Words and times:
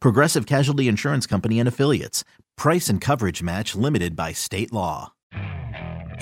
Progressive 0.00 0.46
Casualty 0.46 0.88
Insurance 0.88 1.26
Company 1.26 1.60
and 1.60 1.68
Affiliates. 1.68 2.24
Price 2.56 2.88
and 2.88 3.00
coverage 3.00 3.42
match 3.42 3.74
limited 3.74 4.16
by 4.16 4.32
state 4.32 4.72
law. 4.72 5.12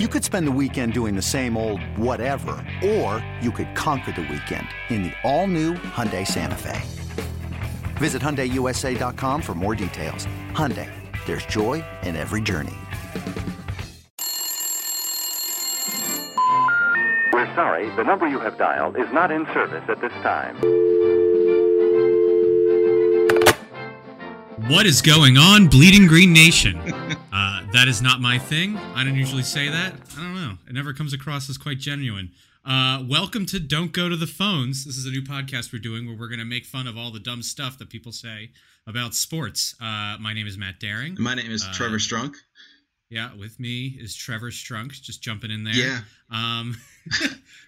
You 0.00 0.08
could 0.08 0.24
spend 0.24 0.48
the 0.48 0.52
weekend 0.52 0.92
doing 0.92 1.14
the 1.14 1.22
same 1.22 1.56
old 1.56 1.80
whatever, 1.96 2.66
or 2.84 3.24
you 3.40 3.52
could 3.52 3.76
conquer 3.76 4.10
the 4.10 4.22
weekend 4.22 4.66
in 4.90 5.04
the 5.04 5.12
all-new 5.22 5.74
Hyundai 5.74 6.26
Santa 6.26 6.56
Fe. 6.56 6.82
Visit 7.98 8.20
HyundaiUSA.com 8.20 9.40
for 9.40 9.54
more 9.54 9.76
details. 9.76 10.26
Hyundai, 10.50 10.90
there's 11.26 11.46
joy 11.46 11.84
in 12.02 12.16
every 12.16 12.42
journey. 12.42 12.74
We're 17.32 17.54
sorry, 17.54 17.88
the 17.90 18.02
number 18.02 18.26
you 18.26 18.40
have 18.40 18.58
dialed 18.58 18.96
is 18.96 19.12
not 19.12 19.30
in 19.30 19.46
service 19.54 19.84
at 19.88 20.00
this 20.00 20.12
time. 20.24 20.56
What 24.68 24.86
is 24.86 25.02
going 25.02 25.36
on, 25.36 25.68
Bleeding 25.68 26.06
Green 26.06 26.32
Nation? 26.32 26.80
Uh, 27.36 27.66
that 27.72 27.88
is 27.88 28.00
not 28.00 28.20
my 28.20 28.38
thing. 28.38 28.76
I 28.94 29.02
don't 29.02 29.16
usually 29.16 29.42
say 29.42 29.68
that. 29.68 29.92
I 30.16 30.20
don't 30.22 30.34
know. 30.36 30.52
It 30.68 30.72
never 30.72 30.92
comes 30.92 31.12
across 31.12 31.50
as 31.50 31.58
quite 31.58 31.78
genuine. 31.80 32.30
Uh, 32.64 33.02
welcome 33.08 33.44
to 33.46 33.58
Don't 33.58 33.90
Go 33.92 34.08
to 34.08 34.14
the 34.16 34.28
Phones. 34.28 34.84
This 34.84 34.96
is 34.96 35.04
a 35.04 35.10
new 35.10 35.20
podcast 35.20 35.72
we're 35.72 35.80
doing 35.80 36.06
where 36.06 36.16
we're 36.16 36.28
going 36.28 36.38
to 36.38 36.44
make 36.44 36.64
fun 36.64 36.86
of 36.86 36.96
all 36.96 37.10
the 37.10 37.18
dumb 37.18 37.42
stuff 37.42 37.76
that 37.78 37.90
people 37.90 38.12
say 38.12 38.52
about 38.86 39.14
sports. 39.14 39.74
Uh, 39.80 40.16
my 40.20 40.32
name 40.32 40.46
is 40.46 40.56
Matt 40.56 40.78
Daring. 40.78 41.16
My 41.18 41.34
name 41.34 41.50
is 41.50 41.64
Uh, 41.66 41.72
Trevor 41.72 41.98
Strunk. 41.98 42.34
Yeah, 43.10 43.30
with 43.38 43.60
me 43.60 43.96
is 44.00 44.14
Trevor 44.14 44.50
Strunk, 44.50 44.92
just 45.00 45.22
jumping 45.22 45.50
in 45.50 45.62
there. 45.62 45.74
Yeah. 45.74 46.00
Um, 46.32 46.74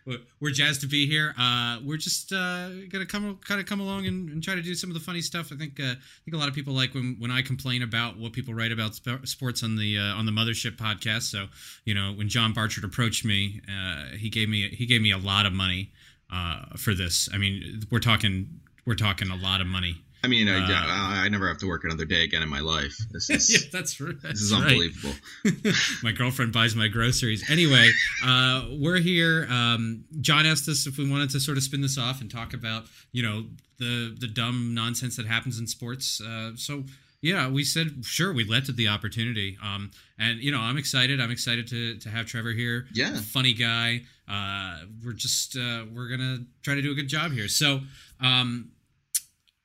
we're 0.40 0.50
jazzed 0.50 0.80
to 0.80 0.86
be 0.86 1.06
here. 1.06 1.34
Uh, 1.38 1.78
we're 1.84 1.98
just 1.98 2.32
uh, 2.32 2.70
gonna 2.88 3.06
come 3.06 3.38
kind 3.46 3.60
of 3.60 3.66
come 3.66 3.80
along 3.80 4.06
and, 4.06 4.30
and 4.30 4.42
try 4.42 4.54
to 4.54 4.62
do 4.62 4.74
some 4.74 4.90
of 4.90 4.94
the 4.94 5.00
funny 5.00 5.20
stuff. 5.20 5.52
I 5.52 5.56
think 5.56 5.78
uh, 5.78 5.84
I 5.92 6.24
think 6.24 6.34
a 6.34 6.38
lot 6.38 6.48
of 6.48 6.54
people 6.54 6.72
like 6.72 6.94
when, 6.94 7.16
when 7.18 7.30
I 7.30 7.42
complain 7.42 7.82
about 7.82 8.16
what 8.16 8.32
people 8.32 8.54
write 8.54 8.72
about 8.72 8.94
sp- 8.96 9.24
sports 9.24 9.62
on 9.62 9.76
the 9.76 9.98
uh, 9.98 10.14
on 10.14 10.26
the 10.26 10.32
Mothership 10.32 10.76
podcast. 10.76 11.22
So 11.22 11.46
you 11.84 11.94
know, 11.94 12.12
when 12.12 12.28
John 12.28 12.52
Barchard 12.52 12.84
approached 12.84 13.24
me, 13.24 13.60
uh, 13.68 14.16
he 14.16 14.30
gave 14.30 14.48
me 14.48 14.68
he 14.68 14.86
gave 14.86 15.02
me 15.02 15.12
a 15.12 15.18
lot 15.18 15.44
of 15.46 15.52
money 15.52 15.92
uh, 16.32 16.76
for 16.76 16.94
this. 16.94 17.28
I 17.32 17.38
mean, 17.38 17.82
we're 17.90 18.00
talking 18.00 18.60
we're 18.86 18.94
talking 18.94 19.30
a 19.30 19.36
lot 19.36 19.60
of 19.60 19.66
money. 19.66 19.96
I 20.26 20.28
mean, 20.28 20.48
I, 20.48 20.56
Uh, 20.56 20.66
I, 20.68 21.22
I 21.26 21.28
never 21.28 21.46
have 21.46 21.58
to 21.58 21.68
work 21.68 21.84
another 21.84 22.04
day 22.04 22.24
again 22.24 22.42
in 22.42 22.48
my 22.48 22.58
life. 22.58 22.96
This 23.12 23.30
is 23.36 23.48
yeah, 23.48 23.68
that's 23.72 24.00
right. 24.00 24.20
this 24.22 24.40
is 24.40 24.52
right. 24.52 24.62
unbelievable. 24.62 25.14
my 26.02 26.10
girlfriend 26.10 26.52
buys 26.52 26.74
my 26.74 26.88
groceries. 26.88 27.48
Anyway, 27.48 27.90
uh, 28.24 28.66
we're 28.72 28.98
here. 28.98 29.46
Um, 29.48 30.04
John 30.20 30.44
asked 30.44 30.68
us 30.68 30.88
if 30.88 30.98
we 30.98 31.08
wanted 31.08 31.30
to 31.30 31.38
sort 31.40 31.56
of 31.58 31.62
spin 31.62 31.80
this 31.80 31.96
off 31.96 32.20
and 32.20 32.28
talk 32.28 32.54
about, 32.54 32.86
you 33.12 33.22
know, 33.22 33.44
the 33.78 34.16
the 34.18 34.26
dumb 34.26 34.74
nonsense 34.74 35.14
that 35.16 35.26
happens 35.26 35.60
in 35.60 35.68
sports. 35.68 36.20
Uh, 36.20 36.56
so 36.56 36.82
yeah, 37.22 37.48
we 37.48 37.62
said 37.62 38.04
sure. 38.04 38.32
We 38.32 38.42
led 38.42 38.64
to 38.64 38.72
the 38.72 38.88
opportunity. 38.88 39.56
Um, 39.62 39.92
and 40.18 40.40
you 40.40 40.50
know, 40.50 40.58
I'm 40.58 40.76
excited. 40.76 41.20
I'm 41.20 41.30
excited 41.30 41.68
to 41.68 41.98
to 41.98 42.08
have 42.08 42.26
Trevor 42.26 42.50
here. 42.50 42.88
Yeah. 42.92 43.14
funny 43.14 43.52
guy. 43.52 44.02
Uh, 44.28 44.86
we're 45.04 45.12
just 45.12 45.56
uh, 45.56 45.84
we're 45.94 46.08
gonna 46.08 46.38
try 46.62 46.74
to 46.74 46.82
do 46.82 46.90
a 46.90 46.94
good 46.96 47.08
job 47.08 47.30
here. 47.30 47.46
So. 47.46 47.82
Um, 48.20 48.70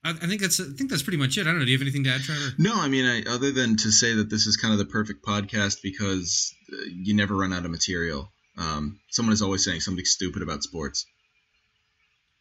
I, 0.03 0.13
think 0.13 0.41
that's 0.41 0.59
I 0.59 0.65
think 0.75 0.89
that's 0.89 1.03
pretty 1.03 1.17
much 1.17 1.37
it. 1.37 1.41
I 1.41 1.51
don't 1.51 1.59
know. 1.59 1.65
Do 1.65 1.71
you 1.71 1.77
have 1.77 1.83
anything 1.83 2.03
to 2.05 2.09
add, 2.09 2.21
Trevor? 2.21 2.53
No, 2.57 2.73
I 2.75 2.87
mean, 2.87 3.05
I, 3.05 3.29
other 3.31 3.51
than 3.51 3.77
to 3.77 3.91
say 3.91 4.15
that 4.15 4.29
this 4.29 4.47
is 4.47 4.57
kind 4.57 4.73
of 4.73 4.79
the 4.79 4.85
perfect 4.85 5.23
podcast 5.23 5.77
because 5.83 6.53
uh, 6.73 6.77
you 6.87 7.15
never 7.15 7.35
run 7.35 7.53
out 7.53 7.65
of 7.65 7.71
material. 7.71 8.31
Um, 8.57 8.99
someone 9.09 9.33
is 9.33 9.41
always 9.41 9.63
saying 9.63 9.81
something 9.81 10.05
stupid 10.05 10.41
about 10.41 10.63
sports. 10.63 11.05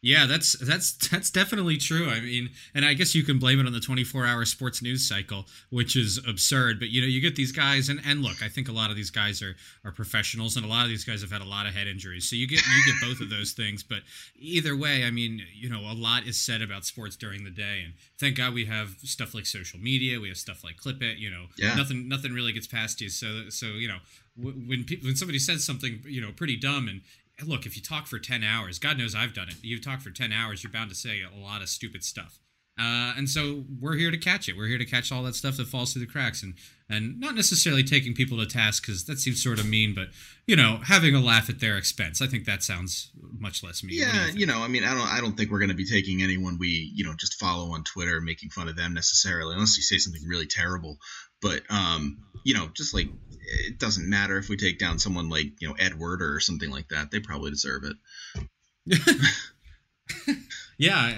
Yeah, 0.03 0.25
that's 0.25 0.53
that's 0.53 0.93
that's 1.09 1.29
definitely 1.29 1.77
true. 1.77 2.09
I 2.09 2.21
mean, 2.21 2.49
and 2.73 2.83
I 2.83 2.95
guess 2.95 3.13
you 3.13 3.21
can 3.23 3.37
blame 3.37 3.59
it 3.59 3.67
on 3.67 3.71
the 3.71 3.79
24-hour 3.79 4.45
sports 4.45 4.81
news 4.81 5.07
cycle, 5.07 5.45
which 5.69 5.95
is 5.95 6.17
absurd. 6.27 6.79
But 6.79 6.89
you 6.89 7.01
know, 7.01 7.07
you 7.07 7.21
get 7.21 7.35
these 7.35 7.51
guys, 7.51 7.87
and, 7.87 8.01
and 8.03 8.23
look, 8.23 8.41
I 8.41 8.49
think 8.49 8.67
a 8.67 8.71
lot 8.71 8.89
of 8.89 8.95
these 8.95 9.11
guys 9.11 9.43
are 9.43 9.55
are 9.85 9.91
professionals, 9.91 10.55
and 10.55 10.65
a 10.65 10.67
lot 10.67 10.83
of 10.85 10.89
these 10.89 11.05
guys 11.05 11.21
have 11.21 11.31
had 11.31 11.41
a 11.43 11.45
lot 11.45 11.67
of 11.67 11.75
head 11.75 11.85
injuries. 11.85 12.27
So 12.27 12.35
you 12.35 12.47
get 12.47 12.61
you 12.65 12.83
get 12.91 12.95
both 13.07 13.21
of 13.21 13.29
those 13.29 13.51
things. 13.51 13.83
But 13.83 13.99
either 14.35 14.75
way, 14.75 15.05
I 15.05 15.11
mean, 15.11 15.43
you 15.53 15.69
know, 15.69 15.81
a 15.81 15.93
lot 15.93 16.25
is 16.25 16.35
said 16.35 16.63
about 16.63 16.83
sports 16.83 17.15
during 17.15 17.43
the 17.43 17.51
day, 17.51 17.81
and 17.83 17.93
thank 18.19 18.37
God 18.37 18.55
we 18.55 18.65
have 18.65 18.95
stuff 19.03 19.35
like 19.35 19.45
social 19.45 19.79
media. 19.79 20.19
We 20.19 20.29
have 20.29 20.37
stuff 20.37 20.63
like 20.63 20.77
Clip 20.77 20.99
It. 21.03 21.19
You 21.19 21.29
know, 21.29 21.45
Yeah. 21.57 21.75
nothing 21.75 22.07
nothing 22.09 22.33
really 22.33 22.53
gets 22.53 22.65
past 22.65 23.01
you. 23.01 23.09
So 23.09 23.49
so 23.49 23.67
you 23.67 23.87
know, 23.87 23.97
when 24.35 24.83
pe- 24.83 25.01
when 25.03 25.15
somebody 25.15 25.37
says 25.37 25.63
something 25.63 26.01
you 26.07 26.21
know 26.21 26.31
pretty 26.35 26.55
dumb 26.55 26.87
and 26.87 27.01
look, 27.43 27.65
if 27.65 27.75
you 27.75 27.81
talk 27.81 28.07
for 28.07 28.19
10 28.19 28.43
hours, 28.43 28.79
God 28.79 28.97
knows 28.97 29.15
I've 29.15 29.33
done 29.33 29.49
it. 29.49 29.55
You 29.61 29.79
talk 29.79 30.01
for 30.01 30.09
10 30.09 30.31
hours, 30.31 30.63
you're 30.63 30.71
bound 30.71 30.89
to 30.89 30.95
say 30.95 31.21
a 31.21 31.39
lot 31.39 31.61
of 31.61 31.69
stupid 31.69 32.03
stuff. 32.03 32.39
Uh, 32.79 33.13
and 33.17 33.29
so 33.29 33.65
we're 33.79 33.95
here 33.95 34.09
to 34.11 34.17
catch 34.17 34.47
it. 34.47 34.55
We're 34.57 34.67
here 34.67 34.77
to 34.77 34.85
catch 34.85 35.11
all 35.11 35.21
that 35.23 35.35
stuff 35.35 35.57
that 35.57 35.67
falls 35.67 35.93
through 35.93 36.05
the 36.05 36.11
cracks 36.11 36.41
and, 36.41 36.55
and 36.89 37.19
not 37.19 37.35
necessarily 37.35 37.83
taking 37.83 38.13
people 38.15 38.37
to 38.39 38.45
task 38.45 38.83
because 38.83 39.05
that 39.05 39.19
seems 39.19 39.43
sort 39.43 39.59
of 39.59 39.67
mean, 39.67 39.93
but, 39.93 40.07
you 40.47 40.55
know, 40.55 40.79
having 40.85 41.13
a 41.13 41.19
laugh 41.19 41.49
at 41.49 41.59
their 41.59 41.77
expense. 41.77 42.21
I 42.21 42.27
think 42.27 42.45
that 42.45 42.63
sounds 42.63 43.11
much 43.37 43.61
less 43.61 43.83
mean. 43.83 43.99
Yeah, 43.99 44.27
think? 44.27 44.39
you 44.39 44.45
know, 44.45 44.61
I 44.61 44.67
mean, 44.67 44.83
I 44.83 44.95
don't, 44.95 45.07
I 45.07 45.19
don't 45.19 45.37
think 45.37 45.51
we're 45.51 45.59
going 45.59 45.69
to 45.69 45.75
be 45.75 45.85
taking 45.85 46.23
anyone 46.23 46.57
we, 46.57 46.91
you 46.95 47.03
know, 47.03 47.13
just 47.19 47.39
follow 47.39 47.73
on 47.73 47.83
Twitter 47.83 48.15
and 48.15 48.25
making 48.25 48.49
fun 48.49 48.67
of 48.67 48.75
them 48.75 48.93
necessarily, 48.93 49.53
unless 49.53 49.77
you 49.77 49.83
say 49.83 49.97
something 49.97 50.23
really 50.25 50.47
terrible. 50.47 50.97
But, 51.41 51.61
um, 51.69 52.19
you 52.43 52.53
know, 52.53 52.69
just 52.73 52.93
like 52.93 53.07
it 53.67 53.79
doesn't 53.79 54.09
matter 54.09 54.37
if 54.37 54.49
we 54.49 54.57
take 54.57 54.79
down 54.79 54.99
someone 54.99 55.29
like, 55.29 55.59
you 55.59 55.67
know, 55.67 55.75
Edward 55.79 56.21
or 56.21 56.39
something 56.39 56.69
like 56.69 56.89
that. 56.89 57.11
They 57.11 57.19
probably 57.19 57.51
deserve 57.51 57.83
it. 57.83 57.95
Yeah, 60.81 61.13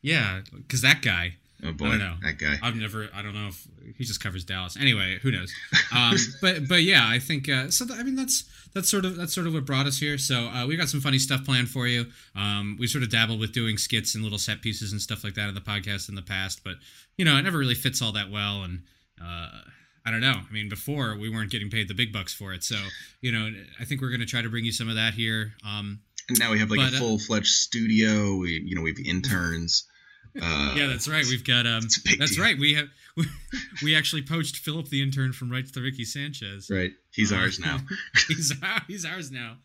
yeah, 0.00 0.42
because 0.52 0.82
that 0.82 1.02
guy. 1.02 1.34
Oh 1.64 1.72
boy, 1.72 1.86
I 1.86 1.88
don't 1.90 1.98
know. 1.98 2.14
that 2.22 2.38
guy. 2.38 2.54
I've 2.62 2.76
never. 2.76 3.08
I 3.12 3.20
don't 3.20 3.34
know 3.34 3.48
if 3.48 3.66
he 3.96 4.04
just 4.04 4.22
covers 4.22 4.44
Dallas. 4.44 4.76
Anyway, 4.78 5.18
who 5.20 5.32
knows? 5.32 5.52
Um, 5.92 6.14
but 6.40 6.68
but 6.68 6.82
yeah, 6.84 7.04
I 7.04 7.18
think 7.18 7.48
uh, 7.48 7.68
so. 7.68 7.84
Th- 7.84 7.98
I 7.98 8.04
mean, 8.04 8.14
that's 8.14 8.44
that's 8.74 8.88
sort 8.88 9.04
of 9.04 9.16
that's 9.16 9.34
sort 9.34 9.48
of 9.48 9.54
what 9.54 9.64
brought 9.66 9.86
us 9.86 9.98
here. 9.98 10.18
So 10.18 10.46
uh, 10.46 10.68
we 10.68 10.76
got 10.76 10.88
some 10.88 11.00
funny 11.00 11.18
stuff 11.18 11.44
planned 11.44 11.68
for 11.68 11.88
you. 11.88 12.06
Um, 12.36 12.76
we 12.78 12.86
sort 12.86 13.02
of 13.02 13.10
dabbled 13.10 13.40
with 13.40 13.50
doing 13.50 13.76
skits 13.76 14.14
and 14.14 14.22
little 14.22 14.38
set 14.38 14.62
pieces 14.62 14.92
and 14.92 15.02
stuff 15.02 15.24
like 15.24 15.34
that 15.34 15.48
in 15.48 15.54
the 15.56 15.60
podcast 15.60 16.08
in 16.08 16.14
the 16.14 16.22
past, 16.22 16.62
but 16.62 16.74
you 17.16 17.24
know, 17.24 17.36
it 17.36 17.42
never 17.42 17.58
really 17.58 17.74
fits 17.74 18.00
all 18.00 18.12
that 18.12 18.30
well. 18.30 18.62
And 18.62 18.84
uh, 19.22 19.60
I 20.06 20.10
don't 20.10 20.20
know. 20.20 20.34
I 20.48 20.52
mean, 20.52 20.68
before 20.68 21.16
we 21.18 21.28
weren't 21.28 21.50
getting 21.50 21.70
paid 21.70 21.88
the 21.88 21.94
big 21.94 22.12
bucks 22.12 22.32
for 22.32 22.52
it, 22.54 22.64
so 22.64 22.76
you 23.20 23.30
know, 23.32 23.50
I 23.80 23.84
think 23.84 24.00
we're 24.00 24.08
going 24.10 24.20
to 24.20 24.26
try 24.26 24.42
to 24.42 24.48
bring 24.48 24.64
you 24.64 24.72
some 24.72 24.88
of 24.88 24.94
that 24.96 25.14
here. 25.14 25.52
Um, 25.66 26.00
And 26.28 26.38
now 26.38 26.50
we 26.52 26.58
have 26.60 26.70
like 26.70 26.78
But, 26.80 26.92
a 26.92 26.96
uh, 26.96 26.98
full 26.98 27.18
fledged 27.18 27.48
studio. 27.48 28.36
We, 28.36 28.62
you 28.64 28.74
know, 28.74 28.82
we 28.82 28.90
have 28.90 28.98
interns. 29.04 29.84
Uh, 30.40 30.74
yeah, 30.76 30.86
that's 30.86 31.08
right. 31.08 31.24
We've 31.26 31.44
got 31.44 31.66
um, 31.66 31.82
It's 31.84 31.98
a 31.98 32.02
big 32.04 32.18
that's 32.18 32.36
deal. 32.36 32.44
right. 32.44 32.58
We 32.58 32.74
have 32.74 32.88
we 33.82 33.96
actually 33.96 34.22
poached 34.22 34.56
Philip 34.58 34.88
the 34.88 35.02
intern 35.02 35.32
from 35.32 35.50
Rights 35.50 35.72
to 35.72 35.80
Ricky 35.80 36.04
Sanchez. 36.04 36.68
right. 36.70 36.92
He's 37.12 37.32
Uh, 37.32 37.36
ours 37.36 37.58
now. 37.58 37.78
he's 38.28 38.52
he's 38.86 39.04
ours 39.04 39.30
now. 39.32 39.56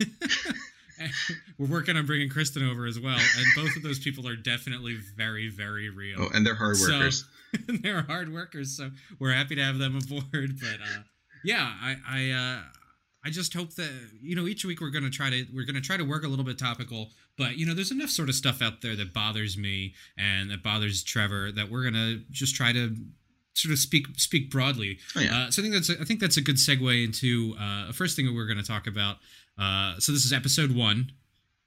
We're 1.58 1.66
working 1.68 1.96
on 1.96 2.06
bringing 2.06 2.28
Kristen 2.28 2.68
over 2.68 2.86
as 2.86 2.98
well, 3.00 3.16
and 3.18 3.46
both 3.56 3.76
of 3.76 3.82
those 3.82 3.98
people 3.98 4.26
are 4.28 4.36
definitely 4.36 4.98
very, 5.16 5.48
very 5.48 5.90
real. 5.90 6.22
Oh, 6.22 6.28
and 6.34 6.44
they're 6.46 6.54
hard 6.54 6.76
So- 6.76 6.92
workers. 6.92 7.24
they're 7.82 8.02
hard 8.02 8.32
workers, 8.32 8.76
so 8.76 8.90
we're 9.18 9.32
happy 9.32 9.54
to 9.56 9.62
have 9.62 9.78
them 9.78 9.96
aboard. 9.98 10.58
But 10.58 10.80
uh, 10.82 11.02
yeah, 11.44 11.70
I 11.82 11.96
I 12.08 12.30
uh, 12.30 12.62
I 13.24 13.30
just 13.30 13.52
hope 13.52 13.74
that 13.74 13.90
you 14.22 14.34
know 14.34 14.46
each 14.46 14.64
week 14.64 14.80
we're 14.80 14.90
gonna 14.90 15.10
try 15.10 15.28
to 15.28 15.46
we're 15.54 15.66
gonna 15.66 15.80
try 15.82 15.96
to 15.98 16.04
work 16.04 16.24
a 16.24 16.28
little 16.28 16.46
bit 16.46 16.58
topical, 16.58 17.10
but 17.36 17.56
you 17.58 17.66
know 17.66 17.74
there's 17.74 17.90
enough 17.92 18.08
sort 18.10 18.28
of 18.30 18.34
stuff 18.34 18.62
out 18.62 18.80
there 18.80 18.96
that 18.96 19.12
bothers 19.12 19.58
me 19.58 19.94
and 20.16 20.50
that 20.50 20.62
bothers 20.62 21.02
Trevor 21.02 21.52
that 21.52 21.70
we're 21.70 21.84
gonna 21.84 22.20
just 22.30 22.54
try 22.54 22.72
to 22.72 22.96
sort 23.54 23.72
of 23.72 23.78
speak 23.78 24.06
speak 24.16 24.50
broadly. 24.50 24.98
Oh, 25.14 25.20
yeah. 25.20 25.38
uh, 25.42 25.50
so 25.50 25.60
I 25.60 25.64
think 25.64 25.74
that's 25.74 25.90
a, 25.90 26.00
I 26.00 26.04
think 26.04 26.20
that's 26.20 26.38
a 26.38 26.40
good 26.42 26.56
segue 26.56 27.04
into 27.04 27.54
uh, 27.60 27.88
the 27.88 27.92
first 27.92 28.16
thing 28.16 28.24
that 28.24 28.34
we're 28.34 28.46
going 28.46 28.56
to 28.56 28.64
talk 28.66 28.86
about. 28.86 29.16
Uh, 29.58 29.98
so 29.98 30.12
this 30.12 30.24
is 30.24 30.32
episode 30.32 30.74
one. 30.74 31.12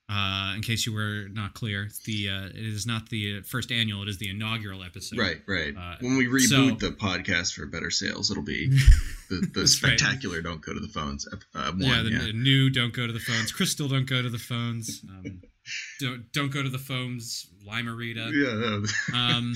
Uh, 0.08 0.54
in 0.56 0.62
case 0.62 0.86
you 0.86 0.94
were 0.94 1.26
not 1.32 1.56
clear, 1.56 1.90
the 2.06 2.30
uh, 2.30 2.46
it 2.46 2.56
is 2.58 2.86
not 2.86 3.10
the 3.10 3.42
first 3.42 3.72
annual; 3.72 4.04
it 4.04 4.08
is 4.08 4.20
the 4.20 4.30
inaugural 4.30 4.84
episode. 4.84 5.18
Right, 5.18 5.42
right. 5.48 5.76
Uh, 5.76 5.96
when 6.00 6.16
we 6.18 6.26
so- 6.42 6.58
reboot 6.58 6.80
the 6.80 6.92
podcast 6.92 7.54
for 7.56 7.66
better 7.66 7.90
sales, 7.90 8.30
it'll 8.30 8.44
be 8.44 8.68
the, 9.30 9.38
the 9.52 9.62
That's 9.62 9.82
right. 9.82 9.98
spectacular. 9.98 10.42
Don't 10.44 10.62
go 10.62 10.74
to 10.76 10.80
the 10.80 10.88
phones. 10.90 11.28
Uh, 11.28 11.38
one, 11.72 11.80
yeah, 11.82 12.04
yeah, 12.04 12.04
the, 12.04 12.28
the 12.28 12.34
new 12.34 12.70
don't 12.70 12.94
go 12.94 13.08
to 13.08 13.14
the 13.14 13.20
phones. 13.20 13.52
Crystal 13.52 13.88
don't 13.88 14.08
go 14.08 14.22
to 14.22 14.30
the 14.30 14.38
phones. 14.38 15.02
Um, 15.10 15.42
don't 16.00 16.31
don't 16.31 16.52
go 16.52 16.62
to 16.62 16.70
the 16.70 16.78
phones. 16.78 17.48
Limerita. 17.68 18.31
yeah. 18.31 19.16
Um, 19.20 19.56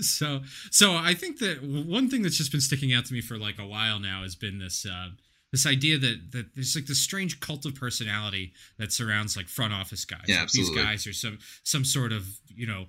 so 0.00 0.40
so 0.72 0.96
I 0.96 1.14
think 1.14 1.38
that 1.38 1.62
one 1.62 2.10
thing 2.10 2.22
that's 2.22 2.36
just 2.36 2.50
been 2.50 2.60
sticking 2.60 2.92
out 2.92 3.04
to 3.06 3.14
me 3.14 3.20
for 3.20 3.38
like 3.38 3.60
a 3.60 3.66
while 3.66 4.00
now 4.00 4.22
has 4.24 4.34
been 4.34 4.58
this 4.58 4.84
uh, 4.84 5.10
this 5.52 5.66
idea 5.66 5.98
that 5.98 6.32
that 6.32 6.54
there's 6.54 6.74
like 6.74 6.86
this 6.86 7.00
strange 7.00 7.38
cult 7.40 7.64
of 7.66 7.74
personality 7.74 8.52
that 8.78 8.90
surrounds 8.90 9.36
like 9.36 9.48
front 9.48 9.72
office 9.72 10.04
guys. 10.04 10.24
Yeah, 10.26 10.40
Like, 10.40 10.52
These 10.52 10.70
guys 10.70 11.06
are 11.06 11.12
some 11.12 11.38
some 11.62 11.84
sort 11.84 12.12
of 12.12 12.26
you 12.48 12.66
know 12.66 12.86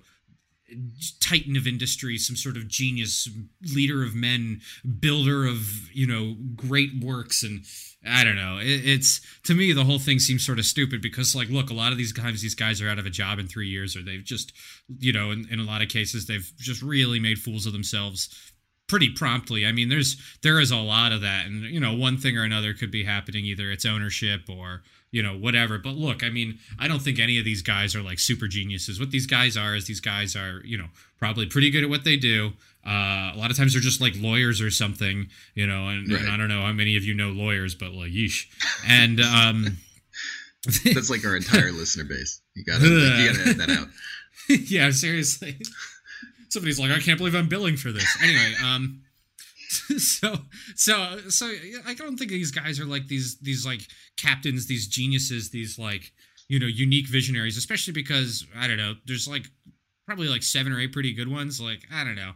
titan 1.20 1.56
of 1.56 1.66
industry 1.66 2.16
some 2.16 2.36
sort 2.36 2.56
of 2.56 2.66
genius 2.66 3.28
leader 3.74 4.02
of 4.02 4.14
men 4.14 4.62
builder 4.98 5.44
of 5.44 5.90
you 5.92 6.06
know 6.06 6.36
great 6.56 6.88
works 7.02 7.42
and 7.42 7.64
i 8.08 8.24
don't 8.24 8.34
know. 8.34 8.58
It, 8.58 8.80
it's 8.84 9.20
to 9.44 9.54
me 9.54 9.72
the 9.72 9.84
whole 9.84 9.98
thing 9.98 10.18
seems 10.18 10.44
sort 10.44 10.58
of 10.58 10.64
stupid 10.64 11.02
because 11.02 11.34
like 11.34 11.50
look 11.50 11.68
a 11.68 11.74
lot 11.74 11.92
of 11.92 11.98
these 11.98 12.14
times 12.14 12.40
these 12.40 12.54
guys 12.54 12.80
are 12.80 12.88
out 12.88 12.98
of 12.98 13.04
a 13.04 13.10
job 13.10 13.38
in 13.38 13.46
three 13.46 13.68
years 13.68 13.94
or 13.94 14.02
they've 14.02 14.24
just 14.24 14.52
you 14.98 15.12
know 15.12 15.30
in, 15.30 15.46
in 15.50 15.60
a 15.60 15.64
lot 15.64 15.82
of 15.82 15.88
cases 15.88 16.26
they've 16.26 16.50
just 16.56 16.82
really 16.82 17.20
made 17.20 17.38
fools 17.38 17.66
of 17.66 17.74
themselves 17.74 18.52
pretty 18.86 19.10
promptly 19.10 19.66
i 19.66 19.72
mean 19.72 19.88
there's 19.88 20.16
there 20.42 20.60
is 20.60 20.70
a 20.70 20.76
lot 20.76 21.12
of 21.12 21.20
that 21.20 21.46
and 21.46 21.64
you 21.64 21.80
know 21.80 21.94
one 21.94 22.16
thing 22.16 22.36
or 22.36 22.42
another 22.42 22.74
could 22.74 22.90
be 22.90 23.04
happening 23.04 23.44
either 23.44 23.70
it's 23.70 23.86
ownership 23.86 24.42
or 24.48 24.82
you 25.10 25.22
know 25.22 25.36
whatever 25.36 25.78
but 25.78 25.94
look 25.94 26.22
i 26.22 26.28
mean 26.28 26.58
i 26.78 26.86
don't 26.86 27.00
think 27.00 27.18
any 27.18 27.38
of 27.38 27.44
these 27.44 27.62
guys 27.62 27.94
are 27.94 28.02
like 28.02 28.18
super 28.18 28.46
geniuses 28.46 29.00
what 29.00 29.10
these 29.10 29.26
guys 29.26 29.56
are 29.56 29.74
is 29.74 29.86
these 29.86 30.00
guys 30.00 30.36
are 30.36 30.60
you 30.64 30.76
know 30.76 30.88
probably 31.18 31.46
pretty 31.46 31.70
good 31.70 31.84
at 31.84 31.90
what 31.90 32.04
they 32.04 32.16
do 32.16 32.52
uh, 32.86 33.32
a 33.32 33.36
lot 33.36 33.50
of 33.50 33.56
times 33.56 33.72
they're 33.72 33.80
just 33.80 34.02
like 34.02 34.12
lawyers 34.18 34.60
or 34.60 34.70
something 34.70 35.28
you 35.54 35.66
know 35.66 35.88
and, 35.88 36.10
and 36.12 36.28
i 36.28 36.36
don't 36.36 36.48
know 36.48 36.60
how 36.60 36.72
many 36.72 36.96
of 36.96 37.04
you 37.04 37.14
know 37.14 37.30
lawyers 37.30 37.74
but 37.74 37.92
like 37.92 38.10
yeesh 38.10 38.46
and 38.86 39.20
um 39.20 39.78
That's 40.84 41.10
like 41.10 41.24
our 41.24 41.36
entire 41.36 41.72
listener 41.72 42.04
base. 42.04 42.40
You 42.54 42.64
gotta, 42.64 42.86
you 42.86 43.28
gotta 43.28 43.40
edit 43.42 43.58
that 43.58 43.70
out. 43.70 43.88
yeah, 44.48 44.90
seriously. 44.90 45.58
Somebody's 46.54 46.78
like, 46.78 46.92
I 46.92 47.00
can't 47.00 47.18
believe 47.18 47.34
I'm 47.34 47.48
billing 47.48 47.76
for 47.76 47.90
this. 47.90 48.06
Anyway, 48.22 48.54
um, 48.64 49.02
so 49.98 50.36
so 50.76 51.18
so 51.28 51.52
I 51.84 51.94
don't 51.94 52.16
think 52.16 52.30
these 52.30 52.52
guys 52.52 52.78
are 52.78 52.84
like 52.84 53.08
these 53.08 53.38
these 53.38 53.66
like 53.66 53.80
captains, 54.16 54.68
these 54.68 54.86
geniuses, 54.86 55.50
these 55.50 55.80
like 55.80 56.12
you 56.46 56.60
know 56.60 56.66
unique 56.66 57.08
visionaries. 57.08 57.56
Especially 57.56 57.92
because 57.92 58.46
I 58.56 58.68
don't 58.68 58.76
know, 58.76 58.94
there's 59.04 59.26
like 59.26 59.46
probably 60.06 60.28
like 60.28 60.44
seven 60.44 60.72
or 60.72 60.78
eight 60.78 60.92
pretty 60.92 61.12
good 61.12 61.28
ones. 61.28 61.60
Like 61.60 61.80
I 61.92 62.04
don't 62.04 62.14
know. 62.14 62.34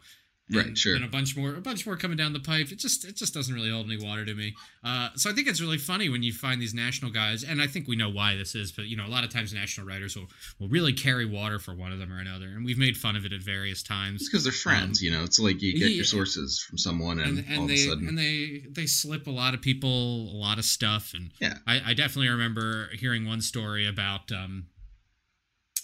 Right, 0.51 0.77
sure. 0.79 0.95
And 0.97 1.05
a 1.05 1.09
bunch 1.09 1.37
more, 1.37 1.55
a 1.55 1.61
bunch 1.61 1.85
more 1.85 1.97
coming 1.97 2.17
down 2.17 2.33
the 2.33 2.41
pipe. 2.41 2.73
It 2.73 2.79
just, 2.79 3.05
it 3.05 3.17
just 3.17 3.35
doesn't 3.35 3.55
really 3.55 3.71
hold 3.71 3.87
any 3.91 4.03
water 4.03 4.25
to 4.25 4.35
me. 4.35 4.55
Uh, 4.83 5.11
so 5.15 5.29
I 5.29 5.35
think 5.35 5.47
it's 5.47 5.61
really 5.61 5.77
funny 5.77 6.09
when 6.09 6.23
you 6.23 6.33
find 6.33 6.61
these 6.61 6.73
national 6.73 7.11
guys, 7.11 7.45
and 7.45 7.61
I 7.61 7.67
think 7.67 7.87
we 7.87 7.97
know 7.97 8.09
why 8.09 8.35
this 8.35 8.55
is. 8.55 8.73
But 8.73 8.87
you 8.87 8.97
know, 8.97 9.05
a 9.07 9.09
lot 9.13 9.25
of 9.25 9.31
times 9.31 9.53
national 9.53 9.87
writers 9.87 10.17
will 10.17 10.27
will 10.59 10.69
really 10.69 10.93
carry 10.95 11.27
water 11.27 11.59
for 11.59 11.75
one 11.75 11.93
of 11.93 11.99
them 11.99 12.13
or 12.13 12.19
another, 12.19 12.47
and 12.47 12.65
we've 12.65 12.79
made 12.79 12.97
fun 12.97 13.15
of 13.17 13.25
it 13.27 13.33
at 13.33 13.43
various 13.43 13.83
times. 13.83 14.23
It's 14.23 14.31
because 14.31 14.45
they're 14.45 14.53
friends, 14.53 15.03
you 15.03 15.11
know. 15.11 15.23
It's 15.23 15.39
like 15.39 15.61
you 15.61 15.73
get 15.75 15.85
Um, 15.85 15.91
yeah. 15.91 15.97
your 15.97 16.05
sources 16.05 16.65
from 16.67 16.79
someone, 16.79 17.19
and, 17.19 17.39
and, 17.39 17.47
and 17.49 17.59
all 17.59 17.67
they 17.67 17.75
of 17.75 17.81
a 17.81 17.87
sudden, 17.89 18.09
and 18.09 18.17
they 18.19 18.65
they 18.71 18.87
slip 18.87 19.27
a 19.27 19.31
lot 19.31 19.53
of 19.55 19.61
people 19.61 20.31
a 20.33 20.39
lot 20.39 20.59
of 20.59 20.65
stuff 20.65 21.13
and 21.15 21.31
Yeah. 21.41 21.55
I, 21.67 21.81
I 21.89 21.95
definitely 21.95 22.29
remember 22.29 22.89
hearing 22.95 23.27
one 23.27 23.41
story 23.43 23.87
about 23.87 24.33
um 24.33 24.67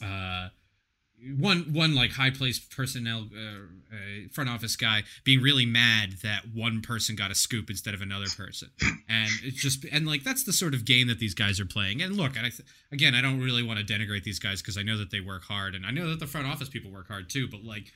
uh 0.02 0.48
one 1.38 1.72
one 1.72 1.94
like 1.94 2.12
high 2.12 2.30
placed 2.30 2.70
personnel 2.70 3.28
uh, 3.34 3.94
uh, 3.94 3.96
front 4.32 4.50
office 4.50 4.76
guy 4.76 5.02
being 5.24 5.40
really 5.40 5.64
mad 5.64 6.14
that 6.22 6.42
one 6.52 6.82
person 6.82 7.16
got 7.16 7.30
a 7.30 7.34
scoop 7.34 7.70
instead 7.70 7.94
of 7.94 8.02
another 8.02 8.26
person. 8.36 8.68
And 9.08 9.30
it's 9.42 9.60
just 9.62 9.86
and 9.90 10.06
like 10.06 10.22
that's 10.22 10.44
the 10.44 10.52
sort 10.52 10.74
of 10.74 10.84
game 10.84 11.08
that 11.08 11.18
these 11.18 11.32
guys 11.34 11.58
are 11.60 11.64
playing. 11.66 12.02
And 12.02 12.14
look 12.16 12.36
and 12.36 12.44
I 12.44 12.50
th- 12.50 12.68
again 12.92 13.14
I 13.14 13.22
don't 13.22 13.40
really 13.40 13.62
want 13.62 13.78
to 13.78 13.84
denigrate 13.84 14.24
these 14.24 14.38
guys 14.38 14.60
because 14.60 14.76
I 14.76 14.82
know 14.82 14.98
that 14.98 15.10
they 15.10 15.20
work 15.20 15.44
hard 15.44 15.74
and 15.74 15.86
I 15.86 15.90
know 15.92 16.10
that 16.10 16.20
the 16.20 16.26
front 16.26 16.46
office 16.46 16.68
people 16.68 16.90
work 16.90 17.08
hard 17.08 17.30
too 17.30 17.48
but 17.48 17.64
like 17.64 17.92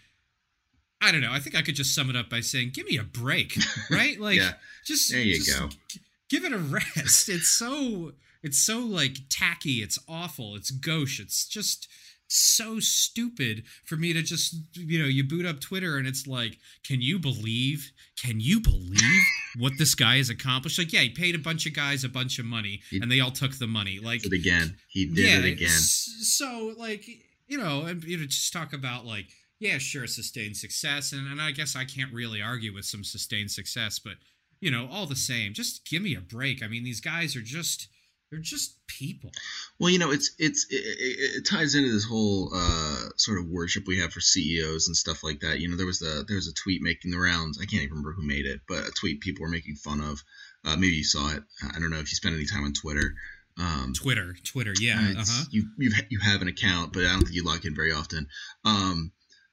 I 1.00 1.12
don't 1.12 1.20
know. 1.20 1.32
I 1.32 1.38
think 1.38 1.54
I 1.54 1.62
could 1.62 1.76
just 1.76 1.94
sum 1.94 2.10
it 2.10 2.16
up 2.16 2.30
by 2.30 2.40
saying 2.40 2.70
give 2.72 2.86
me 2.86 2.96
a 2.96 3.04
break 3.04 3.56
right? 3.90 4.18
Like 4.18 4.36
Yeah. 4.38 4.52
just 4.86 5.10
There 5.12 5.20
you 5.20 5.36
just 5.36 5.58
go. 5.58 5.68
g- 5.88 6.00
give 6.30 6.44
it 6.44 6.52
a 6.52 6.58
rest. 6.58 7.28
It's 7.28 7.48
so 7.48 8.12
it's 8.42 8.58
so 8.58 8.78
like 8.78 9.18
tacky. 9.28 9.82
It's 9.82 9.98
awful. 10.08 10.54
It's 10.56 10.70
gauche. 10.70 11.20
It's 11.20 11.46
just 11.46 11.88
so 12.28 12.78
stupid 12.78 13.64
for 13.86 13.96
me 13.96 14.12
to 14.12 14.22
just 14.22 14.54
you 14.74 14.98
know 14.98 15.06
you 15.08 15.24
boot 15.24 15.46
up 15.46 15.60
twitter 15.60 15.96
and 15.96 16.06
it's 16.06 16.26
like 16.26 16.58
can 16.86 17.00
you 17.00 17.18
believe 17.18 17.90
can 18.22 18.38
you 18.38 18.60
believe 18.60 19.22
what 19.58 19.72
this 19.78 19.94
guy 19.94 20.18
has 20.18 20.28
accomplished 20.28 20.78
like 20.78 20.92
yeah 20.92 21.00
he 21.00 21.08
paid 21.08 21.34
a 21.34 21.38
bunch 21.38 21.64
of 21.66 21.72
guys 21.74 22.04
a 22.04 22.08
bunch 22.08 22.38
of 22.38 22.44
money 22.44 22.80
He- 22.90 22.98
and 23.00 23.10
they 23.10 23.20
all 23.20 23.30
took 23.30 23.58
the 23.58 23.66
money 23.66 23.98
like 23.98 24.20
did 24.22 24.32
it 24.32 24.40
again. 24.40 24.76
He 24.88 25.06
did 25.06 25.44
it 25.44 25.48
again. 25.52 25.68
So 25.70 26.74
like 26.76 27.06
you 27.46 27.56
know, 27.56 27.86
and 27.86 28.04
you 28.04 28.18
know, 28.18 28.26
just 28.26 28.52
talk 28.52 28.72
about 28.74 29.06
like 29.06 29.26
yeah, 29.58 29.78
sure, 29.78 30.06
sustained 30.06 30.56
success, 30.56 31.12
and, 31.12 31.26
and 31.26 31.40
I 31.42 31.50
guess 31.50 31.74
I 31.74 31.84
can't 31.84 32.12
really 32.12 32.40
argue 32.40 32.72
with 32.72 32.84
some 32.84 33.02
sustained 33.02 33.50
success, 33.50 33.98
but 33.98 34.14
you 34.60 34.70
know, 34.70 34.86
all 34.92 35.06
the 35.06 35.16
same, 35.16 35.52
just 35.54 35.84
give 35.88 36.02
me 36.02 36.14
a 36.14 36.20
break. 36.20 36.62
I 36.62 36.68
mean, 36.68 36.84
these 36.84 37.00
guys 37.00 37.34
are 37.34 37.40
just 37.42 37.88
they're 38.30 38.40
just 38.40 38.76
people. 38.86 39.30
Well, 39.78 39.90
you 39.90 39.98
know, 39.98 40.10
it's 40.10 40.32
it's 40.38 40.66
it, 40.70 40.76
it, 40.76 41.36
it 41.38 41.46
ties 41.46 41.74
into 41.74 41.90
this 41.92 42.04
whole 42.04 42.50
uh, 42.54 43.08
sort 43.16 43.38
of 43.38 43.46
worship 43.48 43.84
we 43.86 44.00
have 44.00 44.12
for 44.12 44.20
CEOs 44.20 44.86
and 44.88 44.96
stuff 44.96 45.24
like 45.24 45.40
that. 45.40 45.60
You 45.60 45.68
know, 45.68 45.76
there 45.76 45.86
was 45.86 45.98
the 45.98 46.24
there 46.26 46.36
was 46.36 46.48
a 46.48 46.54
tweet 46.54 46.82
making 46.82 47.10
the 47.10 47.18
rounds. 47.18 47.58
I 47.60 47.64
can't 47.64 47.82
even 47.82 47.90
remember 47.96 48.12
who 48.12 48.26
made 48.26 48.46
it, 48.46 48.60
but 48.68 48.86
a 48.86 48.90
tweet 48.90 49.20
people 49.20 49.42
were 49.42 49.48
making 49.50 49.76
fun 49.76 50.00
of. 50.00 50.22
Uh, 50.64 50.76
maybe 50.76 50.96
you 50.96 51.04
saw 51.04 51.30
it. 51.30 51.42
I 51.74 51.78
don't 51.78 51.90
know 51.90 51.98
if 51.98 52.10
you 52.10 52.16
spent 52.16 52.34
any 52.34 52.46
time 52.46 52.64
on 52.64 52.72
Twitter. 52.72 53.14
Um, 53.58 53.92
Twitter, 53.96 54.36
Twitter, 54.44 54.72
yeah, 54.78 54.98
Uh, 54.98 55.06
uh 55.06 55.10
it's- 55.10 55.28
huh. 55.30 55.44
You 55.50 55.68
you 55.78 55.90
you 56.10 56.20
have 56.20 56.42
an 56.42 56.48
account, 56.48 56.92
but 56.92 57.04
I 57.04 57.12
don't 57.12 57.22
think 57.22 57.34
you 57.34 57.44
log 57.44 57.64
in 57.64 57.74
very 57.74 57.92
often. 57.92 58.26
Um, 58.64 59.12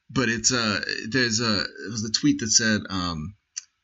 but 0.10 0.30
it's 0.30 0.52
uh 0.52 0.82
there's 1.10 1.40
a 1.40 1.62
it 1.62 1.92
was 1.92 2.04
a 2.04 2.12
tweet 2.12 2.40
that 2.42 2.52
said 2.52 2.82
um 2.90 3.36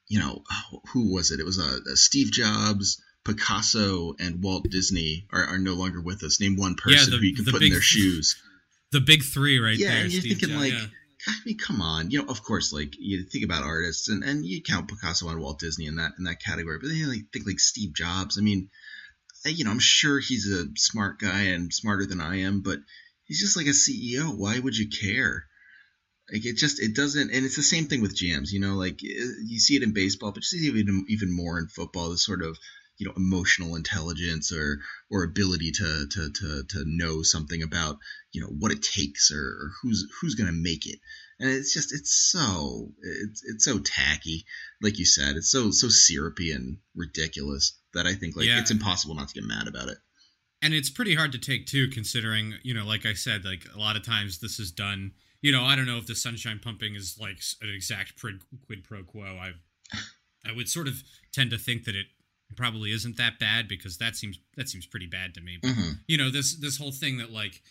you 0.08 0.20
know 0.20 0.44
who 0.92 1.12
was 1.14 1.32
it? 1.32 1.40
It 1.40 1.46
was 1.46 1.58
a 1.58 1.96
Steve 1.96 2.32
Jobs, 2.32 3.02
Picasso, 3.26 4.14
and 4.20 4.44
Walt 4.44 4.66
Disney 4.70 5.28
are, 5.32 5.46
are 5.46 5.58
no 5.60 5.74
longer 5.74 6.02
with 6.02 6.24
us. 6.24 6.40
Name 6.40 6.56
one 6.58 6.76
person 6.76 7.12
the- 7.12 7.18
who 7.18 7.26
you 7.26 7.36
can 7.36 7.46
put 7.46 7.56
in 7.56 7.60
big- 7.60 7.72
their 7.74 7.82
shoes. 7.82 8.36
The 8.92 9.00
big 9.00 9.24
three, 9.24 9.58
right 9.60 9.78
yeah, 9.78 9.90
there. 9.90 10.04
and 10.04 10.12
you're 10.12 10.22
Steve 10.22 10.38
thinking 10.40 10.60
like. 10.60 10.74
yeah. 10.74 10.86
I 11.28 11.34
mean, 11.46 11.58
come 11.58 11.82
on. 11.82 12.10
You 12.10 12.20
know, 12.24 12.30
of 12.30 12.44
course, 12.44 12.74
like 12.74 12.96
you 12.98 13.24
think 13.24 13.46
about 13.46 13.64
artists, 13.64 14.10
and, 14.10 14.24
and 14.24 14.44
you 14.46 14.62
count 14.64 14.90
Picasso 14.90 15.30
and 15.30 15.40
Walt 15.40 15.60
Disney 15.60 15.86
in 15.86 15.96
that 15.98 16.14
in 16.18 16.24
that 16.26 16.42
category. 16.44 16.80
But 16.80 16.88
then 16.88 16.98
you 16.98 17.08
like, 17.08 17.32
think 17.32 17.46
like 17.46 17.60
Steve 17.60 17.94
Jobs. 17.94 18.38
I 18.38 18.42
mean, 18.42 18.70
you 19.46 19.64
know, 19.64 19.72
I'm 19.72 19.80
sure 19.80 20.20
he's 20.20 20.52
a 20.52 20.66
smart 20.76 21.20
guy 21.20 21.44
and 21.44 21.72
smarter 21.72 22.06
than 22.08 22.20
I 22.20 22.40
am, 22.42 22.62
but 22.62 22.80
he's 23.26 23.40
just 23.40 23.56
like 23.56 23.68
a 23.68 23.70
CEO. 23.70 24.36
Why 24.36 24.58
would 24.60 24.76
you 24.76 24.90
care? 24.90 25.46
Like 26.34 26.46
it 26.46 26.58
just 26.58 26.82
it 26.82 26.96
doesn't, 26.96 27.32
and 27.32 27.46
it's 27.46 27.56
the 27.56 27.62
same 27.64 27.86
thing 27.86 28.02
with 28.02 28.18
GMs. 28.18 28.52
You 28.52 28.60
know, 28.60 28.74
like 28.76 29.00
eh, 29.04 29.26
you 29.46 29.60
see 29.60 29.76
it 29.76 29.84
in 29.84 29.94
baseball, 29.94 30.32
but 30.32 30.44
you 30.52 30.60
see 30.60 30.68
it 30.68 30.76
even 30.76 31.06
even 31.08 31.32
more 31.32 31.60
in 31.60 31.68
football. 31.68 32.10
This 32.10 32.26
sort 32.26 32.42
of 32.42 32.58
you 33.02 33.08
know 33.08 33.14
emotional 33.18 33.76
intelligence 33.76 34.52
or 34.54 34.78
or 35.10 35.24
ability 35.24 35.72
to 35.72 36.06
to 36.14 36.30
to 36.40 36.64
to 36.70 36.84
know 36.86 37.24
something 37.24 37.64
about 37.64 37.98
you 38.32 38.42
know 38.42 38.52
what 38.60 38.72
it 38.72 38.84
takes 38.84 39.32
or, 39.32 39.42
or 39.44 39.72
who's 39.82 40.06
who's 40.22 40.36
gonna 40.36 40.52
make 40.70 40.86
it. 40.86 41.00
And 41.40 41.50
it's 41.50 41.74
just 41.74 41.92
it's 41.92 42.14
so 42.32 42.92
it's 43.02 43.42
it's 43.52 43.66
so 43.66 43.80
tacky, 43.80 44.46
like 44.84 45.00
you 45.00 45.06
said. 45.06 45.36
It's 45.36 45.50
so 45.50 45.72
so 45.72 45.88
syrupy 45.90 46.52
and 46.52 46.78
ridiculous 46.96 47.76
that 47.96 48.06
I 48.06 48.14
think 48.14 48.36
like 48.38 48.46
Yeah. 48.46 48.60
it's 48.60 48.70
impossible 48.70 49.16
not 49.16 49.30
to 49.30 49.34
get 49.34 49.44
mad 49.44 49.68
about 49.68 49.90
it. 49.90 49.98
and 50.62 50.76
it's 50.76 50.92
pretty 50.92 51.16
hard 51.16 51.32
to 51.32 51.40
take 51.40 51.66
too 51.66 51.88
considering 51.90 52.54
you 52.62 52.74
know 52.76 52.86
like 52.86 53.04
i 53.08 53.14
said 53.14 53.44
like 53.44 53.64
a 53.76 53.80
lot 53.80 53.96
of 53.96 54.04
times 54.06 54.38
this 54.40 54.60
is 54.60 54.72
done 54.72 55.12
you 55.42 55.52
know 55.52 55.64
i 55.64 55.76
don't 55.76 55.88
know 55.88 55.98
if 55.98 56.06
the 56.06 56.14
sunshine 56.16 56.60
pumping 56.64 56.94
is 56.94 57.18
like 57.20 57.40
an 57.64 57.70
exact 57.74 58.10
quid, 58.22 58.44
quid 58.68 58.84
pro 58.84 59.02
quo 59.04 59.24
i 59.48 59.50
i 60.48 60.52
would 60.56 60.70
sort 60.70 60.88
of 60.88 61.02
tend 61.34 61.50
to 61.50 61.58
think 61.58 61.84
that 61.86 61.96
it 61.96 62.06
probably 62.56 62.92
isn't 62.92 63.18
that 63.18 63.40
bad 63.40 63.68
because 63.68 63.98
that 63.98 64.16
seems 64.16 64.40
that 64.58 64.70
seems 64.70 64.86
pretty 64.86 65.08
bad 65.08 65.34
to 65.36 65.42
me. 65.42 65.58
But 65.62 65.72
Mhm. 65.72 66.00
you 66.08 66.18
know 66.18 66.30
this 66.30 66.56
this 66.56 66.78
whole 66.78 66.92
thing 66.92 67.18
that 67.18 67.32
like 67.32 67.62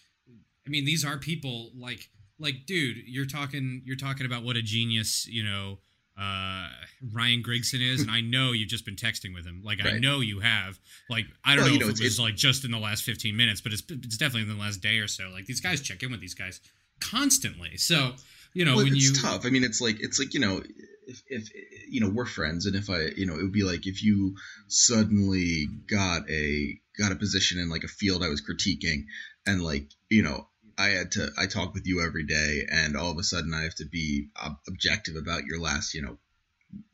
i 0.67 0.71
mean 0.71 0.85
these 0.85 1.05
are 1.05 1.19
people 1.19 1.73
like 1.77 2.11
like 2.39 2.67
dude 2.67 2.99
you're 3.07 3.27
talking 3.27 3.83
you're 3.85 3.97
talking 3.97 4.27
about 4.27 4.43
what 4.45 4.57
a 4.57 4.63
genius 4.63 5.27
you 5.27 5.43
know 5.43 5.79
uh 6.19 6.69
ryan 7.13 7.43
grigson 7.43 7.81
is 7.81 8.03
and 8.03 8.11
i 8.11 8.21
know 8.21 8.53
you've 8.53 8.69
just 8.69 8.85
been 8.85 8.97
texting 8.97 9.33
with 9.35 9.47
him. 9.47 9.63
Like 9.65 9.85
i 9.85 9.99
know 9.99 10.21
you 10.21 10.41
have. 10.41 10.79
Like 11.09 11.25
i 11.45 11.55
don't 11.57 11.65
Well, 11.65 11.67
know 11.67 11.73
you 11.73 11.75
if 11.77 11.81
know, 11.81 11.87
it 11.89 11.91
was 11.93 12.01
it's- 12.01 12.19
like 12.19 12.37
just 12.37 12.65
in 12.65 12.71
the 12.71 12.79
last 12.79 13.05
15 13.05 13.37
minutes 13.37 13.61
but 13.61 13.73
it's 13.73 13.83
it's 13.89 14.17
definitely 14.19 14.43
in 14.51 14.57
the 14.57 14.63
last 14.63 14.81
day 14.83 14.99
or 14.99 15.09
so. 15.09 15.31
Like 15.31 15.47
these 15.47 15.61
guys 15.61 15.81
check 15.81 16.03
in 16.03 16.11
with 16.11 16.21
these 16.21 16.35
guys 16.35 16.61
constantly. 17.01 17.77
So 17.77 18.15
you 18.53 18.65
know 18.65 18.77
well, 18.77 18.85
when 18.85 18.95
it's 18.95 19.05
you 19.09 19.15
tough. 19.15 19.47
I 19.47 19.51
mean, 19.51 19.65
it's 19.65 19.81
like 19.81 19.97
it's 20.01 20.19
like 20.19 20.35
you 20.35 20.41
know, 20.41 20.63
if, 21.11 21.23
if 21.27 21.51
you 21.89 22.01
know 22.01 22.09
we're 22.09 22.27
friends, 22.27 22.67
and 22.67 22.77
if 22.77 22.89
I 22.89 23.09
you 23.17 23.27
know 23.27 23.35
it 23.35 23.43
would 23.43 23.53
be 23.53 23.65
like 23.65 23.87
if 23.87 24.03
you 24.03 24.37
suddenly 24.69 25.67
got 25.89 26.29
a 26.31 26.79
got 26.99 27.13
a 27.13 27.17
position 27.17 27.59
in 27.59 27.69
like 27.69 27.85
a 27.85 27.89
field 27.89 28.23
I 28.23 28.29
was 28.29 28.43
critiquing, 28.43 29.05
and 29.47 29.63
like 29.63 29.89
you 30.09 30.23
know 30.23 30.49
I 30.79 30.89
had 30.91 31.13
to 31.13 31.31
I 31.39 31.47
talk 31.47 31.75
with 31.75 31.87
you 31.87 32.05
every 32.07 32.25
day, 32.25 32.67
and 32.71 32.97
all 32.97 33.11
of 33.11 33.19
a 33.19 33.23
sudden 33.23 33.53
I 33.55 33.63
have 33.63 33.75
to 33.77 33.87
be 33.87 34.29
ob- 34.43 34.61
objective 34.69 35.17
about 35.17 35.45
your 35.45 35.61
last 35.61 35.95
you 35.95 36.03
know 36.03 36.19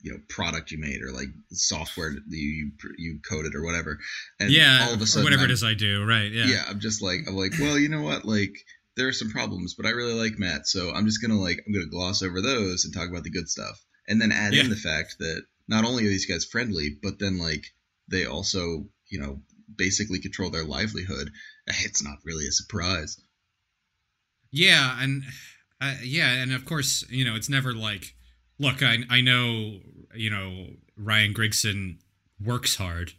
you 0.01 0.13
know 0.13 0.19
product 0.29 0.71
you 0.71 0.79
made 0.79 1.03
or 1.03 1.13
like 1.13 1.29
software 1.51 2.13
that 2.13 2.23
you 2.29 2.73
you 2.97 3.21
coded 3.29 3.55
or 3.55 3.63
whatever 3.63 3.99
and 4.41 4.51
yeah 4.51 4.87
all 4.87 4.95
of 4.95 5.03
a 5.03 5.07
sudden 5.07 5.25
whatever 5.25 5.43
I'm- 5.43 5.51
it 5.51 5.53
is 5.53 5.63
I 5.63 5.75
do 5.75 6.03
right 6.05 6.33
yeah 6.33 6.47
yeah. 6.47 6.65
i'm 6.67 6.81
just 6.81 7.03
like 7.03 7.21
i'm 7.29 7.37
like 7.37 7.53
well 7.61 7.79
you 7.79 7.91
know 7.91 8.01
what 8.01 8.25
like 8.25 8.55
there 8.97 9.07
are 9.07 9.13
some 9.13 9.29
problems 9.29 9.75
but 9.75 9.85
i 9.85 9.91
really 9.91 10.15
like 10.15 10.39
matt 10.39 10.67
so 10.67 10.93
i'm 10.95 11.05
just 11.05 11.21
gonna 11.21 11.39
like 11.39 11.63
i'm 11.67 11.75
gonna 11.75 11.91
gloss 11.91 12.23
over 12.23 12.41
those 12.41 12.87
and 12.87 12.95
talk 12.95 13.11
about 13.11 13.25
the 13.25 13.31
good 13.31 13.51
stuff 13.51 13.85
and 14.09 14.21
then 14.21 14.33
add 14.33 14.55
Yeah. 14.55 14.63
in 14.65 14.71
the 14.71 14.77
fact 14.77 15.17
that 15.19 15.45
not 15.69 15.85
only 15.85 16.05
are 16.07 16.09
these 16.11 16.27
guys 16.27 16.45
friendly 16.45 16.97
but 17.03 17.19
then 17.19 17.39
like 17.39 17.67
they 18.09 18.25
also 18.27 18.87
you 19.09 19.19
know 19.21 19.41
basically 19.77 20.19
control 20.21 20.51
their 20.51 20.65
livelihood 20.65 21.31
it's 21.67 22.03
not 22.03 22.19
really 22.25 22.47
a 22.47 22.53
surprise 22.53 23.19
Yeah, 24.51 24.97
and 25.03 25.25
uh, 25.81 25.95
yeah, 26.03 26.33
and 26.35 26.53
of 26.53 26.65
course, 26.65 27.05
you 27.11 27.25
know, 27.25 27.35
it's 27.35 27.49
never 27.49 27.73
like, 27.75 28.15
look, 28.59 28.83
I 28.83 28.99
I 29.11 29.21
know, 29.21 29.81
you 30.15 30.31
know, 30.31 30.69
Ryan 30.97 31.35
Grigson 31.35 31.99
works 32.43 32.77
hard. 32.77 33.13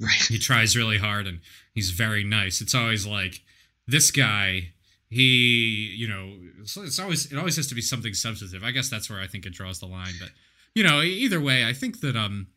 right 0.00 0.22
He 0.28 0.38
tries 0.38 0.76
really 0.76 0.98
hard, 0.98 1.26
and 1.26 1.40
he's 1.74 1.90
very 1.90 2.24
nice. 2.24 2.60
It's 2.60 2.74
always 2.74 3.06
like 3.06 3.42
this 3.86 4.10
guy. 4.10 4.72
He, 5.10 5.94
you 5.96 6.06
know, 6.06 6.34
it's, 6.60 6.98
always 6.98 7.32
it 7.32 7.38
always 7.38 7.56
has 7.56 7.66
to 7.68 7.74
be 7.74 7.80
something 7.80 8.12
substantive. 8.12 8.62
I 8.62 8.72
guess 8.72 8.90
that's 8.90 9.08
where 9.08 9.20
I 9.20 9.26
think 9.26 9.46
it 9.46 9.54
draws 9.54 9.80
the 9.80 9.86
line. 9.86 10.14
But 10.20 10.30
you 10.74 10.84
know, 10.84 11.00
either 11.00 11.40
way, 11.40 11.64
I 11.64 11.72
think 11.72 12.00
that 12.00 12.16
um, 12.16 12.48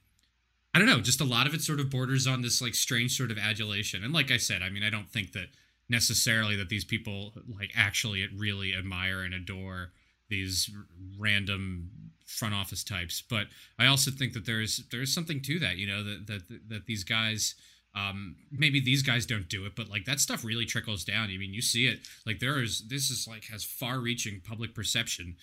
I 0.74 0.80
don't 0.80 0.88
know, 0.88 1.00
just 1.00 1.22
a 1.22 1.26
lot 1.26 1.48
of 1.48 1.54
it 1.54 1.62
sort 1.62 1.80
of 1.80 1.90
borders 1.90 2.28
on 2.28 2.42
this 2.42 2.62
like 2.62 2.76
strange 2.76 3.16
sort 3.16 3.32
of 3.32 3.38
adulation. 3.38 4.04
And 4.04 4.14
like 4.14 4.32
I 4.32 4.38
said, 4.38 4.62
I 4.62 4.70
mean, 4.70 4.84
I 4.84 4.90
don't 4.90 5.10
think 5.10 5.32
that 5.32 5.48
necessarily 5.92 6.56
that 6.56 6.70
these 6.70 6.86
people 6.86 7.34
like 7.60 7.72
actually 7.76 8.26
really 8.36 8.74
admire 8.74 9.22
and 9.22 9.34
adore 9.34 9.92
these 10.30 10.70
random 11.20 11.92
front 12.26 12.56
office 12.56 12.82
types 12.82 13.22
but 13.22 13.48
i 13.78 13.86
also 13.86 14.10
think 14.10 14.32
that 14.32 14.46
there's 14.46 14.86
there's 14.90 15.14
something 15.14 15.42
to 15.42 15.60
that 15.60 15.76
you 15.76 15.86
know 15.86 16.02
that 16.02 16.26
that 16.28 16.42
that 16.70 16.86
these 16.86 17.04
guys 17.04 17.56
um 17.96 18.36
maybe 18.52 18.80
these 18.80 19.02
guys 19.04 19.26
don't 19.26 19.50
do 19.50 19.66
it 19.66 19.76
but 19.76 19.90
like 19.90 20.06
that 20.06 20.20
stuff 20.20 20.44
really 20.46 20.66
trickles 20.66 21.04
down 21.04 21.30
i 21.30 21.38
mean 21.38 21.54
you 21.54 21.62
see 21.62 21.88
it 21.88 22.00
like 22.26 22.40
there 22.40 22.62
is 22.62 22.88
this 22.88 23.10
is 23.10 23.28
like 23.28 23.46
has 23.46 23.64
far 23.64 24.00
reaching 24.00 24.40
public 24.48 24.74
perception 24.74 25.36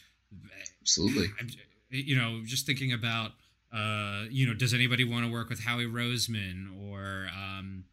absolutely 0.81 1.27
I'm, 1.41 1.49
you 1.91 2.17
know, 2.17 2.43
just 2.45 2.67
thinking 2.67 2.93
about, 2.93 3.31
uh, 3.73 4.25
you 4.29 4.47
know, 4.47 4.53
does 4.53 4.75
anybody 4.75 5.05
want 5.05 5.25
to 5.25 5.33
work 5.33 5.49
with 5.49 5.65
Howie 5.65 5.87
Roseman 5.87 6.67
or, 6.91 7.29
um, 7.35 7.85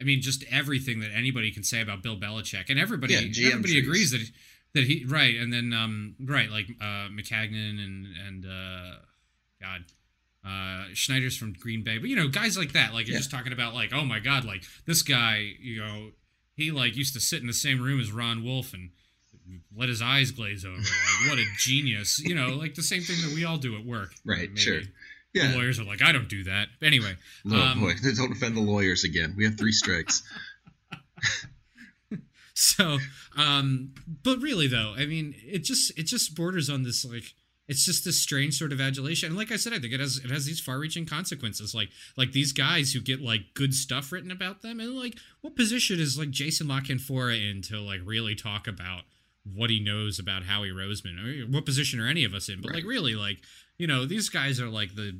I 0.00 0.04
mean, 0.04 0.22
just 0.22 0.42
everything 0.50 1.00
that 1.00 1.10
anybody 1.14 1.50
can 1.50 1.62
say 1.62 1.82
about 1.82 2.02
Bill 2.02 2.16
Belichick, 2.16 2.70
and 2.70 2.78
everybody, 2.78 3.12
Yeah, 3.12 3.48
everybody 3.48 3.74
trees. 3.74 3.82
agrees 3.84 4.10
that 4.12 4.30
that 4.72 4.84
he 4.84 5.04
right, 5.06 5.36
and 5.36 5.52
then 5.52 5.74
um, 5.74 6.14
right, 6.18 6.50
like 6.50 6.66
uh, 6.80 7.08
Maccagnan 7.12 7.78
and 7.84 8.06
and 8.26 8.46
uh, 8.46 8.96
God. 9.60 9.84
Uh, 10.46 10.84
Schneider's 10.94 11.36
from 11.36 11.52
Green 11.54 11.82
Bay, 11.82 11.98
but 11.98 12.08
you 12.08 12.14
know, 12.16 12.28
guys 12.28 12.56
like 12.56 12.72
that, 12.72 12.92
like 12.94 13.06
you're 13.08 13.14
Yeah. 13.14 13.20
just 13.20 13.30
talking 13.32 13.52
about, 13.52 13.74
like, 13.74 13.92
oh 13.92 14.04
my 14.04 14.20
god, 14.20 14.44
like 14.44 14.62
this 14.84 15.02
guy, 15.02 15.54
you 15.60 15.80
know, 15.80 16.10
he 16.54 16.70
like 16.70 16.94
used 16.96 17.14
to 17.14 17.20
sit 17.20 17.40
in 17.40 17.46
the 17.48 17.52
same 17.52 17.82
room 17.82 17.98
as 18.00 18.12
Ron 18.12 18.44
Wolf 18.44 18.72
and 18.72 18.90
let 19.76 19.88
his 19.88 20.00
eyes 20.00 20.30
glaze 20.30 20.64
over. 20.64 20.76
Like, 20.76 21.28
what 21.30 21.38
a 21.38 21.44
genius. 21.58 22.20
You 22.20 22.34
know, 22.36 22.50
like 22.50 22.74
the 22.76 22.82
same 22.82 23.02
thing 23.02 23.16
that 23.28 23.34
we 23.34 23.44
all 23.44 23.56
do 23.58 23.76
at 23.76 23.84
work. 23.84 24.10
Right, 24.24 24.48
Maybe 24.50 24.56
sure. 24.60 24.80
The 24.82 24.88
yeah 25.34 25.52
lawyers 25.54 25.78
are 25.80 25.84
like, 25.84 26.00
I 26.00 26.12
don't 26.12 26.28
do 26.28 26.44
that. 26.44 26.68
Anyway. 26.80 27.16
No, 27.44 27.60
um, 27.60 27.80
boy 27.80 27.92
don't 28.16 28.32
offend 28.32 28.56
the 28.56 28.60
lawyers 28.62 29.02
again 29.04 29.34
we 29.36 29.44
have 29.44 29.58
three 29.58 29.72
strikes 29.72 30.22
So, 32.58 32.98
um, 33.36 33.92
but 34.22 34.40
really 34.40 34.66
though, 34.66 34.94
I 34.96 35.04
mean, 35.04 35.34
it 35.44 35.58
just, 35.62 35.96
it 35.98 36.04
just 36.04 36.34
borders 36.34 36.70
on 36.70 36.84
this, 36.84 37.04
like, 37.04 37.34
it's 37.68 37.84
just 37.84 38.04
this 38.04 38.20
strange 38.20 38.56
sort 38.56 38.72
of 38.72 38.80
adulation. 38.80 39.30
And 39.30 39.36
like 39.36 39.50
I 39.50 39.56
said, 39.56 39.72
I 39.72 39.78
think 39.78 39.92
it 39.92 40.00
has, 40.00 40.18
it 40.18 40.30
has 40.30 40.46
these 40.46 40.60
far 40.60 40.78
reaching 40.78 41.04
consequences. 41.04 41.74
Like, 41.74 41.88
like 42.16 42.32
these 42.32 42.52
guys 42.52 42.92
who 42.92 43.00
get 43.00 43.20
like 43.20 43.54
good 43.54 43.74
stuff 43.74 44.12
written 44.12 44.30
about 44.30 44.62
them. 44.62 44.78
And 44.78 44.94
like, 44.94 45.16
what 45.40 45.56
position 45.56 45.98
is 45.98 46.18
like 46.18 46.30
Jason 46.30 46.68
La 46.68 46.80
Canfora 46.80 47.50
in 47.50 47.62
to 47.62 47.80
like 47.80 48.00
really 48.04 48.34
talk 48.34 48.68
about 48.68 49.02
what 49.54 49.70
he 49.70 49.80
knows 49.80 50.18
about 50.18 50.44
Howie 50.44 50.70
Roseman? 50.70 51.18
Or 51.18 51.50
what 51.50 51.66
position 51.66 52.00
are 52.00 52.06
any 52.08 52.24
of 52.24 52.34
us 52.34 52.48
in? 52.48 52.60
But 52.60 52.72
like, 52.72 52.84
really, 52.84 53.14
like, 53.14 53.38
you 53.78 53.86
know, 53.86 54.06
these 54.06 54.28
guys 54.28 54.60
are 54.60 54.68
like 54.68 54.94
the, 54.94 55.18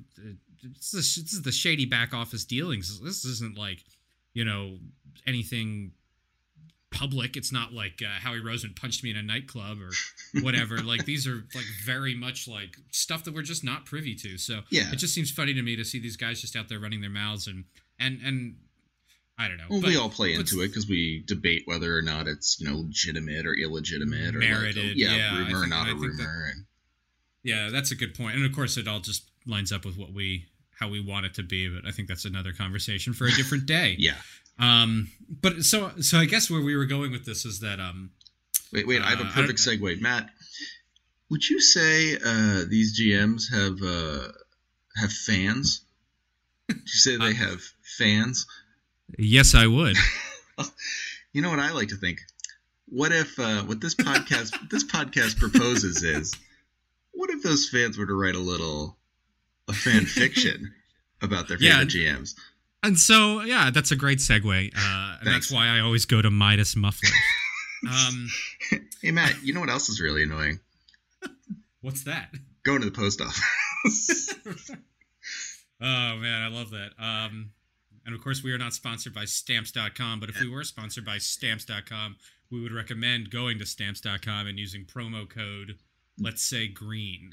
this 0.63 0.95
is 0.95 1.43
the 1.43 1.53
shady 1.53 1.85
back 1.85 2.15
office 2.15 2.45
dealings. 2.45 3.01
This 3.01 3.25
isn't 3.25 3.59
like, 3.59 3.85
you 4.35 4.45
know, 4.45 4.79
anything 5.27 5.93
public. 6.91 7.37
It's 7.37 7.53
not 7.53 7.73
like 7.73 8.01
uh, 8.03 8.21
Howie 8.21 8.41
Roseman 8.41 8.75
punched 8.81 9.03
me 9.05 9.11
in 9.11 9.17
a 9.17 9.23
nightclub 9.23 9.79
or 9.81 9.91
whatever. 10.43 10.79
like 10.83 11.05
these 11.05 11.27
are 11.27 11.45
like 11.55 11.65
very 11.85 12.15
much 12.15 12.49
like 12.49 12.77
stuff 12.91 13.25
that 13.25 13.35
we're 13.35 13.43
just 13.43 13.65
not 13.65 13.85
privy 13.87 14.15
to. 14.17 14.39
So 14.39 14.61
Yeah. 14.71 14.91
it 14.93 14.97
just 14.97 15.15
seems 15.15 15.31
funny 15.31 15.53
to 15.55 15.63
me 15.63 15.77
to 15.77 15.85
see 15.85 15.99
these 15.99 16.17
guys 16.17 16.41
just 16.41 16.57
out 16.57 16.69
there 16.69 16.79
running 16.79 17.01
their 17.01 17.11
mouths 17.11 17.47
and 17.47 17.65
and 17.99 18.21
and 18.25 18.57
I 19.39 19.49
don't 19.49 19.59
know. 19.59 19.65
Well, 19.69 19.81
but- 19.83 19.89
we 19.91 19.97
all 19.97 20.09
play 20.09 20.33
into 20.33 20.63
it 20.63 20.69
because 20.69 20.89
we 20.89 21.23
debate 21.27 21.63
whether 21.67 21.97
or 21.97 22.03
not 22.03 22.27
it's 22.29 22.59
you 22.61 22.69
know 22.69 22.79
legitimate 22.79 23.45
or 23.47 23.55
illegitimate 23.55 24.35
or 24.35 24.39
Merited, 24.39 24.77
like 24.77 24.95
a, 24.97 24.99
yeah, 24.99 25.17
yeah, 25.17 25.39
rumor 25.39 25.63
or 25.63 25.67
not 25.67 25.89
a 25.89 25.91
think 25.91 26.01
that- 26.01 26.07
rumor. 26.07 26.51
and 26.55 26.65
Yeah, 27.43 27.69
that's 27.71 27.91
a 27.91 27.95
good 27.97 28.15
point. 28.15 28.37
And 28.37 28.45
of 28.47 28.53
course, 28.55 28.77
it 28.79 28.89
all 28.89 29.01
just 29.01 29.29
lines 29.47 29.73
up 29.73 29.85
with 29.85 29.97
what 29.99 30.13
we 30.13 30.47
how 30.79 30.89
we 30.89 31.01
want 31.01 31.27
it 31.27 31.35
to 31.35 31.43
be. 31.43 31.69
But 31.69 31.87
I 31.87 31.91
think 31.91 32.09
that's 32.09 32.25
another 32.25 32.53
conversation 32.53 33.13
for 33.13 33.27
a 33.27 33.33
different 33.33 33.67
day. 33.77 33.97
yeah. 33.99 34.17
Um. 34.59 35.11
But 35.29 35.63
so 35.65 35.91
so 36.01 36.19
I 36.19 36.25
guess 36.25 36.51
where 36.51 36.61
we 36.63 36.77
were 36.77 36.87
going 36.87 37.11
with 37.13 37.25
this 37.27 37.45
is 37.45 37.61
that 37.61 37.81
um. 37.81 38.11
Wait, 38.73 38.87
wait. 38.87 39.03
I 39.03 39.11
have 39.11 39.21
a 39.21 39.25
I 39.25 39.31
perfect 39.31 39.59
segue, 39.59 40.01
Matt. 40.01 40.29
Would 41.31 41.49
you 41.49 41.61
say 41.61 42.17
uh, 42.17 42.65
these 42.69 42.99
GMs 43.01 43.51
have 43.53 43.83
uh, 43.83 44.33
have 45.01 45.13
fans? 45.13 45.83
Did 46.69 46.79
you 46.79 46.87
say 46.87 47.17
they 47.17 47.35
have 47.35 47.61
fans? 47.99 48.47
Yes, 49.19 49.55
I 49.55 49.67
would. 49.67 49.97
You 51.33 51.43
know 51.43 51.51
what 51.51 51.59
I 51.61 51.73
like 51.73 51.89
to 51.89 51.97
think? 51.97 52.21
What 52.89 53.13
if 53.13 53.39
uh, 53.39 53.63
what 53.65 53.79
this 53.79 53.95
podcast 53.95 54.57
this 54.71 54.85
podcast 54.85 55.37
proposes 55.39 56.03
is 56.03 56.35
what 57.13 57.29
if 57.29 57.43
those 57.43 57.69
fans 57.69 57.99
were 57.99 58.07
to 58.07 58.15
write 58.15 58.35
a 58.37 58.39
little 58.41 58.97
a 59.69 59.75
fan 59.75 60.07
fiction 60.07 60.73
about 61.21 61.47
their 61.47 61.59
Yeah. 61.61 61.81
favorite 61.81 61.89
GMs? 61.91 62.35
And 62.83 62.99
so, 62.99 63.43
yeah, 63.43 63.71
that's 63.71 63.91
a 63.91 63.97
great 63.97 64.19
segue. 64.19 64.73
Uh, 64.77 65.17
and 65.21 65.27
that's 65.27 65.51
why 65.51 65.69
I 65.69 65.81
always 65.81 66.05
go 66.05 66.23
to 66.23 66.31
Midas 66.31 66.77
Mufflers. 66.77 67.13
um, 67.91 68.29
Hey 69.03 69.11
Matt, 69.11 69.35
you 69.43 69.53
know 69.53 69.61
what 69.61 69.69
else 69.71 69.89
is 69.89 70.01
really 70.01 70.23
annoying? 70.23 70.59
what's 71.81 72.05
that? 72.05 72.31
Going 72.65 72.81
to 72.81 72.87
the 72.87 72.93
post 72.93 73.21
office. 73.21 74.35
Oh 75.79 76.17
man, 76.17 76.43
I 76.43 76.49
love 76.49 76.71
that. 76.71 76.93
Um, 76.99 77.51
and 78.07 78.15
of 78.15 78.23
course, 78.23 78.43
we 78.43 78.51
are 78.53 78.59
not 78.59 78.73
sponsored 78.73 79.13
by 79.13 79.27
Stamps.com, 79.27 80.21
but 80.21 80.31
if 80.31 80.41
we 80.41 80.49
were 80.49 80.65
sponsored 80.65 81.05
by 81.05 81.19
Stamps.com, 81.19 82.17
we 82.51 82.63
would 82.63 82.73
recommend 82.73 83.31
going 83.31 83.59
to 83.59 83.67
Stamps.com 83.67 84.47
and 84.47 84.59
using 84.59 84.87
promo 84.87 85.29
code, 85.29 85.77
let's 86.19 86.43
say 86.43 86.67
green. 86.67 87.33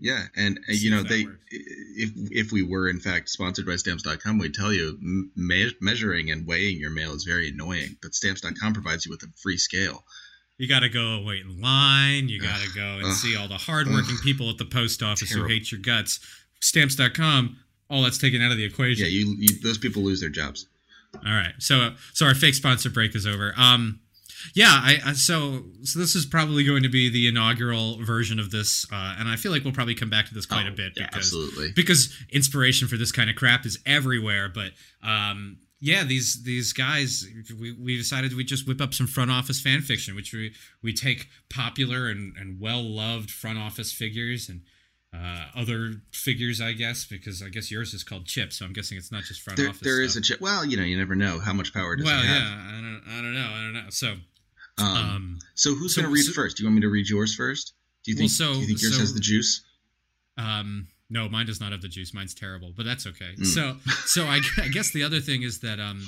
Yeah, 0.00 0.24
and 0.36 0.58
uh, 0.68 0.72
you 0.72 0.90
know 0.90 1.02
they 1.02 1.24
works. 1.24 1.38
if 1.50 2.10
if 2.30 2.52
we 2.52 2.62
were 2.62 2.88
in 2.88 3.00
fact 3.00 3.28
sponsored 3.28 3.66
by 3.66 3.76
stamps.com, 3.76 4.38
we'd 4.38 4.54
tell 4.54 4.72
you 4.72 4.98
me- 5.36 5.72
measuring 5.80 6.30
and 6.30 6.46
weighing 6.46 6.78
your 6.78 6.90
mail 6.90 7.12
is 7.14 7.24
very 7.24 7.48
annoying, 7.50 7.96
but 8.02 8.14
stamps.com 8.14 8.72
provides 8.72 9.04
you 9.06 9.10
with 9.10 9.22
a 9.22 9.28
free 9.42 9.56
scale. 9.58 10.04
You 10.56 10.68
got 10.68 10.80
to 10.80 10.88
go 10.88 11.22
wait 11.24 11.44
in 11.44 11.60
line. 11.60 12.28
You 12.28 12.40
got 12.40 12.60
to 12.60 12.68
go 12.74 12.96
and 12.96 13.06
Ugh. 13.06 13.12
see 13.12 13.36
all 13.36 13.46
the 13.46 13.54
hardworking 13.58 14.16
people 14.24 14.50
at 14.50 14.58
the 14.58 14.64
post 14.64 15.02
office 15.02 15.28
Terrible. 15.28 15.48
who 15.48 15.54
hate 15.54 15.70
your 15.70 15.80
guts. 15.80 16.18
Stamps.com, 16.60 17.56
all 17.88 18.02
that's 18.02 18.18
taken 18.18 18.42
out 18.42 18.50
of 18.50 18.56
the 18.56 18.64
equation. 18.64 19.04
Yeah, 19.04 19.10
you, 19.10 19.36
you 19.38 19.60
those 19.62 19.78
people 19.78 20.02
lose 20.02 20.20
their 20.20 20.30
jobs. 20.30 20.66
All 21.14 21.32
right. 21.32 21.54
So 21.58 21.94
so 22.12 22.26
our 22.26 22.34
fake 22.34 22.54
sponsor 22.54 22.90
break 22.90 23.14
is 23.14 23.26
over. 23.26 23.54
Um 23.56 24.00
yeah, 24.54 24.70
I, 24.70 24.98
I 25.04 25.12
so 25.14 25.64
so 25.82 25.98
this 25.98 26.14
is 26.14 26.26
probably 26.26 26.64
going 26.64 26.82
to 26.82 26.88
be 26.88 27.08
the 27.08 27.26
inaugural 27.28 28.02
version 28.04 28.38
of 28.38 28.50
this 28.50 28.86
uh 28.92 29.16
and 29.18 29.28
I 29.28 29.36
feel 29.36 29.52
like 29.52 29.64
we'll 29.64 29.72
probably 29.72 29.94
come 29.94 30.10
back 30.10 30.26
to 30.28 30.34
this 30.34 30.46
quite 30.46 30.66
Oh, 30.66 30.72
a 30.72 30.72
bit 30.72 30.92
yeah, 30.96 31.06
because 31.06 31.16
absolutely. 31.26 31.72
because 31.74 32.14
inspiration 32.30 32.88
for 32.88 32.96
this 32.96 33.12
kind 33.12 33.28
of 33.30 33.36
crap 33.36 33.66
is 33.66 33.78
everywhere, 33.86 34.48
but 34.48 34.72
um 35.02 35.58
yeah, 35.80 36.02
these 36.02 36.42
these 36.42 36.72
guys 36.72 37.24
we, 37.58 37.72
we 37.72 37.96
decided 37.96 38.34
we 38.34 38.42
just 38.44 38.66
whip 38.66 38.80
up 38.80 38.92
some 38.94 39.06
front 39.06 39.30
office 39.30 39.60
fan 39.60 39.80
fiction, 39.80 40.16
which 40.16 40.32
we 40.32 40.52
we 40.82 40.92
take 40.92 41.28
popular 41.50 42.08
and, 42.08 42.36
and 42.36 42.60
well 42.60 42.82
loved 42.82 43.30
front 43.30 43.58
office 43.58 43.92
figures 43.92 44.48
and 44.48 44.62
uh, 45.14 45.46
other 45.56 45.94
figures, 46.12 46.60
I 46.60 46.72
guess, 46.72 47.06
because 47.06 47.42
I 47.42 47.48
guess 47.48 47.70
yours 47.70 47.94
is 47.94 48.04
called 48.04 48.26
Chip, 48.26 48.52
so 48.52 48.64
I'm 48.64 48.72
guessing 48.72 48.98
it's 48.98 49.10
not 49.10 49.24
just 49.24 49.40
front 49.40 49.56
There, 49.56 49.68
office. 49.70 49.80
there 49.80 50.02
is 50.02 50.16
a 50.16 50.20
Chip. 50.20 50.40
well, 50.40 50.64
you 50.64 50.76
know, 50.76 50.82
you 50.82 50.96
never 50.98 51.14
know 51.16 51.38
how 51.38 51.52
much 51.52 51.72
power 51.72 51.96
does 51.96 52.04
Well, 52.04 52.20
it 52.22 52.26
have. 52.26 52.42
yeah, 52.42 52.68
I 52.68 52.80
don't, 52.80 53.02
I 53.08 53.22
don't 53.22 53.34
know, 53.34 53.48
I 53.50 53.60
don't 53.62 53.72
know. 53.72 53.90
So, 53.90 54.16
Um, 54.78 54.86
um, 54.86 55.38
so 55.54 55.74
who's 55.74 55.94
so- 55.94 56.02
going 56.02 56.10
to 56.10 56.14
read 56.14 56.24
so- 56.24 56.32
first? 56.32 56.56
Do 56.58 56.62
you 56.62 56.68
want 56.68 56.76
me 56.76 56.80
to 56.82 56.88
read 56.90 57.08
yours 57.08 57.34
first? 57.34 57.72
Do 58.04 58.10
you 58.12 58.16
Well, 58.16 58.20
think? 58.20 58.30
so- 58.32 58.52
do 58.54 58.60
you 58.60 58.66
think 58.66 58.82
yours 58.82 58.94
so- 58.94 59.00
has 59.00 59.14
the 59.14 59.20
juice? 59.20 59.62
Um, 60.36 60.88
no, 61.10 61.28
mine 61.28 61.46
does 61.46 61.60
not 61.60 61.72
have 61.72 61.80
the 61.80 61.88
juice. 61.88 62.12
Mine's 62.12 62.34
terrible, 62.34 62.72
but 62.76 62.84
that's 62.84 63.06
okay. 63.06 63.32
Mm. 63.38 63.46
So, 63.46 63.76
so 64.04 64.24
I, 64.24 64.40
I 64.62 64.68
guess 64.68 64.92
the 64.92 65.02
other 65.04 65.20
thing 65.20 65.42
is 65.42 65.60
that 65.60 65.80
um, 65.80 66.02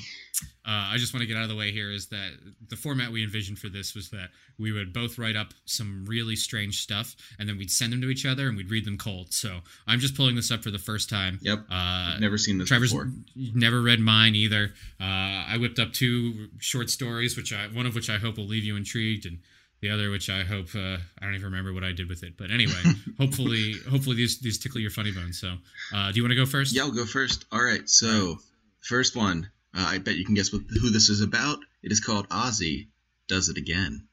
uh, 0.67 0.93
I 0.93 0.97
just 0.99 1.15
want 1.15 1.23
to 1.23 1.27
get 1.27 1.37
out 1.37 1.43
of 1.45 1.49
the 1.49 1.57
way 1.57 1.73
here 1.73 1.91
is 1.91 2.09
that 2.09 2.33
the 2.69 2.77
format 2.77 3.11
we 3.11 3.23
envisioned 3.23 3.59
for 3.59 3.69
this 3.69 3.95
was 3.95 4.11
that 4.11 4.29
we 4.59 4.73
would 4.73 4.93
both 4.93 5.19
write 5.19 5.37
up 5.37 5.49
some 5.65 6.05
really 6.07 6.37
strange 6.37 6.83
stuff 6.83 7.17
and 7.39 7.49
then 7.49 7.57
we'd 7.57 7.71
send 7.71 7.93
them 7.93 8.01
to 8.03 8.11
each 8.11 8.27
other 8.27 8.49
and 8.49 8.57
we'd 8.57 8.71
read 8.71 8.85
them 8.85 8.99
cold. 8.99 9.33
So 9.33 9.61
I'm 9.87 10.01
just 10.01 10.15
pulling 10.17 10.37
this 10.37 10.51
up 10.51 10.63
for 10.63 10.71
the 10.71 10.79
first 10.79 11.09
time. 11.09 11.39
Yep. 11.43 11.61
Uh, 11.71 12.19
Never 12.21 12.37
seen 12.37 12.59
this 12.59 12.69
Trevor's 12.69 12.93
before. 12.93 13.11
never 13.55 13.81
read 13.81 14.01
mine 14.01 14.35
either. 14.35 14.75
Uh, 15.01 15.05
I 15.49 15.57
whipped 15.59 15.79
up 15.79 15.93
two 15.95 16.49
short 16.59 16.91
stories, 16.91 17.37
which 17.39 17.53
I 17.55 17.67
one 17.69 17.87
of 17.87 17.95
which 17.95 18.11
I 18.11 18.19
hope 18.19 18.37
will 18.37 18.47
leave 18.47 18.65
you 18.65 18.77
intrigued, 18.77 19.25
and 19.25 19.39
the 19.81 19.91
other 19.91 20.11
which 20.11 20.29
I 20.29 20.43
hope 20.43 20.75
uh, 20.75 20.99
I 21.19 21.25
don't 21.25 21.35
even 21.35 21.47
remember 21.47 21.73
what 21.73 21.85
I 21.85 21.93
did 21.93 22.09
with 22.09 22.23
it. 22.23 22.37
But 22.37 22.51
anyway, 22.51 22.83
hopefully, 23.19 23.75
hopefully 23.89 24.17
these 24.17 24.39
these 24.41 24.59
tickle 24.59 24.81
your 24.81 24.91
funny 24.91 25.13
bones. 25.13 25.41
So, 25.41 25.55
uh, 25.95 26.13
do 26.13 26.17
you 26.17 26.23
want 26.23 26.33
to 26.33 26.37
go 26.37 26.47
first? 26.47 26.75
Yeah, 26.75 26.83
I'll 26.83 26.93
go 26.93 27.07
first. 27.07 27.45
All 27.51 27.63
right. 27.63 27.89
So, 27.89 28.39
first 28.81 29.17
one. 29.17 29.51
Uh, 29.75 29.87
I 29.87 29.99
bet 29.99 30.17
you 30.17 30.25
can 30.25 30.35
guess 30.35 30.53
what, 30.53 30.63
who 30.69 30.91
this 30.91 31.11
is 31.11 31.21
about. 31.21 31.61
It 31.83 31.93
is 31.93 32.01
called 32.01 32.27
Ozzie 32.31 32.89
Does 33.29 33.49
It 33.49 33.57
Again. 33.57 34.09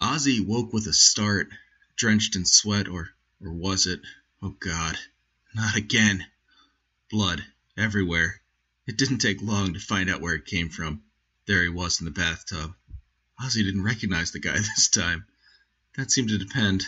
Ozzie 0.00 0.40
woke 0.40 0.72
with 0.72 0.86
a 0.86 0.92
start, 0.92 1.48
drenched 1.96 2.36
in 2.36 2.46
sweat, 2.46 2.88
or 2.88 3.10
or 3.42 3.52
was 3.52 3.86
it? 3.86 4.00
Oh 4.42 4.56
God, 4.58 4.96
not 5.54 5.76
again! 5.76 6.24
Blood 7.10 7.44
everywhere. 7.76 8.40
It 8.86 8.96
didn't 8.96 9.18
take 9.18 9.42
long 9.42 9.74
to 9.74 9.80
find 9.80 10.08
out 10.08 10.20
where 10.20 10.34
it 10.34 10.46
came 10.46 10.70
from. 10.70 11.02
There 11.46 11.62
he 11.62 11.68
was 11.68 12.00
in 12.00 12.06
the 12.06 12.10
bathtub. 12.12 12.74
Ozzie 13.42 13.64
didn't 13.64 13.84
recognize 13.84 14.32
the 14.32 14.38
guy 14.38 14.56
this 14.58 14.88
time. 14.88 15.24
That 15.96 16.10
seemed 16.10 16.28
to 16.28 16.36
depend. 16.36 16.86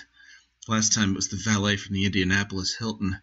Last 0.68 0.92
time 0.92 1.12
it 1.12 1.16
was 1.16 1.28
the 1.28 1.37
valet 1.37 1.76
from 1.78 1.94
the 1.94 2.04
Indianapolis 2.04 2.75
Hilton. 2.75 3.21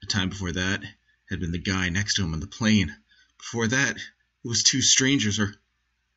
The 0.00 0.06
time 0.06 0.28
before 0.28 0.52
that 0.52 0.84
had 1.28 1.40
been 1.40 1.50
the 1.50 1.58
guy 1.58 1.88
next 1.88 2.14
to 2.14 2.22
him 2.22 2.34
on 2.34 2.40
the 2.40 2.46
plane. 2.46 2.96
Before 3.36 3.66
that, 3.66 3.96
it 3.96 4.48
was 4.48 4.62
two 4.62 4.80
strangers, 4.80 5.40
or 5.40 5.56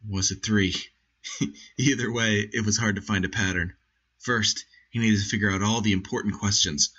was 0.08 0.30
it 0.30 0.44
three? 0.44 0.76
Either 1.78 2.12
way, 2.12 2.48
it 2.54 2.64
was 2.64 2.78
hard 2.78 2.96
to 2.96 3.02
find 3.02 3.26
a 3.26 3.30
pattern. 3.30 3.74
First, 4.20 4.66
he 4.92 5.00
needed 5.00 5.20
to 5.20 5.30
figure 5.30 5.50
out 5.50 5.64
all 5.64 5.82
the 5.82 5.94
important 5.94 6.36
questions. 6.36 6.92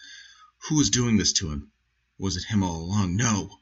Who 0.69 0.76
was 0.76 0.90
doing 0.90 1.16
this 1.16 1.33
to 1.35 1.50
him? 1.52 1.71
Was 2.19 2.37
it 2.37 2.45
him 2.45 2.64
all 2.64 2.83
along? 2.83 3.14
No. 3.14 3.59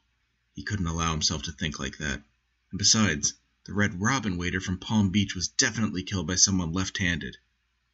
He 0.55 0.63
couldn't 0.63 0.87
allow 0.87 1.11
himself 1.11 1.43
to 1.43 1.51
think 1.51 1.79
like 1.79 1.97
that. 1.99 2.23
And 2.71 2.77
besides, 2.79 3.35
the 3.65 3.73
Red 3.73 4.01
Robin 4.01 4.37
waiter 4.37 4.59
from 4.59 4.79
Palm 4.79 5.09
Beach 5.09 5.35
was 5.35 5.47
definitely 5.47 6.03
killed 6.03 6.27
by 6.27 6.35
someone 6.35 6.73
left 6.73 6.97
handed. 6.97 7.37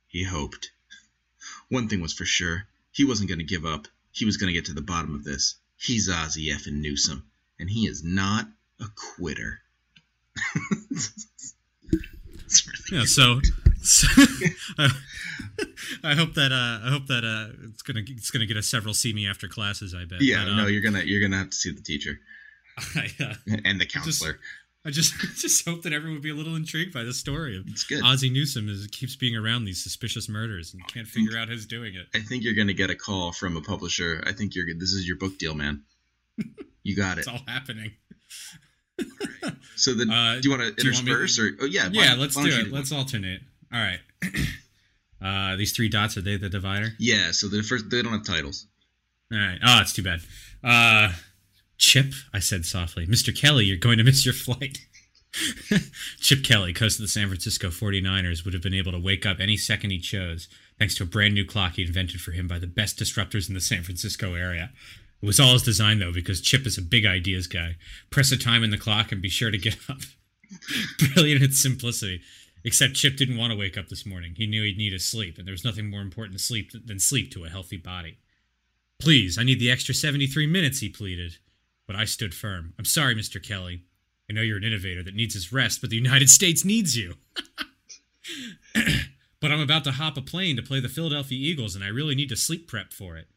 He 0.08 0.24
hoped. 0.24 0.72
One 1.70 1.88
thing 1.88 2.02
was 2.02 2.14
for 2.14 2.26
sure 2.26 2.68
he 2.92 3.06
wasn't 3.06 3.30
going 3.30 3.40
to 3.40 3.46
give 3.46 3.66
up. 3.66 3.88
He 4.12 4.26
was 4.26 4.38
going 4.38 4.48
to 4.48 4.54
get 4.54 4.66
to 4.66 4.74
the 4.74 4.82
bottom 4.82 5.14
of 5.14 5.24
this. 5.24 5.56
He's 5.78 6.10
Ozzie 6.10 6.50
effing 6.50 6.82
Newsome, 6.82 7.30
and 7.60 7.70
he 7.70 7.86
is 7.86 8.04
not 8.04 8.48
a 8.80 8.86
quitter. 9.16 9.60
Really 12.92 13.02
Yeah. 13.02 13.06
So, 13.06 13.42
so 13.82 14.08
I, 14.78 14.90
I 16.02 16.16
hope 16.16 16.34
that 16.36 16.54
uh, 16.54 16.88
I 16.88 16.90
hope 16.90 17.08
that 17.08 17.26
uh, 17.26 17.54
it's 17.70 17.82
gonna 17.82 18.02
it's 18.08 18.32
gonna 18.32 18.46
get 18.46 18.56
us 18.56 18.68
several 18.68 18.94
see 18.94 19.12
me 19.12 19.28
after 19.28 19.50
classes. 19.50 19.94
I 19.94 20.06
bet. 20.06 20.22
yeah, 20.22 20.46
But, 20.46 20.56
no, 20.56 20.64
um, 20.64 20.70
you're 20.70 20.82
gonna 20.82 21.04
you're 21.04 21.20
gonna 21.20 21.38
have 21.38 21.50
to 21.50 21.56
see 21.56 21.72
the 21.72 21.82
teacher 21.82 22.20
I, 22.96 23.12
uh, 23.20 23.58
and 23.66 23.82
the 23.82 23.86
counselor. 23.86 24.40
I 24.88 24.90
just 24.92 25.14
just 25.38 25.68
hope 25.68 25.84
that 25.84 25.92
everyone 25.94 26.16
would 26.16 26.24
be 26.24 26.30
a 26.30 26.34
little 26.36 26.56
intrigued 26.56 26.94
by 26.94 27.04
the 27.04 27.14
story 27.14 27.58
of 27.58 27.68
It's 27.68 27.84
good. 27.84 28.02
Ozzie 28.04 28.30
Newsome 28.30 28.70
is 28.70 28.88
keeps 28.88 29.16
being 29.18 29.36
around 29.36 29.66
these 29.66 29.84
suspicious 29.84 30.30
murders 30.30 30.74
and 30.74 30.88
can't 30.88 31.08
figure 31.08 31.38
out 31.38 31.50
who's 31.50 31.66
doing 31.66 31.94
it. 31.96 32.08
I 32.16 32.22
think 32.22 32.44
you're 32.44 32.54
gonna 32.56 32.74
get 32.74 32.90
a 32.90 32.96
call 32.96 33.34
from 33.34 33.58
a 33.58 33.62
publisher. 33.62 34.24
I 34.26 34.32
think 34.32 34.56
you're 34.56 34.66
this 34.74 34.94
is 34.94 35.06
your 35.08 35.18
book 35.18 35.38
deal, 35.38 35.54
man. 35.54 35.84
You 36.84 36.96
got 36.96 37.18
it. 37.18 37.22
It's 37.22 37.28
all 37.28 37.42
happening. 37.46 37.92
So 39.76 39.94
then, 39.94 40.10
Uh, 40.12 40.40
do 40.42 40.50
you 40.50 40.58
want 40.58 40.78
to 40.78 40.82
do 40.82 40.90
want 40.92 41.04
me- 41.06 41.12
intersperse 41.12 41.38
or? 41.38 41.50
Oh 41.62 41.66
yeah, 41.66 41.90
yeah, 41.92 42.12
don't- 42.12 42.20
let's 42.20 42.36
why 42.38 42.46
do 42.46 42.50
it. 42.62 42.72
Let's 42.72 42.94
alternate. 42.94 43.42
All 43.74 43.80
right. 43.82 44.00
Uh, 45.20 45.56
these 45.56 45.74
three 45.76 45.90
dots 45.90 46.16
are 46.16 46.22
they 46.22 46.38
the 46.38 46.48
divider? 46.48 46.90
Yeah, 47.00 47.32
so 47.32 47.48
the 47.48 47.64
first 47.64 47.90
they 47.90 48.04
don't 48.04 48.14
have 48.14 48.24
titles. 48.24 48.68
All 49.34 49.38
right. 49.40 49.58
Oh, 49.66 49.80
it's 49.82 49.92
too 49.92 50.04
bad. 50.04 50.20
Uh, 50.64 51.12
Chip, 51.78 52.14
I 52.34 52.40
said 52.40 52.66
softly. 52.66 53.06
Mr. 53.06 53.36
Kelly, 53.36 53.66
you're 53.66 53.78
going 53.78 53.98
to 53.98 54.04
miss 54.04 54.26
your 54.26 54.34
flight. 54.34 54.86
Chip 56.20 56.44
Kelly, 56.44 56.74
coach 56.74 56.96
of 56.96 57.02
the 57.02 57.08
San 57.08 57.28
Francisco 57.28 57.70
49ers, 57.70 58.44
would 58.44 58.54
have 58.54 58.64
been 58.64 58.74
able 58.74 58.92
to 58.92 59.00
wake 59.00 59.26
up 59.26 59.40
any 59.40 59.58
second 59.58 59.92
he 59.92 60.00
chose, 60.00 60.48
thanks 60.80 60.96
to 60.96 61.04
a 61.04 61.08
brand 61.08 61.34
new 61.34 61.46
clock 61.46 61.74
he 61.74 61.84
invented 61.84 62.22
for 62.22 62.32
him 62.32 62.48
by 62.48 62.60
the 62.60 62.68
best 62.68 62.98
disruptors 62.98 63.48
in 63.48 63.54
the 63.54 63.62
San 63.62 63.84
Francisco 63.84 64.34
area. 64.34 64.72
It 65.22 65.26
was 65.26 65.40
all 65.40 65.54
his 65.54 65.64
design, 65.64 66.00
though, 66.00 66.14
because 66.14 66.42
Chip 66.42 66.66
is 66.66 66.78
a 66.78 66.82
big 66.82 67.06
ideas 67.06 67.48
guy. 67.48 67.76
Press 68.10 68.32
a 68.32 68.38
time 68.38 68.64
in 68.64 68.70
the 68.70 68.78
clock 68.78 69.12
and 69.12 69.22
be 69.22 69.30
sure 69.30 69.52
to 69.52 69.58
get 69.58 69.78
up. 69.90 70.00
Brilliant 71.14 71.44
in 71.44 71.52
simplicity. 71.52 72.22
Except 72.64 72.96
Chip 72.96 73.18
didn't 73.18 73.38
want 73.38 73.52
to 73.52 73.58
wake 73.58 73.78
up 73.78 73.88
this 73.88 74.06
morning. 74.06 74.34
He 74.36 74.48
knew 74.48 74.64
he'd 74.64 74.78
need 74.78 74.94
a 74.94 75.00
sleep, 75.00 75.38
and 75.38 75.48
there 75.48 75.54
was 75.54 75.64
nothing 75.64 75.90
more 75.90 76.02
important 76.02 76.38
to 76.38 76.44
sleep 76.44 76.72
than 76.86 77.00
sleep 77.00 77.32
to 77.32 77.46
a 77.46 77.50
healthy 77.50 77.78
body. 77.78 78.18
Please, 79.00 79.38
I 79.38 79.44
need 79.44 79.60
the 79.60 79.72
extra 79.72 79.94
73 79.94 80.48
minutes, 80.48 80.80
he 80.80 80.90
pleaded. 80.90 81.38
But 81.88 81.96
I 81.96 82.06
stood 82.06 82.36
firm. 82.36 82.74
I'm 82.78 82.86
sorry, 82.86 83.16
Mr. 83.16 83.42
Kelly. 83.42 83.84
I 84.30 84.34
know 84.34 84.42
you're 84.42 84.58
an 84.58 84.64
innovator 84.64 85.02
that 85.04 85.16
needs 85.16 85.34
his 85.34 85.54
rest, 85.54 85.80
but 85.82 85.90
the 85.90 85.96
United 85.96 86.30
States 86.38 86.66
needs 86.66 86.98
you. 86.98 87.16
but 89.42 89.52
I'm 89.52 89.62
about 89.62 89.84
to 89.86 89.94
hop 89.94 90.18
a 90.18 90.22
plane 90.22 90.56
to 90.58 90.62
play 90.62 90.80
the 90.80 90.90
Philadelphia 90.90 91.38
Eagles, 91.40 91.76
and 91.76 91.84
I 91.84 91.88
really 91.88 92.16
need 92.16 92.30
to 92.30 92.36
sleep 92.36 92.68
prep 92.68 92.92
for 92.92 93.16
it. 93.18 93.28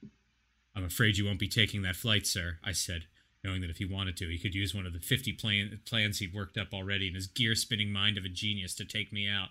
I'm 0.74 0.84
afraid 0.84 1.16
you 1.16 1.24
won't 1.26 1.38
be 1.38 1.48
taking 1.48 1.82
that 1.82 1.96
flight, 1.96 2.26
sir, 2.26 2.58
I 2.64 2.72
said, 2.72 3.06
knowing 3.44 3.60
that 3.60 3.70
if 3.70 3.78
he 3.78 3.84
wanted 3.84 4.16
to, 4.18 4.28
he 4.28 4.38
could 4.38 4.54
use 4.54 4.74
one 4.74 4.86
of 4.86 4.92
the 4.92 5.00
50 5.00 5.32
plan- 5.34 5.80
plans 5.84 6.18
he'd 6.18 6.34
worked 6.34 6.56
up 6.58 6.72
already 6.72 7.08
in 7.08 7.14
his 7.14 7.26
gear 7.26 7.54
spinning 7.54 7.92
mind 7.92 8.18
of 8.18 8.24
a 8.24 8.28
genius 8.28 8.74
to 8.76 8.84
take 8.84 9.12
me 9.12 9.28
out. 9.28 9.50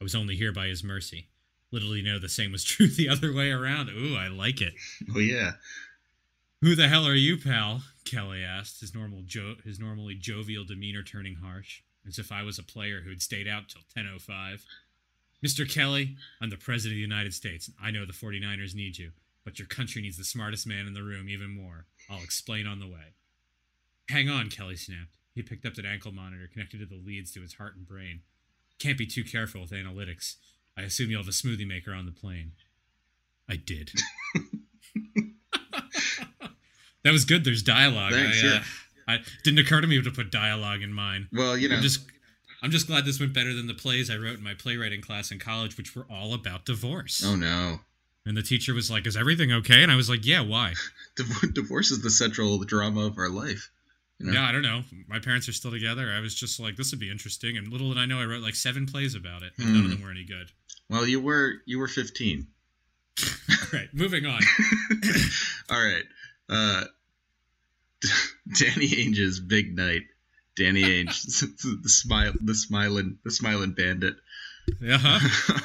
I 0.00 0.04
was 0.04 0.14
only 0.14 0.36
here 0.36 0.52
by 0.52 0.66
his 0.66 0.82
mercy. 0.82 1.28
Little 1.70 1.90
did 1.90 1.96
he 1.96 2.02
know 2.02 2.18
the 2.18 2.28
same 2.28 2.52
was 2.52 2.64
true 2.64 2.88
the 2.88 3.08
other 3.08 3.32
way 3.32 3.50
around. 3.50 3.90
Ooh, 3.90 4.16
I 4.16 4.28
like 4.28 4.60
it. 4.60 4.74
Oh 5.14 5.18
yeah, 5.18 5.52
Who 6.64 6.74
the 6.74 6.88
hell 6.88 7.06
are 7.06 7.14
you, 7.14 7.36
pal? 7.36 7.82
Kelly 8.06 8.42
asked, 8.42 8.80
his 8.80 8.94
normal 8.94 9.20
jo- 9.26 9.56
his 9.64 9.78
normally 9.78 10.14
jovial 10.14 10.64
demeanor 10.64 11.02
turning 11.02 11.34
harsh, 11.34 11.82
as 12.08 12.18
if 12.18 12.32
I 12.32 12.42
was 12.42 12.58
a 12.58 12.62
player 12.62 13.02
who 13.02 13.10
had 13.10 13.20
stayed 13.20 13.46
out 13.46 13.68
till 13.68 13.82
10:05. 13.94 14.64
Mr. 15.44 15.70
Kelly, 15.70 16.16
I'm 16.40 16.48
the 16.48 16.56
president 16.56 16.92
of 16.92 16.96
the 16.96 17.00
United 17.02 17.34
States. 17.34 17.70
I 17.78 17.90
know 17.90 18.06
the 18.06 18.14
49ers 18.14 18.74
need 18.74 18.96
you, 18.96 19.12
but 19.44 19.58
your 19.58 19.68
country 19.68 20.00
needs 20.00 20.16
the 20.16 20.24
smartest 20.24 20.66
man 20.66 20.86
in 20.86 20.94
the 20.94 21.02
room 21.02 21.28
even 21.28 21.50
more. 21.50 21.84
I'll 22.08 22.22
explain 22.22 22.66
on 22.66 22.80
the 22.80 22.88
way. 22.88 23.12
Hang 24.08 24.30
on, 24.30 24.48
Kelly 24.48 24.76
snapped. 24.76 25.18
He 25.34 25.42
picked 25.42 25.66
up 25.66 25.76
an 25.76 25.84
ankle 25.84 26.12
monitor 26.12 26.48
connected 26.50 26.80
to 26.80 26.86
the 26.86 26.96
leads 26.96 27.30
to 27.32 27.42
his 27.42 27.56
heart 27.56 27.76
and 27.76 27.86
brain. 27.86 28.22
Can't 28.78 28.96
be 28.96 29.04
too 29.04 29.22
careful 29.22 29.60
with 29.60 29.70
analytics. 29.72 30.36
I 30.78 30.80
assume 30.84 31.10
you'll 31.10 31.20
have 31.20 31.28
a 31.28 31.32
smoothie 31.32 31.68
maker 31.68 31.92
on 31.92 32.06
the 32.06 32.10
plane. 32.10 32.52
I 33.46 33.56
did. 33.56 33.92
that 37.04 37.12
was 37.12 37.24
good. 37.24 37.44
There's 37.44 37.62
dialogue. 37.62 38.12
Thanks, 38.12 38.42
I, 38.42 38.46
uh, 38.46 38.50
yeah. 38.50 38.62
I 39.06 39.18
didn't 39.44 39.58
occur 39.60 39.80
to 39.80 39.86
me 39.86 40.00
to 40.02 40.10
put 40.10 40.30
dialogue 40.32 40.82
in 40.82 40.92
mine. 40.92 41.28
well 41.32 41.56
you 41.56 41.68
know 41.68 41.76
I'm 41.76 41.82
just 41.82 42.00
I'm 42.62 42.70
just 42.70 42.86
glad 42.86 43.04
this 43.04 43.20
went 43.20 43.34
better 43.34 43.52
than 43.52 43.66
the 43.66 43.74
plays 43.74 44.10
I 44.10 44.16
wrote 44.16 44.38
in 44.38 44.42
my 44.42 44.54
playwriting 44.54 45.02
class 45.02 45.30
in 45.30 45.38
college, 45.38 45.76
which 45.76 45.94
were 45.94 46.06
all 46.10 46.32
about 46.32 46.64
divorce. 46.64 47.22
Oh 47.24 47.36
no, 47.36 47.80
And 48.24 48.34
the 48.36 48.42
teacher 48.42 48.72
was 48.72 48.90
like, 48.90 49.06
"Is 49.06 49.16
everything 49.18 49.52
okay?" 49.52 49.82
And 49.82 49.92
I 49.92 49.96
was 49.96 50.08
like, 50.08 50.24
"Yeah, 50.24 50.40
why?" 50.40 50.72
Div- 51.16 51.52
divorce 51.54 51.90
is 51.90 52.00
the 52.02 52.08
central 52.10 52.58
drama 52.64 53.02
of 53.02 53.18
our 53.18 53.28
life. 53.28 53.70
You 54.18 54.26
know? 54.26 54.32
Yeah, 54.32 54.48
I 54.48 54.52
don't 54.52 54.62
know. 54.62 54.82
My 55.08 55.18
parents 55.18 55.46
are 55.48 55.52
still 55.52 55.70
together. 55.72 56.10
I 56.10 56.20
was 56.20 56.34
just 56.34 56.58
like, 56.58 56.76
"This 56.76 56.90
would 56.92 57.00
be 57.00 57.10
interesting." 57.10 57.58
And 57.58 57.68
little 57.68 57.88
did 57.92 57.98
I 57.98 58.06
know, 58.06 58.18
I 58.20 58.24
wrote 58.24 58.42
like 58.42 58.54
seven 58.54 58.86
plays 58.86 59.14
about 59.14 59.42
it, 59.42 59.52
and 59.58 59.66
none 59.66 59.76
of 59.76 59.82
Hmm. 59.84 59.90
them 59.90 60.02
were 60.02 60.10
any 60.10 60.24
good. 60.24 60.50
Well, 60.88 61.06
you 61.06 61.20
were 61.20 61.56
you 61.66 61.78
were 61.78 61.88
15. 61.88 62.46
right, 63.74 63.88
moving 63.92 64.24
on. 64.24 64.40
All 65.70 65.82
right. 65.82 66.04
Uh, 66.48 66.84
Danny 68.58 68.88
Ainge's 68.88 69.40
big 69.40 69.74
night. 69.74 70.02
Danny 70.56 70.82
Ainge, 70.82 71.22
the 71.82 71.88
smile, 71.88 72.32
the 72.40 72.54
smiling, 72.54 73.18
the 73.24 73.30
smiling 73.30 73.72
bandit. 73.72 74.14
Uh-huh. 74.68 75.58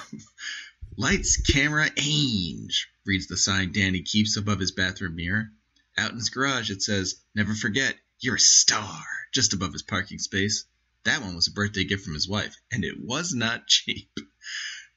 Lights, 0.98 1.38
camera, 1.38 1.90
Ainge 1.92 2.86
reads 3.06 3.28
the 3.28 3.38
sign 3.38 3.72
Danny 3.72 4.02
keeps 4.02 4.36
above 4.36 4.60
his 4.60 4.72
bathroom 4.72 5.16
mirror. 5.16 5.52
Out 5.98 6.12
in 6.12 6.18
his 6.18 6.30
garage, 6.30 6.72
it 6.72 6.82
says, 6.82 7.16
"Never 7.36 7.54
forget, 7.54 7.96
you're 8.20 8.36
a 8.36 8.40
star." 8.40 9.04
Just 9.32 9.54
above 9.54 9.74
his 9.74 9.84
parking 9.84 10.18
space. 10.18 10.66
That 11.04 11.22
one 11.22 11.36
was 11.36 11.48
a 11.48 11.52
birthday 11.52 11.84
gift 11.84 12.04
from 12.04 12.16
his 12.16 12.28
wife, 12.28 12.56
and 12.72 12.84
it 12.84 13.00
was 13.00 13.34
not 13.34 13.68
cheap. 13.68 14.10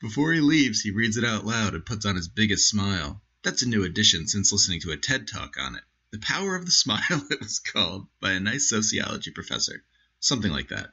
Before 0.01 0.33
he 0.33 0.41
leaves, 0.41 0.81
he 0.81 0.91
reads 0.91 1.17
it 1.17 1.25
out 1.25 1.47
loud 1.47 1.75
and 1.75 1.87
puts 1.87 2.07
on 2.07 2.17
his 2.17 2.29
biggest 2.29 2.69
smile. 2.69 3.23
That's 3.45 3.63
a 3.63 3.69
new 3.69 3.83
addition 3.83 4.29
since 4.29 4.53
listening 4.53 4.83
to 4.83 4.93
a 4.93 4.97
TED 4.97 5.27
talk 5.27 5.57
on 5.59 5.75
it. 5.75 5.83
The 6.13 6.21
Power 6.21 6.55
of 6.55 6.65
the 6.65 6.71
Smile, 6.71 7.01
it 7.31 7.41
was 7.41 7.59
called, 7.59 8.07
by 8.21 8.33
a 8.33 8.41
nice 8.41 8.69
sociology 8.69 9.33
professor. 9.33 9.83
Something 10.21 10.53
like 10.53 10.69
that. 10.69 10.91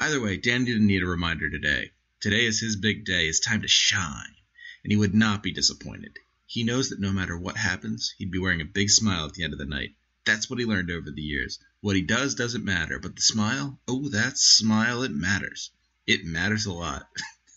Either 0.00 0.20
way, 0.20 0.38
Dan 0.38 0.64
didn't 0.64 0.88
need 0.88 1.04
a 1.04 1.06
reminder 1.06 1.48
today. 1.48 1.92
Today 2.20 2.46
is 2.46 2.58
his 2.58 2.74
big 2.74 3.04
day. 3.04 3.28
It's 3.28 3.38
time 3.38 3.62
to 3.62 3.68
shine. 3.68 4.34
and 4.82 4.90
he 4.90 4.96
would 4.96 5.14
not 5.14 5.40
be 5.40 5.52
disappointed. 5.52 6.18
He 6.46 6.64
knows 6.64 6.88
that 6.88 6.98
no 6.98 7.12
matter 7.12 7.38
what 7.38 7.56
happens, 7.56 8.12
he'd 8.18 8.32
be 8.32 8.40
wearing 8.40 8.60
a 8.60 8.64
big 8.64 8.90
smile 8.90 9.26
at 9.26 9.34
the 9.34 9.44
end 9.44 9.52
of 9.52 9.60
the 9.60 9.64
night. 9.64 9.94
That's 10.24 10.50
what 10.50 10.58
he 10.58 10.64
learned 10.64 10.90
over 10.90 11.12
the 11.12 11.22
years. 11.22 11.60
What 11.80 11.94
he 11.94 12.02
does 12.02 12.34
doesn't 12.34 12.64
matter, 12.64 12.98
but 12.98 13.14
the 13.14 13.22
smile, 13.22 13.78
oh, 13.86 14.08
that 14.08 14.36
smile, 14.36 15.04
it 15.04 15.12
matters. 15.12 15.70
It 16.08 16.24
matters 16.24 16.66
a 16.66 16.72
lot. 16.72 17.06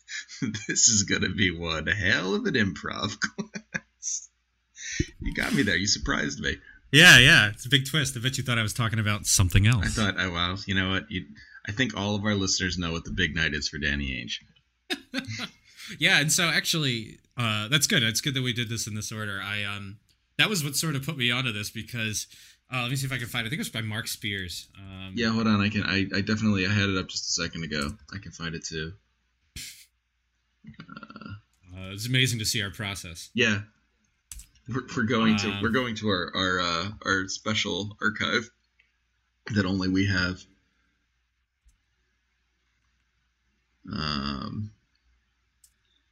this 0.67 0.89
is 0.89 1.03
going 1.03 1.23
to 1.23 1.33
be 1.33 1.49
one 1.49 1.87
hell 1.87 2.35
of 2.35 2.45
an 2.45 2.53
improv. 2.53 3.17
You 5.21 5.33
got 5.33 5.53
me 5.53 5.63
there. 5.63 5.75
You 5.75 5.87
surprised 5.87 6.39
me. 6.39 6.57
Yeah, 6.91 7.17
yeah. 7.19 7.49
It's 7.49 7.65
a 7.65 7.69
big 7.69 7.85
twist. 7.85 8.17
I 8.17 8.21
bet 8.21 8.37
you 8.37 8.43
thought 8.43 8.57
I 8.57 8.63
was 8.63 8.73
talking 8.73 8.99
about 8.99 9.25
something 9.25 9.65
else. 9.65 9.85
I 9.85 10.11
thought, 10.11 10.15
oh, 10.17 10.31
wow, 10.31 10.55
you 10.65 10.75
know 10.75 10.89
what? 10.89 11.09
You, 11.09 11.25
I 11.67 11.71
think 11.71 11.95
all 11.95 12.15
of 12.15 12.25
our 12.25 12.35
listeners 12.35 12.77
know 12.77 12.91
what 12.91 13.05
the 13.05 13.11
big 13.11 13.35
night 13.35 13.53
is 13.53 13.69
for 13.69 13.77
Danny 13.77 14.07
Ainge. 14.07 15.49
yeah, 15.99 16.19
and 16.19 16.31
so 16.31 16.45
actually, 16.45 17.19
uh, 17.37 17.67
that's 17.67 17.87
good. 17.87 18.03
It's 18.03 18.21
good 18.21 18.33
that 18.33 18.41
we 18.41 18.53
did 18.53 18.69
this 18.69 18.87
in 18.87 18.95
this 18.95 19.11
order. 19.11 19.41
I 19.43 19.63
um, 19.63 19.99
that 20.37 20.49
was 20.49 20.63
what 20.63 20.75
sort 20.75 20.95
of 20.95 21.05
put 21.05 21.17
me 21.17 21.31
onto 21.31 21.51
this 21.51 21.69
because 21.69 22.27
uh, 22.73 22.81
let 22.81 22.89
me 22.89 22.95
see 22.95 23.05
if 23.05 23.11
I 23.11 23.17
can 23.17 23.27
find. 23.27 23.45
It. 23.45 23.47
I 23.47 23.49
think 23.49 23.59
it 23.59 23.61
was 23.61 23.69
by 23.69 23.81
Marc 23.81 24.07
Spears. 24.07 24.67
Um, 24.77 25.13
yeah, 25.15 25.29
hold 25.29 25.47
on. 25.47 25.61
I 25.61 25.69
can. 25.69 25.83
I, 25.83 26.07
I 26.15 26.21
definitely. 26.21 26.65
I 26.65 26.71
had 26.71 26.89
it 26.89 26.97
up 26.97 27.07
just 27.07 27.25
a 27.25 27.41
second 27.41 27.63
ago. 27.63 27.91
I 28.13 28.17
can 28.17 28.31
find 28.31 28.55
it 28.55 28.65
too. 28.65 28.93
Uh, 30.79 31.29
uh, 31.75 31.91
it's 31.91 32.07
amazing 32.07 32.39
to 32.39 32.45
see 32.45 32.61
our 32.61 32.71
process. 32.71 33.29
Yeah, 33.33 33.61
we're, 34.73 34.83
we're 34.95 35.03
going 35.03 35.37
to 35.37 35.59
we're 35.61 35.69
going 35.69 35.95
to 35.95 36.09
our 36.09 36.31
our 36.35 36.59
uh, 36.59 36.87
our 37.05 37.27
special 37.27 37.97
archive 38.01 38.49
that 39.53 39.65
only 39.65 39.89
we 39.89 40.07
have. 40.07 40.41
Um. 43.91 44.71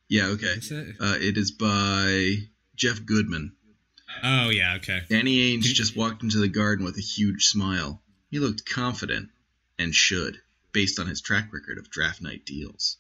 Yeah. 0.08 0.28
Okay. 0.28 0.56
It? 0.60 0.96
Uh, 1.00 1.18
it 1.20 1.38
is 1.38 1.52
by 1.52 2.36
Jeff 2.76 3.06
Goodman. 3.06 3.54
Oh 4.24 4.50
yeah. 4.50 4.76
Okay. 4.78 5.02
Danny 5.10 5.58
Ainge 5.58 5.64
just 5.66 5.96
walked 5.96 6.24
into 6.24 6.40
the 6.40 6.48
garden 6.48 6.86
with 6.86 6.98
a 6.98 7.02
huge 7.02 7.46
smile. 7.46 8.02
He 8.32 8.40
looked 8.40 8.66
confident, 8.66 9.30
and 9.78 9.94
should, 9.94 10.40
based 10.72 11.00
on 11.00 11.08
his 11.08 11.22
track 11.22 11.54
record 11.54 11.78
of 11.78 11.90
draft 11.90 12.22
night 12.22 12.46
deals. 12.46 12.98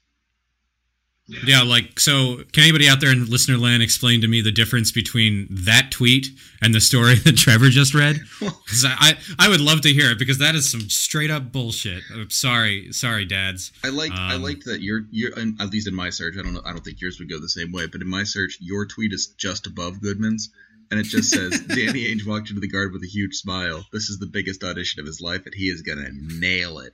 Yeah, 1.45 1.61
like 1.61 1.99
so. 1.99 2.43
Can 2.51 2.63
anybody 2.63 2.89
out 2.89 2.99
there 3.01 3.11
in 3.11 3.25
listener 3.25 3.57
land 3.57 3.83
explain 3.83 4.21
to 4.21 4.27
me 4.27 4.41
the 4.41 4.51
difference 4.51 4.91
between 4.91 5.47
that 5.49 5.91
tweet 5.91 6.27
and 6.61 6.73
the 6.73 6.81
story 6.81 7.15
that 7.25 7.37
Trevor 7.37 7.69
just 7.69 7.93
read? 7.93 8.19
Because 8.69 8.85
I, 8.85 8.95
I, 8.99 9.17
I 9.39 9.49
would 9.49 9.61
love 9.61 9.81
to 9.81 9.89
hear 9.89 10.11
it 10.11 10.19
because 10.19 10.37
that 10.37 10.53
is 10.53 10.69
some 10.69 10.89
straight 10.89 11.31
up 11.31 11.51
bullshit. 11.51 12.03
I'm 12.13 12.29
sorry, 12.29 12.93
sorry, 12.93 13.25
dads. 13.25 13.71
I 13.83 13.89
like 13.89 14.11
um, 14.11 14.17
I 14.17 14.35
like 14.35 14.63
that 14.65 14.81
your 14.81 15.01
your 15.11 15.31
at 15.59 15.71
least 15.71 15.87
in 15.87 15.95
my 15.95 16.11
search. 16.11 16.35
I 16.37 16.43
don't 16.43 16.53
know. 16.53 16.61
I 16.63 16.71
don't 16.71 16.83
think 16.83 17.01
yours 17.01 17.19
would 17.19 17.29
go 17.29 17.39
the 17.39 17.49
same 17.49 17.71
way. 17.71 17.87
But 17.87 18.01
in 18.01 18.07
my 18.07 18.23
search, 18.23 18.57
your 18.61 18.85
tweet 18.85 19.11
is 19.11 19.27
just 19.27 19.65
above 19.65 20.01
Goodman's, 20.01 20.51
and 20.91 20.99
it 20.99 21.03
just 21.03 21.31
says 21.31 21.59
Danny 21.67 22.05
Ainge 22.05 22.27
walked 22.27 22.49
into 22.49 22.61
the 22.61 22.67
guard 22.67 22.93
with 22.93 23.03
a 23.03 23.07
huge 23.07 23.35
smile. 23.35 23.85
This 23.91 24.09
is 24.09 24.19
the 24.19 24.27
biggest 24.27 24.63
audition 24.63 24.99
of 24.99 25.07
his 25.07 25.19
life, 25.19 25.45
and 25.45 25.55
he 25.55 25.69
is 25.69 25.81
gonna 25.81 26.09
nail 26.11 26.79
it 26.79 26.93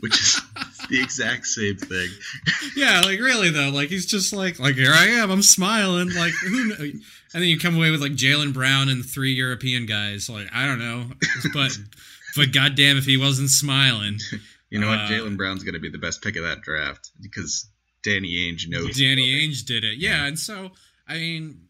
which 0.00 0.20
is 0.20 0.40
the 0.90 1.00
exact 1.02 1.46
same 1.46 1.76
thing. 1.76 2.08
Yeah, 2.76 3.00
like 3.00 3.20
really 3.20 3.50
though, 3.50 3.70
like 3.70 3.88
he's 3.88 4.04
just 4.04 4.34
like, 4.34 4.58
like 4.58 4.74
here 4.74 4.92
I 4.92 5.06
am, 5.06 5.30
I'm 5.30 5.42
smiling, 5.42 6.10
like 6.12 6.32
who, 6.32 6.72
and 6.78 7.02
then 7.32 7.44
you 7.44 7.58
come 7.58 7.74
away 7.76 7.90
with 7.90 8.02
like 8.02 8.12
Jaylen 8.12 8.52
Brown 8.52 8.90
and 8.90 9.04
three 9.04 9.32
European 9.32 9.86
guys, 9.86 10.28
like 10.28 10.48
I 10.52 10.66
don't 10.66 10.78
know, 10.78 11.06
but 11.54 11.76
but 12.36 12.52
goddamn 12.52 12.98
if 12.98 13.06
he 13.06 13.16
wasn't 13.16 13.48
smiling. 13.48 14.18
You 14.68 14.80
know 14.80 14.88
uh, 14.88 14.96
what? 14.96 15.10
Jaylen 15.10 15.36
Brown's 15.38 15.62
going 15.62 15.74
to 15.74 15.80
be 15.80 15.88
the 15.88 15.98
best 15.98 16.22
pick 16.22 16.36
of 16.36 16.42
that 16.42 16.60
draft 16.60 17.12
because 17.20 17.66
Danny 18.02 18.34
Ainge 18.34 18.68
knows. 18.68 18.98
Danny 18.98 19.26
Ainge 19.26 19.64
did 19.64 19.84
it, 19.84 19.96
yeah, 19.98 20.26
and 20.26 20.38
so 20.38 20.72
I 21.08 21.14
mean. 21.14 21.62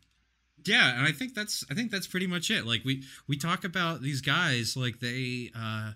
Yeah, 0.64 0.96
and 0.96 1.06
I 1.06 1.12
think 1.12 1.34
that's 1.34 1.64
I 1.70 1.74
think 1.74 1.92
that's 1.92 2.08
pretty 2.08 2.26
much 2.26 2.50
it. 2.50 2.66
Like 2.66 2.84
we 2.84 3.04
we 3.28 3.36
talk 3.36 3.62
about 3.62 4.02
these 4.02 4.20
guys 4.20 4.76
like 4.76 4.98
they 4.98 5.52
uh 5.56 5.92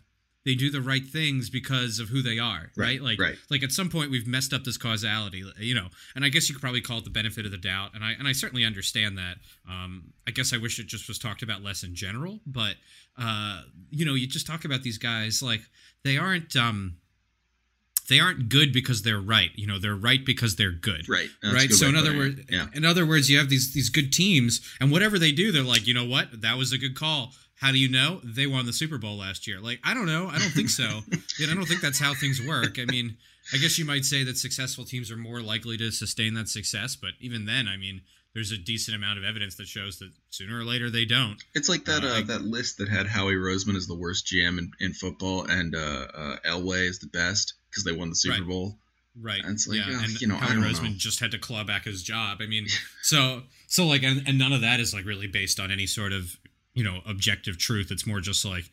they 0.51 0.57
do 0.57 0.69
the 0.69 0.81
right 0.81 1.07
things 1.07 1.49
because 1.49 2.01
of 2.01 2.09
who 2.09 2.23
they 2.23 2.41
are, 2.41 2.73
right? 2.77 3.01
right? 3.01 3.01
Like, 3.01 3.21
right. 3.21 3.37
like 3.51 3.63
at 3.63 3.71
some 3.71 3.89
point 3.89 4.11
we've 4.11 4.27
messed 4.27 4.53
up 4.53 4.65
this 4.65 4.77
causality, 4.77 5.45
you 5.59 5.77
know. 5.77 5.87
And 6.17 6.25
I 6.25 6.29
guess 6.29 6.49
you 6.49 6.57
could 6.57 6.61
probably 6.61 6.81
call 6.81 6.99
it 6.99 7.05
the 7.05 7.11
benefit 7.11 7.47
of 7.47 7.53
the 7.53 7.59
doubt, 7.59 7.91
and 7.95 8.03
I 8.03 8.13
and 8.19 8.27
I 8.27 8.33
certainly 8.33 8.65
understand 8.65 9.17
that. 9.19 9.37
Um, 9.69 10.13
I 10.27 10.33
guess 10.33 10.53
I 10.53 10.57
wish 10.57 10.81
it 10.81 10.89
just 10.89 11.07
was 11.07 11.21
talked 11.21 11.43
about 11.43 11.63
less 11.63 11.85
in 11.85 11.95
general, 11.95 12.41
but 12.47 12.75
uh, 13.17 13.63
you 13.91 14.05
know, 14.05 14.15
you 14.15 14.27
just 14.27 14.47
talk 14.47 14.65
about 14.65 14.83
these 14.83 14.99
guys 14.99 15.41
like 15.41 15.61
they 16.03 16.19
aren't. 16.19 16.57
Um, 16.57 16.97
they 18.11 18.18
aren't 18.18 18.49
good 18.49 18.73
because 18.73 19.03
they're 19.03 19.20
right. 19.20 19.51
You 19.55 19.68
know, 19.68 19.79
they're 19.79 19.94
right 19.94 20.27
because 20.27 20.57
they're 20.57 20.73
good. 20.73 21.09
Right. 21.09 21.29
That's 21.42 21.55
right. 21.55 21.70
So 21.70 21.87
in 21.87 21.94
other 21.94 22.14
words, 22.14 22.40
yeah. 22.51 22.66
in 22.75 22.85
other 22.85 23.07
words, 23.07 23.31
you 23.31 23.38
have 23.38 23.49
these 23.49 23.73
these 23.73 23.88
good 23.88 24.12
teams, 24.12 24.61
and 24.81 24.90
whatever 24.90 25.18
they 25.18 25.33
do, 25.33 25.53
they're 25.53 25.62
like, 25.62 25.87
you 25.87 25.94
know 25.94 26.05
what, 26.05 26.42
that 26.42 26.59
was 26.59 26.73
a 26.73 26.79
good 26.79 26.96
call. 26.96 27.33
How 27.55 27.70
do 27.70 27.79
you 27.79 27.88
know 27.88 28.20
they 28.25 28.46
won 28.46 28.66
the 28.66 28.73
Super 28.73 28.99
Bowl 28.99 29.16
last 29.16 29.46
year? 29.46 29.61
Like, 29.61 29.81
I 29.85 29.94
don't 29.94 30.07
know. 30.07 30.29
I 30.29 30.38
don't 30.38 30.51
think 30.51 30.70
so. 30.70 30.83
I 31.42 31.55
don't 31.55 31.66
think 31.66 31.83
that's 31.83 32.01
how 32.01 32.14
things 32.14 32.40
work. 32.44 32.79
I 32.79 32.85
mean, 32.87 33.16
I 33.53 33.59
guess 33.59 33.79
you 33.79 33.85
might 33.85 34.05
say 34.05 34.25
that 34.25 34.38
successful 34.38 34.85
teams 34.85 35.11
are 35.11 35.16
more 35.16 35.40
likely 35.40 35.77
to 35.77 35.90
sustain 35.90 36.35
that 36.35 36.49
success, 36.49 36.96
but 36.96 37.11
even 37.20 37.46
then, 37.46 37.68
I 37.68 37.77
mean, 37.77 38.01
there's 38.35 38.51
a 38.51 38.59
decent 38.59 38.96
amount 38.96 39.18
of 39.18 39.25
evidence 39.25 39.57
that 39.57 39.66
shows 39.68 39.99
that 39.99 40.11
sooner 40.31 40.59
or 40.59 40.64
later 40.64 40.90
they 40.90 41.05
don't. 41.05 41.37
It's 41.55 41.68
like 41.68 41.85
that 41.85 42.03
uh, 42.03 42.09
uh, 42.09 42.23
that 42.23 42.42
list 42.42 42.79
that 42.79 42.88
had 42.88 43.07
Howie 43.07 43.35
Roseman 43.35 43.77
as 43.77 43.87
the 43.87 43.94
worst 43.94 44.27
GM 44.27 44.59
in, 44.59 44.70
in 44.81 44.92
football 44.94 45.44
and 45.44 45.75
uh, 45.75 46.07
uh, 46.14 46.37
Elway 46.46 46.88
is 46.88 46.99
the 46.99 47.09
best 47.09 47.55
because 47.70 47.85
they 47.85 47.92
won 47.92 48.11
the 48.11 48.16
Super 48.16 48.38
right. 48.38 48.48
Bowl. 48.48 48.76
Right. 49.20 49.40
And 49.42 49.54
it's 49.54 49.66
like, 49.66 49.78
yeah. 49.78 50.02
and 50.02 50.20
you 50.20 50.28
know, 50.28 50.37
Howie 50.37 50.56
Roseman 50.56 50.83
know. 50.83 50.96
just 50.96 51.20
had 51.20 51.30
to 51.33 51.38
claw 51.38 51.64
back 51.64 51.85
his 51.85 52.02
job. 52.02 52.38
I 52.40 52.46
mean, 52.46 52.66
so 53.02 53.42
so 53.66 53.87
like, 53.87 54.02
and, 54.02 54.26
and 54.26 54.38
none 54.38 54.52
of 54.52 54.61
that 54.61 54.80
is 54.80 54.94
like 54.94 55.04
really 55.04 55.26
based 55.26 55.61
on 55.61 55.70
any 55.70 55.87
sort 55.87 56.12
of 56.12 56.37
you 56.74 56.85
know 56.85 57.00
objective 57.06 57.59
truth. 57.59 57.90
It's 57.90 58.06
more 58.06 58.20
just 58.20 58.44
like, 58.44 58.64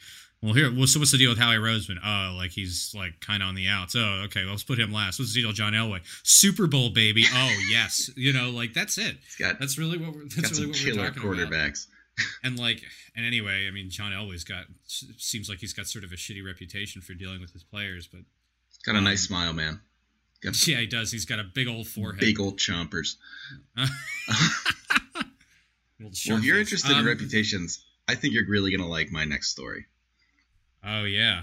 well, 0.41 0.53
here, 0.53 0.71
well, 0.71 0.85
so 0.85 0.99
what's 0.99 1.11
the 1.11 1.17
deal 1.17 1.31
with 1.31 1.39
Howie 1.39 1.55
Roseman? 1.55 1.97
Oh, 2.03 2.35
like 2.35 2.51
he's 2.51 2.93
like 2.95 3.19
kind 3.19 3.41
of 3.41 3.49
on 3.49 3.55
the 3.55 3.67
outs. 3.67 3.95
Oh, 3.95 4.23
okay, 4.25 4.43
well, 4.43 4.51
let's 4.51 4.63
put 4.63 4.79
him 4.79 4.91
last. 4.91 5.17
What's 5.17 5.33
the 5.33 5.41
deal, 5.41 5.49
with 5.49 5.57
John 5.57 5.73
Elway? 5.73 6.01
Super 6.23 6.67
Bowl 6.67 6.89
baby. 6.89 7.25
Oh, 7.39 7.53
yes, 7.69 8.09
you 8.15 8.33
know, 8.33 8.49
like 8.49 8.73
that's 8.73 8.97
it. 8.97 9.17
Got, 9.39 9.59
that's 9.59 9.77
really 9.77 9.97
what 9.97 10.13
we're. 10.13 10.25
That's 10.35 10.59
really 10.59 10.71
what 10.71 10.83
we're 10.83 11.05
talking 11.05 11.21
quarterbacks. 11.21 11.85
About. 11.85 12.25
and 12.43 12.59
like, 12.59 12.81
and 13.15 13.25
anyway, 13.25 13.67
I 13.67 13.71
mean, 13.71 13.89
John 13.89 14.11
Elway's 14.11 14.43
got 14.43 14.65
seems 14.85 15.49
like 15.49 15.59
he's 15.59 15.73
got 15.73 15.87
sort 15.87 16.03
of 16.03 16.11
a 16.11 16.15
shitty 16.15 16.43
reputation 16.45 17.01
for 17.01 17.13
dealing 17.13 17.41
with 17.41 17.53
his 17.53 17.63
players, 17.63 18.07
but 18.07 18.21
got 18.87 18.95
a 18.95 19.01
nice 19.01 19.21
smile, 19.21 19.53
man. 19.53 19.81
Got 20.41 20.67
yeah, 20.67 20.77
he 20.77 20.87
does. 20.87 21.11
He's 21.11 21.25
got 21.25 21.39
a 21.39 21.43
big 21.43 21.67
old 21.67 21.87
forehead. 21.87 22.19
Big 22.19 22.39
old 22.39 22.57
chompers. 22.57 23.15
well, 23.77 23.89
if 26.11 26.43
you're 26.43 26.59
interested 26.59 26.93
um, 26.93 27.01
in 27.01 27.05
reputations, 27.05 27.85
I 28.07 28.15
think 28.15 28.33
you're 28.33 28.47
really 28.47 28.71
gonna 28.75 28.89
like 28.89 29.11
my 29.11 29.25
next 29.25 29.49
story. 29.49 29.85
Oh 30.83 31.03
yeah. 31.03 31.41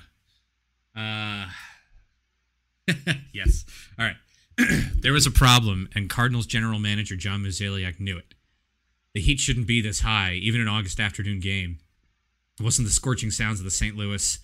Uh 0.96 1.46
yes. 3.33 3.64
All 3.98 4.07
right. 4.07 4.16
there 5.00 5.12
was 5.12 5.26
a 5.26 5.30
problem, 5.30 5.88
and 5.94 6.09
Cardinals 6.09 6.46
general 6.46 6.78
manager 6.78 7.16
John 7.16 7.42
Mozeliak 7.42 7.98
knew 8.00 8.16
it. 8.16 8.35
The 9.12 9.20
heat 9.20 9.40
shouldn't 9.40 9.66
be 9.66 9.80
this 9.80 10.00
high, 10.00 10.35
even 10.35 10.61
an 10.61 10.68
August 10.68 11.00
afternoon 11.00 11.40
game. 11.40 11.78
It 12.59 12.62
wasn't 12.62 12.87
the 12.87 12.94
scorching 12.94 13.33
sounds 13.33 13.59
of 13.59 13.64
the 13.64 13.70
St. 13.70 13.96
Louis 13.96 14.38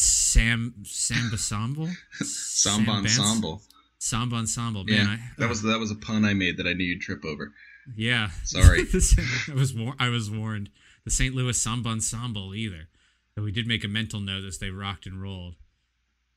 Sam 0.00 0.74
Samba 0.84 1.32
Ensemble? 1.32 1.88
Samba 2.20 2.90
Ensemble. 2.92 3.62
Samba 3.98 4.36
Ensemble. 4.36 4.84
Man, 4.84 4.96
yeah, 4.96 5.12
I, 5.12 5.18
that 5.38 5.48
was 5.48 5.62
that 5.62 5.78
was 5.78 5.90
a 5.90 5.94
pun 5.96 6.24
I 6.24 6.34
made 6.34 6.56
that 6.56 6.66
I 6.66 6.72
knew 6.72 6.84
you'd 6.84 7.02
trip 7.02 7.24
over. 7.24 7.52
Yeah. 7.96 8.30
Sorry. 8.44 8.80
I 9.48 9.54
was 9.54 9.74
war- 9.74 9.96
I 9.98 10.08
was 10.08 10.30
warned 10.30 10.70
the 11.04 11.10
St. 11.10 11.34
Louis 11.34 11.60
Samba 11.60 11.90
Ensemble 11.90 12.54
either. 12.54 12.88
Though 13.34 13.42
we 13.42 13.52
did 13.52 13.66
make 13.66 13.84
a 13.84 13.88
mental 13.88 14.20
note 14.20 14.44
as 14.44 14.58
they 14.58 14.70
rocked 14.70 15.06
and 15.06 15.22
rolled. 15.22 15.54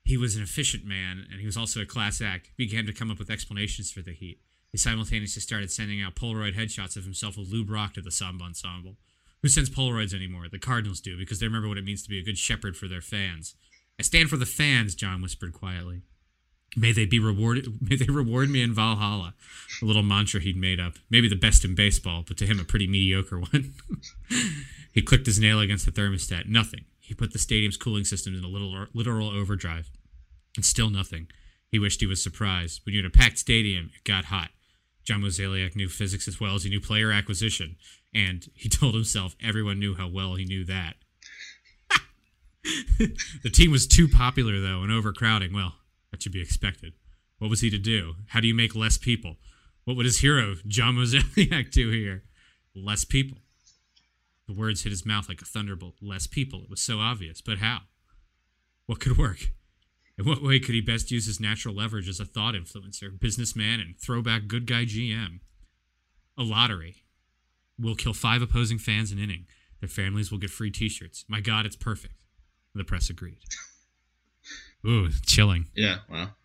He 0.04 0.18
was 0.18 0.36
an 0.36 0.44
efficient 0.44 0.86
man, 0.86 1.26
and 1.32 1.40
he 1.40 1.46
was 1.46 1.56
also 1.56 1.82
a 1.82 1.86
class 1.86 2.22
act. 2.22 2.50
He 2.58 2.66
began 2.66 2.86
to 2.86 2.94
come 2.94 3.10
up 3.10 3.20
with 3.20 3.30
explanations 3.30 3.90
for 3.90 4.02
the 4.02 4.12
heat. 4.12 4.40
He 4.70 4.78
simultaneously 4.78 5.42
started 5.42 5.72
sending 5.72 6.02
out 6.02 6.16
Polaroid 6.16 6.56
headshots 6.56 6.98
of 6.98 7.06
himself 7.06 7.38
with 7.38 7.50
Lou 7.50 7.64
Brock 7.64 7.94
to 7.94 8.02
the 8.02 8.12
Samba 8.12 8.44
Ensemble. 8.44 8.98
Who 9.44 9.50
sends 9.50 9.70
Polaroids 9.70 10.14
anymore? 10.14 10.48
The 10.50 10.58
Cardinals 10.58 11.02
do, 11.02 11.18
because 11.18 11.40
they 11.40 11.46
remember 11.46 11.68
what 11.68 11.78
it 11.78 11.84
means 11.84 12.02
to 12.04 12.10
be 12.10 12.18
a 12.18 12.24
good 12.24 12.38
shepherd 12.38 12.78
for 12.78 12.88
their 12.88 13.02
fans. 13.02 13.56
I 14.00 14.04
stand 14.04 14.30
for 14.30 14.38
the 14.38 14.46
fans, 14.46 14.96
John 14.96 15.22
whispered 15.22 15.52
quietly. 15.54 16.02
May 16.78 16.94
they 16.94 17.06
be 17.06 17.20
rewarded. 17.20 17.78
May 17.82 17.98
they 17.98 18.06
reward 18.06 18.50
me 18.50 18.64
in 18.64 18.74
Valhalla. 18.74 19.36
A 19.82 19.86
little 19.86 20.02
mantra 20.02 20.40
he'd 20.40 20.58
made 20.58 20.80
up. 20.80 20.94
Maybe 21.10 21.28
the 21.28 21.36
best 21.36 21.66
in 21.66 21.76
baseball, 21.76 22.24
but 22.26 22.38
to 22.38 22.48
him 22.48 22.60
a 22.60 22.64
pretty 22.64 22.88
mediocre 22.88 23.40
one. 23.52 23.74
he 24.94 25.02
clicked 25.02 25.26
his 25.26 25.40
nail 25.40 25.60
against 25.60 25.86
the 25.86 25.92
thermostat. 25.92 26.48
Nothing. 26.48 26.86
He 27.02 27.14
put 27.14 27.34
the 27.34 27.40
stadium's 27.40 27.78
cooling 27.78 28.06
system 28.06 28.34
in 28.34 28.44
a 28.46 28.48
little 28.48 28.88
literal 28.94 29.30
overdrive. 29.30 29.92
And 30.56 30.64
still 30.64 30.90
nothing. 30.90 31.28
He 31.68 31.80
wished 31.80 32.00
he 32.00 32.08
was 32.08 32.24
surprised. 32.24 32.82
When 32.86 32.96
you 32.96 33.04
had 33.04 33.12
a 33.12 33.16
packed 33.16 33.40
stadium, 33.40 33.92
it 33.96 34.04
got 34.06 34.26
hot. 34.26 34.52
John 35.04 35.22
Mozeliak 35.22 35.76
knew 35.76 35.90
physics 35.90 36.28
as 36.28 36.40
well 36.40 36.56
as 36.56 36.64
he 36.64 36.70
knew 36.70 36.80
player 36.80 37.12
acquisition, 37.12 37.76
and 38.14 38.50
he 38.54 38.70
told 38.70 38.94
himself 38.94 39.36
everyone 39.42 39.80
knew 39.80 39.96
how 39.96 40.08
well 40.08 40.36
he 40.36 40.46
knew 40.46 40.64
that. 40.66 40.96
the 43.44 43.50
team 43.50 43.72
was 43.72 43.86
too 43.86 44.08
popular, 44.08 44.60
though, 44.60 44.84
and 44.84 44.92
overcrowding. 44.92 45.54
Well, 45.54 45.76
that 46.12 46.24
should 46.24 46.32
be 46.32 46.42
expected. 46.42 46.94
What 47.40 47.50
was 47.50 47.62
he 47.62 47.70
to 47.70 47.78
do? 47.78 48.16
How 48.28 48.40
do 48.40 48.48
you 48.48 48.56
make 48.56 48.76
less 48.76 48.98
people? 48.98 49.36
What 49.84 49.98
would 49.98 50.06
his 50.06 50.20
hero, 50.20 50.56
John 50.66 50.96
Mozeliak, 50.96 51.72
do 51.72 51.90
here? 51.90 52.24
Less 52.74 53.04
people. 53.04 53.40
The 54.48 54.54
words 54.54 54.84
hit 54.84 54.92
his 54.92 55.06
mouth 55.06 55.28
like 55.28 55.42
a 55.42 55.46
thunderbolt. 55.46 55.96
Less 56.02 56.26
people. 56.28 56.64
It 56.64 56.70
was 56.70 56.82
so 56.82 57.00
obvious. 57.00 57.42
But 57.42 57.58
how? 57.58 57.80
What 58.86 59.00
could 59.00 59.18
work? 59.18 59.52
In 60.18 60.26
what 60.26 60.44
way 60.44 60.60
could 60.60 60.76
he 60.76 60.82
best 60.82 61.10
use 61.10 61.26
his 61.26 61.40
natural 61.40 61.74
leverage 61.74 62.08
as 62.08 62.20
a 62.20 62.26
thought 62.26 62.54
influencer, 62.54 63.20
businessman, 63.20 63.80
and 63.80 64.00
throwback 64.00 64.48
good 64.48 64.68
guy 64.68 64.86
GM? 64.86 65.40
A 66.38 66.44
lottery. 66.44 67.04
We'll 67.80 67.96
kill 67.96 68.14
five 68.14 68.42
opposing 68.42 68.78
fans 68.78 69.12
an 69.12 69.20
inning. 69.20 69.48
Their 69.80 69.90
families 69.90 70.32
will 70.32 70.38
get 70.38 70.52
free 70.52 70.72
t 70.72 70.88
shirts. 70.88 71.26
My 71.28 71.42
God, 71.42 71.66
it's 71.66 71.76
perfect. 71.76 72.14
The 72.76 72.84
press 72.84 73.10
agreed. 73.10 73.40
Ooh, 74.88 75.10
chilling. 75.26 75.68
Yeah, 75.76 75.98
well, 76.10 76.36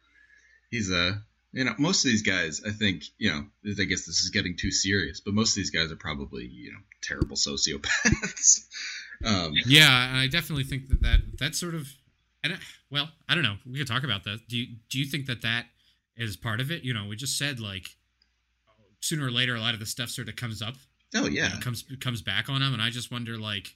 he's 0.71 0.91
a. 0.91 1.01
Uh, 1.01 1.13
you 1.53 1.65
know, 1.65 1.75
most 1.79 2.05
of 2.05 2.11
these 2.11 2.23
guys, 2.23 2.61
I 2.67 2.71
think, 2.71 3.05
you 3.17 3.31
know, 3.31 3.47
I 3.67 3.85
guess 3.85 4.05
this 4.05 4.21
is 4.21 4.31
getting 4.31 4.57
too 4.57 4.71
serious, 4.71 5.21
but 5.21 5.33
most 5.33 5.53
of 5.53 5.55
these 5.57 5.71
guys 5.71 5.91
are 5.91 5.97
probably, 5.97 6.45
you 6.45 6.73
know, 6.73 6.79
terrible 7.03 7.37
sociopaths. 7.37 8.67
um, 9.25 9.55
yeah, 9.65 10.11
and 10.11 10.19
I 10.19 10.27
definitely 10.27 10.65
think 10.65 10.89
that 10.89 11.01
that, 11.01 11.21
that 11.39 11.55
sort 11.55 11.75
of, 11.75 11.89
and 12.45 12.59
well, 12.91 13.09
I 13.29 13.35
don't 13.35 13.45
know. 13.45 13.57
We 13.67 13.79
could 13.79 13.87
talk 13.87 14.05
about 14.05 14.25
that. 14.25 14.49
Do 14.49 14.57
you 14.57 14.77
do 14.89 14.99
you 14.99 15.07
think 15.07 15.27
that 15.27 15.43
that 15.43 15.67
is 16.17 16.37
part 16.37 16.61
of 16.61 16.71
it? 16.71 16.85
You 16.85 16.95
know, 16.95 17.07
we 17.07 17.17
just 17.17 17.39
said 17.39 17.61
like 17.61 17.89
sooner 19.01 19.27
or 19.27 19.31
later, 19.31 19.55
a 19.55 19.61
lot 19.61 19.75
of 19.75 19.81
the 19.81 19.87
stuff 19.87 20.11
sort 20.11 20.29
of 20.29 20.37
comes 20.37 20.63
up. 20.63 20.75
Oh 21.15 21.27
yeah, 21.27 21.59
comes 21.61 21.85
comes 22.01 22.23
back 22.23 22.49
on 22.49 22.61
them, 22.61 22.73
and 22.73 22.83
I 22.83 22.91
just 22.91 23.11
wonder 23.11 23.39
like 23.39 23.75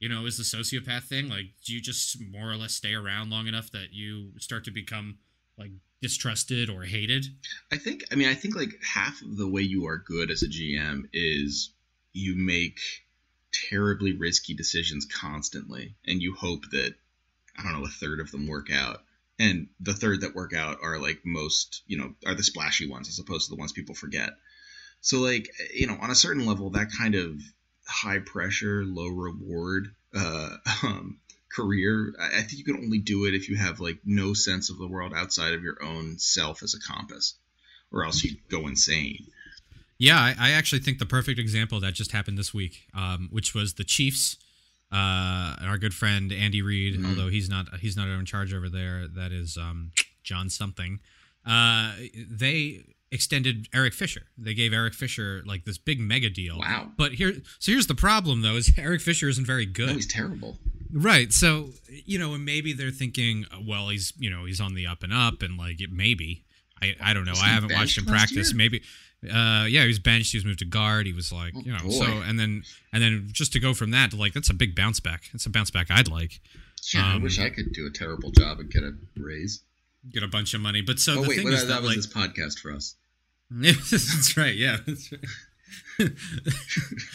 you 0.00 0.08
know, 0.08 0.24
is 0.24 0.38
the 0.38 0.42
sociopath 0.42 1.04
thing 1.04 1.28
like 1.28 1.46
do 1.64 1.74
you 1.74 1.80
just 1.80 2.20
more 2.32 2.50
or 2.50 2.56
less 2.56 2.72
stay 2.72 2.94
around 2.94 3.30
long 3.30 3.46
enough 3.46 3.70
that 3.70 3.92
you 3.92 4.30
start 4.38 4.64
to 4.64 4.70
become 4.70 5.18
like 5.58 5.70
distrusted 6.00 6.70
or 6.70 6.82
hated? 6.82 7.26
I 7.70 7.76
think 7.76 8.04
I 8.10 8.14
mean 8.14 8.28
I 8.28 8.34
think 8.34 8.56
like 8.56 8.70
half 8.82 9.20
of 9.22 9.36
the 9.36 9.48
way 9.48 9.62
you 9.62 9.86
are 9.86 9.98
good 9.98 10.30
as 10.30 10.42
a 10.42 10.48
GM 10.48 11.04
is 11.12 11.70
you 12.12 12.34
make 12.34 12.80
terribly 13.52 14.16
risky 14.16 14.54
decisions 14.54 15.06
constantly 15.06 15.94
and 16.06 16.22
you 16.22 16.34
hope 16.34 16.62
that 16.70 16.94
I 17.60 17.62
don't 17.64 17.80
know 17.80 17.86
a 17.86 17.90
third 17.90 18.20
of 18.20 18.30
them 18.30 18.46
work 18.46 18.72
out. 18.72 19.02
And 19.38 19.68
the 19.80 19.94
third 19.94 20.20
that 20.20 20.34
work 20.34 20.54
out 20.54 20.78
are 20.82 20.98
like 20.98 21.20
most, 21.24 21.82
you 21.86 21.98
know, 21.98 22.14
are 22.26 22.34
the 22.34 22.42
splashy 22.42 22.88
ones 22.88 23.08
as 23.08 23.18
opposed 23.18 23.48
to 23.48 23.54
the 23.54 23.58
ones 23.58 23.72
people 23.72 23.94
forget. 23.94 24.30
So 25.00 25.20
like, 25.20 25.50
you 25.74 25.86
know, 25.86 25.96
on 26.00 26.10
a 26.10 26.14
certain 26.14 26.44
level 26.44 26.70
that 26.70 26.88
kind 26.96 27.14
of 27.14 27.40
high 27.86 28.18
pressure, 28.18 28.84
low 28.84 29.08
reward 29.08 29.94
uh, 30.14 30.56
um, 30.82 31.20
career. 31.50 32.14
I 32.18 32.42
think 32.42 32.58
you 32.58 32.64
can 32.64 32.76
only 32.76 32.98
do 32.98 33.24
it 33.26 33.34
if 33.34 33.48
you 33.48 33.56
have 33.56 33.80
like 33.80 33.98
no 34.04 34.34
sense 34.34 34.70
of 34.70 34.78
the 34.78 34.86
world 34.86 35.12
outside 35.14 35.52
of 35.52 35.62
your 35.62 35.82
own 35.82 36.18
self 36.18 36.62
as 36.62 36.74
a 36.74 36.80
compass, 36.80 37.34
or 37.92 38.04
else 38.04 38.22
you 38.24 38.36
go 38.48 38.66
insane. 38.66 39.26
Yeah, 39.98 40.18
I, 40.18 40.34
I 40.38 40.50
actually 40.52 40.80
think 40.80 40.98
the 40.98 41.06
perfect 41.06 41.38
example 41.38 41.80
that 41.80 41.92
just 41.92 42.12
happened 42.12 42.38
this 42.38 42.54
week, 42.54 42.86
um, 42.94 43.28
which 43.30 43.54
was 43.54 43.74
the 43.74 43.84
Chiefs. 43.84 44.36
Uh, 44.92 45.54
our 45.62 45.78
good 45.78 45.94
friend 45.94 46.32
Andy 46.32 46.62
Reid, 46.62 46.94
mm-hmm. 46.94 47.06
although 47.06 47.28
he's 47.28 47.48
not 47.48 47.66
he's 47.80 47.96
not 47.96 48.08
in 48.08 48.24
charge 48.24 48.52
over 48.52 48.68
there. 48.68 49.06
That 49.06 49.30
is 49.30 49.56
um, 49.56 49.92
John 50.22 50.50
something. 50.50 51.00
Uh, 51.46 51.92
they 52.28 52.82
extended 53.12 53.68
Eric 53.74 53.92
Fisher. 53.92 54.22
They 54.36 54.54
gave 54.54 54.72
Eric 54.72 54.94
Fisher 54.94 55.42
like 55.46 55.64
this 55.64 55.78
big 55.78 56.00
mega 56.00 56.30
deal. 56.30 56.58
Wow. 56.58 56.90
But 56.96 57.12
here 57.12 57.34
so 57.58 57.72
here's 57.72 57.86
the 57.86 57.94
problem 57.94 58.42
though 58.42 58.56
is 58.56 58.72
Eric 58.78 59.00
Fisher 59.00 59.28
isn't 59.28 59.46
very 59.46 59.66
good. 59.66 59.88
No, 59.88 59.94
he's 59.94 60.06
terrible. 60.06 60.58
Right. 60.92 61.32
So, 61.32 61.70
you 61.88 62.18
know, 62.18 62.34
and 62.34 62.44
maybe 62.44 62.72
they're 62.72 62.90
thinking, 62.90 63.46
well, 63.64 63.90
he's, 63.90 64.12
you 64.18 64.28
know, 64.28 64.44
he's 64.44 64.60
on 64.60 64.74
the 64.74 64.86
up 64.86 65.04
and 65.04 65.12
up 65.12 65.42
and 65.42 65.56
like 65.56 65.80
it 65.80 65.92
maybe. 65.92 66.44
I 66.82 66.94
I 67.00 67.14
don't 67.14 67.24
know. 67.24 67.34
I 67.40 67.48
haven't 67.48 67.72
watched 67.72 67.98
him 67.98 68.06
practice. 68.06 68.50
Year? 68.50 68.56
Maybe 68.56 68.82
uh 69.24 69.66
yeah, 69.68 69.82
he 69.82 69.88
was 69.88 69.98
benched, 69.98 70.32
he 70.32 70.38
was 70.38 70.44
moved 70.44 70.60
to 70.60 70.64
guard, 70.64 71.06
he 71.06 71.12
was 71.12 71.32
like, 71.32 71.52
oh, 71.56 71.62
you 71.64 71.72
know, 71.72 71.90
so 71.90 72.04
and 72.04 72.38
then 72.38 72.62
and 72.92 73.02
then 73.02 73.28
just 73.32 73.52
to 73.52 73.60
go 73.60 73.74
from 73.74 73.90
that 73.90 74.10
to 74.10 74.16
like 74.16 74.32
that's 74.32 74.50
a 74.50 74.54
big 74.54 74.74
bounce 74.74 75.00
back. 75.00 75.24
That's 75.32 75.46
a 75.46 75.50
bounce 75.50 75.70
back 75.70 75.90
I'd 75.90 76.08
like. 76.08 76.40
Yeah, 76.94 77.06
um, 77.06 77.20
I 77.20 77.22
wish 77.22 77.38
I 77.38 77.50
could 77.50 77.72
do 77.72 77.86
a 77.86 77.90
terrible 77.90 78.30
job 78.30 78.58
and 78.58 78.70
get 78.70 78.82
a 78.82 78.92
raise. 79.16 79.62
Get 80.10 80.22
a 80.22 80.28
bunch 80.28 80.54
of 80.54 80.60
money. 80.60 80.80
But 80.80 80.98
so 80.98 81.12
oh, 81.12 81.22
the 81.22 81.28
wait, 81.28 81.36
thing 81.36 81.44
well, 81.44 81.54
is 81.54 81.66
that, 81.66 81.68
that 81.68 81.82
was 81.82 81.88
like, 81.88 81.96
this 81.96 82.06
podcast 82.06 82.60
for 82.60 82.72
us. 82.72 82.96
that's 83.50 84.36
right. 84.36 84.54
Yeah, 84.54 84.78
that's 84.86 85.12
right. 85.12 85.20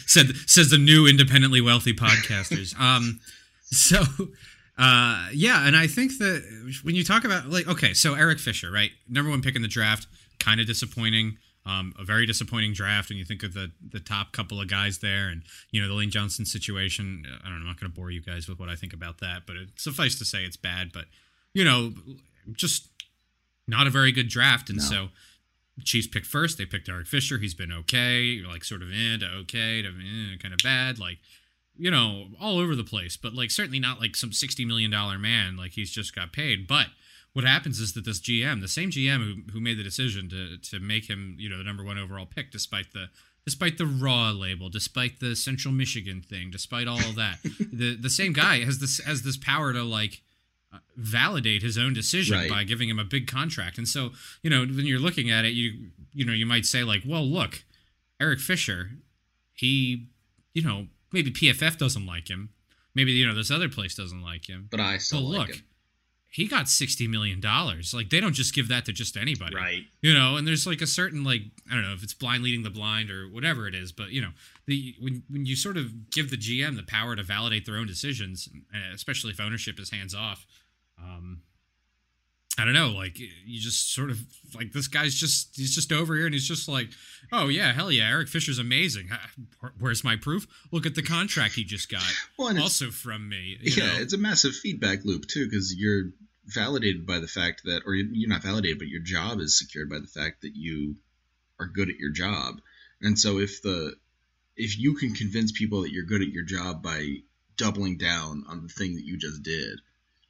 Said 0.05 0.35
says 0.45 0.69
the 0.69 0.77
new 0.77 1.07
independently 1.07 1.61
wealthy 1.61 1.93
podcasters. 1.93 2.75
Um, 2.79 3.19
so 3.63 4.03
uh, 4.77 5.27
yeah, 5.33 5.65
and 5.65 5.75
I 5.75 5.87
think 5.87 6.17
that 6.19 6.43
when 6.83 6.95
you 6.95 7.03
talk 7.03 7.23
about 7.23 7.47
like 7.47 7.67
okay, 7.67 7.93
so 7.93 8.13
Eric 8.13 8.39
Fisher, 8.39 8.71
right, 8.71 8.91
number 9.09 9.31
one 9.31 9.41
pick 9.41 9.55
in 9.55 9.61
the 9.61 9.67
draft, 9.67 10.07
kind 10.39 10.59
of 10.59 10.67
disappointing. 10.67 11.37
Um, 11.67 11.95
a 11.97 12.03
very 12.03 12.27
disappointing 12.27 12.73
draft 12.73 13.09
when 13.09 13.17
you 13.17 13.25
think 13.25 13.41
of 13.41 13.55
the 13.55 13.71
the 13.91 13.99
top 13.99 14.31
couple 14.31 14.61
of 14.61 14.67
guys 14.67 14.99
there, 14.99 15.29
and 15.29 15.41
you 15.71 15.81
know 15.81 15.87
the 15.87 15.95
Lane 15.95 16.11
Johnson 16.11 16.45
situation. 16.45 17.25
I 17.25 17.49
don't 17.49 17.55
know. 17.55 17.61
I'm 17.61 17.65
not 17.67 17.79
going 17.79 17.91
to 17.91 17.95
bore 17.95 18.11
you 18.11 18.21
guys 18.21 18.47
with 18.47 18.59
what 18.59 18.69
I 18.69 18.75
think 18.75 18.93
about 18.93 19.19
that, 19.19 19.47
but 19.47 19.55
it, 19.55 19.69
suffice 19.75 20.17
to 20.19 20.25
say 20.25 20.43
it's 20.43 20.57
bad. 20.57 20.91
But 20.93 21.05
you 21.53 21.63
know, 21.63 21.93
just 22.51 22.89
not 23.67 23.87
a 23.87 23.89
very 23.89 24.11
good 24.11 24.29
draft, 24.29 24.69
and 24.69 24.77
no. 24.77 24.83
so 24.83 25.07
Chiefs 25.83 26.07
picked 26.07 26.27
first. 26.27 26.57
They 26.57 26.65
picked 26.65 26.87
Eric 26.87 27.07
Fisher. 27.07 27.37
He's 27.37 27.53
been 27.53 27.71
okay, 27.71 28.41
like 28.47 28.63
sort 28.63 28.81
of 28.81 28.91
in 28.91 29.19
to 29.21 29.27
okay 29.41 29.81
to 29.81 29.89
eh, 29.89 30.37
kind 30.39 30.53
of 30.53 30.59
bad, 30.63 30.99
like 30.99 31.17
you 31.77 31.91
know, 31.91 32.27
all 32.39 32.59
over 32.59 32.75
the 32.75 32.83
place. 32.83 33.17
But 33.17 33.33
like 33.33 33.51
certainly 33.51 33.79
not 33.79 33.99
like 33.99 34.15
some 34.15 34.31
sixty 34.31 34.65
million 34.65 34.91
dollar 34.91 35.17
man. 35.17 35.57
Like 35.57 35.71
he's 35.71 35.91
just 35.91 36.15
got 36.15 36.31
paid. 36.31 36.67
But 36.67 36.87
what 37.35 37.43
happens 37.43 37.81
is 37.81 37.91
that 37.93 38.05
this 38.05 38.21
GM, 38.21 38.61
the 38.61 38.67
same 38.69 38.89
GM 38.89 39.17
who 39.17 39.51
who 39.51 39.59
made 39.59 39.77
the 39.77 39.83
decision 39.83 40.29
to 40.29 40.57
to 40.57 40.79
make 40.79 41.09
him 41.09 41.35
you 41.37 41.49
know 41.49 41.57
the 41.57 41.65
number 41.65 41.83
one 41.83 41.97
overall 41.97 42.25
pick, 42.25 42.49
despite 42.49 42.93
the 42.93 43.09
despite 43.43 43.77
the 43.77 43.85
raw 43.85 44.31
label, 44.31 44.69
despite 44.69 45.19
the 45.19 45.35
Central 45.35 45.73
Michigan 45.73 46.21
thing, 46.21 46.49
despite 46.49 46.87
all 46.87 46.99
of 46.99 47.15
that, 47.15 47.39
the 47.73 47.97
the 47.97 48.09
same 48.09 48.31
guy 48.31 48.63
has 48.63 48.79
this 48.79 49.01
has 49.03 49.23
this 49.23 49.35
power 49.35 49.73
to 49.73 49.83
like 49.83 50.21
uh, 50.73 50.77
validate 50.95 51.61
his 51.61 51.77
own 51.77 51.93
decision 51.93 52.37
right. 52.37 52.49
by 52.49 52.63
giving 52.63 52.87
him 52.87 52.99
a 52.99 53.03
big 53.03 53.27
contract. 53.27 53.77
And 53.77 53.85
so, 53.85 54.11
you 54.41 54.49
know, 54.49 54.61
when 54.61 54.85
you're 54.85 54.97
looking 54.97 55.29
at 55.29 55.43
it, 55.43 55.51
you 55.51 55.89
you 56.13 56.23
know, 56.23 56.31
you 56.31 56.45
might 56.45 56.65
say 56.65 56.85
like, 56.85 57.03
well, 57.05 57.25
look, 57.25 57.65
Eric 58.17 58.39
Fisher, 58.39 58.91
he, 59.51 60.07
you 60.53 60.61
know, 60.61 60.87
maybe 61.11 61.31
PFF 61.31 61.77
doesn't 61.77 62.05
like 62.05 62.29
him. 62.29 62.51
Maybe 62.93 63.11
you 63.11 63.27
know 63.27 63.35
this 63.35 63.51
other 63.51 63.67
place 63.67 63.93
doesn't 63.93 64.21
like 64.21 64.47
him. 64.47 64.69
But 64.71 64.79
I 64.79 64.99
still 64.99 65.19
but 65.19 65.37
look, 65.37 65.49
him. 65.49 65.63
He 66.35 66.47
got 66.47 66.67
sixty 66.67 67.07
million 67.07 67.39
dollars. 67.39 67.93
Like 67.93 68.09
they 68.09 68.19
don't 68.19 68.33
just 68.33 68.53
give 68.53 68.67
that 68.67 68.83
to 68.85 68.91
just 68.91 69.15
anybody, 69.15 69.55
right? 69.55 69.83
You 70.01 70.13
know, 70.13 70.35
and 70.35 70.45
there's 70.45 70.67
like 70.67 70.81
a 70.81 70.87
certain 70.87 71.23
like 71.23 71.43
I 71.71 71.75
don't 71.75 71.83
know 71.83 71.93
if 71.93 72.03
it's 72.03 72.13
blind 72.13 72.43
leading 72.43 72.61
the 72.61 72.69
blind 72.69 73.09
or 73.09 73.29
whatever 73.29 73.69
it 73.69 73.73
is, 73.73 73.93
but 73.93 74.09
you 74.09 74.19
know, 74.19 74.31
the 74.65 74.93
when 74.99 75.23
when 75.29 75.45
you 75.45 75.55
sort 75.55 75.77
of 75.77 76.09
give 76.09 76.31
the 76.31 76.35
GM 76.35 76.75
the 76.75 76.83
power 76.83 77.15
to 77.15 77.23
validate 77.23 77.65
their 77.65 77.77
own 77.77 77.87
decisions, 77.87 78.49
especially 78.93 79.31
if 79.31 79.39
ownership 79.39 79.79
is 79.79 79.91
hands 79.91 80.13
off, 80.13 80.45
um, 81.01 81.39
I 82.57 82.63
don't 82.63 82.73
know, 82.73 82.91
like 82.91 83.19
you 83.19 83.59
just 83.59 83.93
sort 83.93 84.09
of 84.09 84.19
like 84.53 84.71
this 84.71 84.87
guy's 84.87 85.13
just 85.13 85.55
he's 85.57 85.75
just 85.75 85.91
over 85.91 86.15
here 86.15 86.25
and 86.25 86.33
he's 86.33 86.47
just 86.47 86.69
like, 86.69 86.89
oh 87.31 87.47
yeah, 87.49 87.73
hell 87.73 87.91
yeah, 87.91 88.09
Eric 88.09 88.29
Fisher's 88.29 88.59
amazing. 88.59 89.09
Where's 89.79 90.03
my 90.03 90.15
proof? 90.15 90.47
Look 90.71 90.85
at 90.85 90.95
the 90.95 91.03
contract 91.03 91.55
he 91.55 91.65
just 91.65 91.91
got. 91.91 92.03
well, 92.39 92.57
also 92.61 92.91
from 92.91 93.27
me. 93.27 93.57
yeah, 93.61 93.85
know? 93.85 93.93
it's 93.99 94.13
a 94.13 94.17
massive 94.17 94.55
feedback 94.55 95.03
loop 95.03 95.27
too 95.27 95.45
because 95.49 95.75
you're 95.75 96.11
validated 96.45 97.05
by 97.05 97.19
the 97.19 97.27
fact 97.27 97.63
that, 97.65 97.81
or 97.85 97.93
you're 97.95 98.29
not 98.29 98.43
validated, 98.43 98.77
but 98.77 98.87
your 98.87 99.01
job 99.01 99.39
is 99.39 99.57
secured 99.57 99.89
by 99.89 99.99
the 99.99 100.07
fact 100.07 100.41
that 100.41 100.55
you 100.55 100.95
are 101.59 101.67
good 101.67 101.89
at 101.89 101.97
your 101.97 102.11
job. 102.11 102.61
And 103.01 103.19
so 103.19 103.39
if 103.39 103.61
the 103.61 103.95
if 104.55 104.79
you 104.79 104.95
can 104.95 105.13
convince 105.13 105.51
people 105.51 105.81
that 105.81 105.91
you're 105.91 106.05
good 106.05 106.21
at 106.21 106.29
your 106.29 106.45
job 106.45 106.81
by 106.81 107.17
doubling 107.57 107.97
down 107.97 108.45
on 108.47 108.61
the 108.63 108.69
thing 108.69 108.95
that 108.95 109.05
you 109.05 109.17
just 109.17 109.43
did 109.43 109.79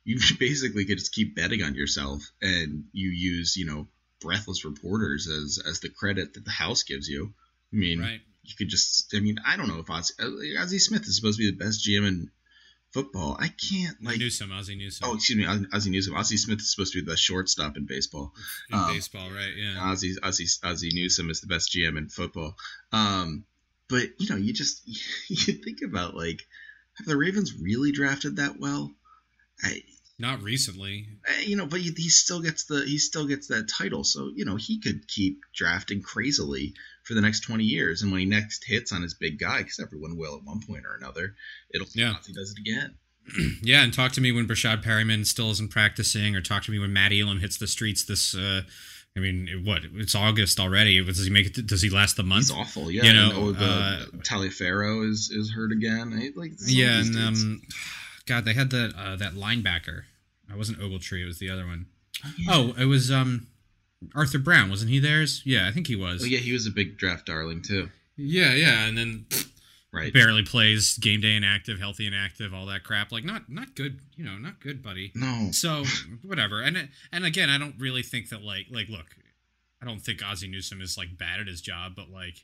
you 0.05 0.19
basically 0.39 0.85
could 0.85 0.99
just 0.99 1.13
keep 1.13 1.35
betting 1.35 1.61
on 1.61 1.75
yourself 1.75 2.31
and 2.41 2.85
you 2.93 3.09
use 3.09 3.57
you 3.57 3.65
know 3.65 3.87
breathless 4.21 4.63
reporters 4.63 5.27
as 5.27 5.59
as 5.67 5.81
the 5.81 5.89
credit 5.89 6.35
that 6.35 6.45
the 6.45 6.51
house 6.51 6.83
gives 6.83 7.09
you 7.09 7.33
i 7.73 7.75
mean 7.75 7.99
right. 7.99 8.21
you 8.43 8.53
could 8.57 8.69
just 8.69 9.13
i 9.13 9.19
mean 9.19 9.37
i 9.45 9.57
don't 9.57 9.67
know 9.67 9.79
if 9.79 9.89
ozzie, 9.89 10.13
uh, 10.19 10.61
ozzie 10.61 10.79
smith 10.79 11.03
is 11.03 11.17
supposed 11.17 11.37
to 11.37 11.43
be 11.43 11.51
the 11.51 11.63
best 11.63 11.85
gm 11.85 12.07
in 12.07 12.31
football 12.91 13.35
i 13.41 13.49
can't 13.49 14.01
like 14.01 14.19
Newsome, 14.19 14.53
Ozzie 14.53 14.77
Newsome. 14.77 15.09
Oh, 15.09 15.15
excuse 15.15 15.37
me, 15.37 15.67
Ozzie 15.73 15.89
Newsome. 15.89 16.15
Ozzie 16.15 16.37
Smith 16.37 16.59
is 16.59 16.71
supposed 16.71 16.93
to 16.93 17.01
be 17.01 17.11
the 17.11 17.17
shortstop 17.17 17.75
in 17.75 17.85
baseball. 17.85 18.31
In 18.69 18.79
um, 18.79 18.93
baseball, 18.93 19.29
right? 19.29 19.51
Yeah. 19.53 19.91
Ozzie, 19.91 20.15
Ozzie, 20.23 20.47
Ozzie 20.63 20.91
Newsome 20.93 21.29
is 21.29 21.41
the 21.41 21.47
best 21.47 21.75
GM 21.75 21.97
in 21.97 22.07
football. 22.07 22.55
Um, 22.93 23.43
but 23.89 24.09
you 24.17 24.29
know, 24.29 24.37
you 24.37 24.53
just 24.53 24.81
you 25.29 25.53
think 25.53 25.79
about 25.85 26.15
like, 26.15 26.47
have 26.97 27.05
the 27.05 27.17
Ravens 27.17 27.53
really 27.59 27.91
drafted 27.91 28.37
that 28.37 28.59
well? 28.61 28.93
I, 29.61 29.83
not 30.17 30.41
recently. 30.41 31.07
Eh, 31.27 31.41
you 31.41 31.55
know, 31.55 31.65
but 31.65 31.81
he, 31.81 31.91
he, 31.91 32.09
still 32.09 32.41
gets 32.41 32.65
the 32.65 32.83
he 32.85 32.97
still 32.97 33.27
gets 33.27 33.47
that 33.47 33.67
title, 33.67 34.03
so 34.03 34.31
you 34.33 34.45
know 34.45 34.55
he 34.55 34.79
could 34.79 35.07
keep 35.07 35.39
drafting 35.53 36.01
crazily 36.01 36.73
for 37.03 37.13
the 37.13 37.21
next 37.21 37.41
twenty 37.41 37.65
years, 37.65 38.01
and 38.01 38.11
when 38.11 38.21
he 38.21 38.25
next 38.25 38.63
hits 38.65 38.91
on 38.91 39.01
his 39.01 39.13
big 39.13 39.39
guy, 39.39 39.59
because 39.59 39.79
everyone 39.79 40.17
will 40.17 40.35
at 40.35 40.43
one 40.43 40.61
point 40.65 40.85
or 40.85 40.95
another, 40.95 41.35
it'll 41.73 41.87
yeah 41.93 42.15
he 42.25 42.33
does 42.33 42.53
it 42.55 42.59
again. 42.59 42.95
yeah, 43.61 43.83
and 43.83 43.93
talk 43.93 44.11
to 44.13 44.21
me 44.21 44.31
when 44.31 44.47
Breshad 44.47 44.83
Perriman 44.83 45.25
still 45.25 45.51
isn't 45.51 45.71
practicing, 45.71 46.35
or 46.35 46.41
talk 46.41 46.63
to 46.63 46.71
me 46.71 46.79
when 46.79 46.93
Matt 46.93 47.11
Elam 47.11 47.39
hits 47.39 47.57
the 47.57 47.67
streets 47.67 48.03
this 48.05 48.35
uh, 48.35 48.61
I 49.17 49.21
mean, 49.21 49.63
what? 49.63 49.81
It's 49.95 50.13
August 50.13 50.59
already. 50.59 51.03
Does 51.03 51.23
he 51.23 51.29
make 51.29 51.57
it? 51.57 51.67
Does 51.67 51.81
he 51.81 51.89
last 51.89 52.17
the 52.17 52.23
month? 52.23 52.49
He's 52.49 52.51
awful. 52.51 52.91
Yeah. 52.91 53.03
You 53.03 53.13
know, 53.13 53.29
and, 53.29 53.37
oh, 53.37 53.51
the 53.53 53.65
uh, 53.65 54.05
Taliaferro 54.17 55.09
is 55.09 55.31
is 55.33 55.51
hurt 55.51 55.71
again. 55.71 56.33
Like 56.35 56.51
Yeah, 56.67 56.99
and 56.99 57.15
um, 57.15 57.61
God, 58.25 58.45
they 58.45 58.53
had 58.53 58.69
that 58.71 58.93
uh, 58.97 59.15
that 59.17 59.33
linebacker. 59.33 60.03
I 60.51 60.55
wasn't 60.55 60.79
Ogletree. 60.79 61.21
It 61.23 61.25
was 61.25 61.39
the 61.39 61.49
other 61.49 61.65
one. 61.65 61.87
Oh, 62.49 62.73
it 62.77 62.85
was 62.85 63.11
um, 63.11 63.47
Arthur 64.15 64.39
Brown. 64.39 64.69
Wasn't 64.69 64.89
he 64.89 64.99
theirs? 64.99 65.41
Yeah, 65.45 65.67
I 65.67 65.71
think 65.71 65.87
he 65.87 65.95
was. 65.95 66.21
Oh, 66.23 66.25
yeah, 66.25 66.39
he 66.39 66.53
was 66.53 66.65
a 66.67 66.71
big 66.71 66.97
draft 66.97 67.25
darling 67.25 67.61
too. 67.61 67.89
yeah, 68.17 68.53
yeah. 68.53 68.85
And 68.87 68.97
then 68.97 69.25
Right. 69.91 70.13
barely 70.13 70.43
plays 70.43 70.97
game 70.97 71.21
day 71.21 71.35
inactive, 71.37 71.79
healthy 71.79 72.05
inactive, 72.05 72.53
all 72.53 72.65
that 72.65 72.83
crap. 72.83 73.11
Like 73.13 73.23
not 73.23 73.49
not 73.49 73.75
good. 73.75 73.99
You 74.17 74.25
know, 74.25 74.37
not 74.37 74.59
good, 74.59 74.83
buddy. 74.83 75.11
No. 75.15 75.49
So 75.51 75.83
whatever. 76.21 76.61
And 76.61 76.89
and 77.13 77.23
again, 77.25 77.49
I 77.49 77.57
don't 77.57 77.75
really 77.79 78.03
think 78.03 78.29
that 78.29 78.41
like 78.43 78.65
like 78.69 78.89
look, 78.89 79.15
I 79.81 79.85
don't 79.85 79.99
think 80.01 80.21
Ozzie 80.25 80.49
Newsome 80.49 80.81
is 80.81 80.97
like 80.97 81.17
bad 81.17 81.39
at 81.39 81.47
his 81.47 81.61
job, 81.61 81.93
but 81.95 82.09
like, 82.09 82.43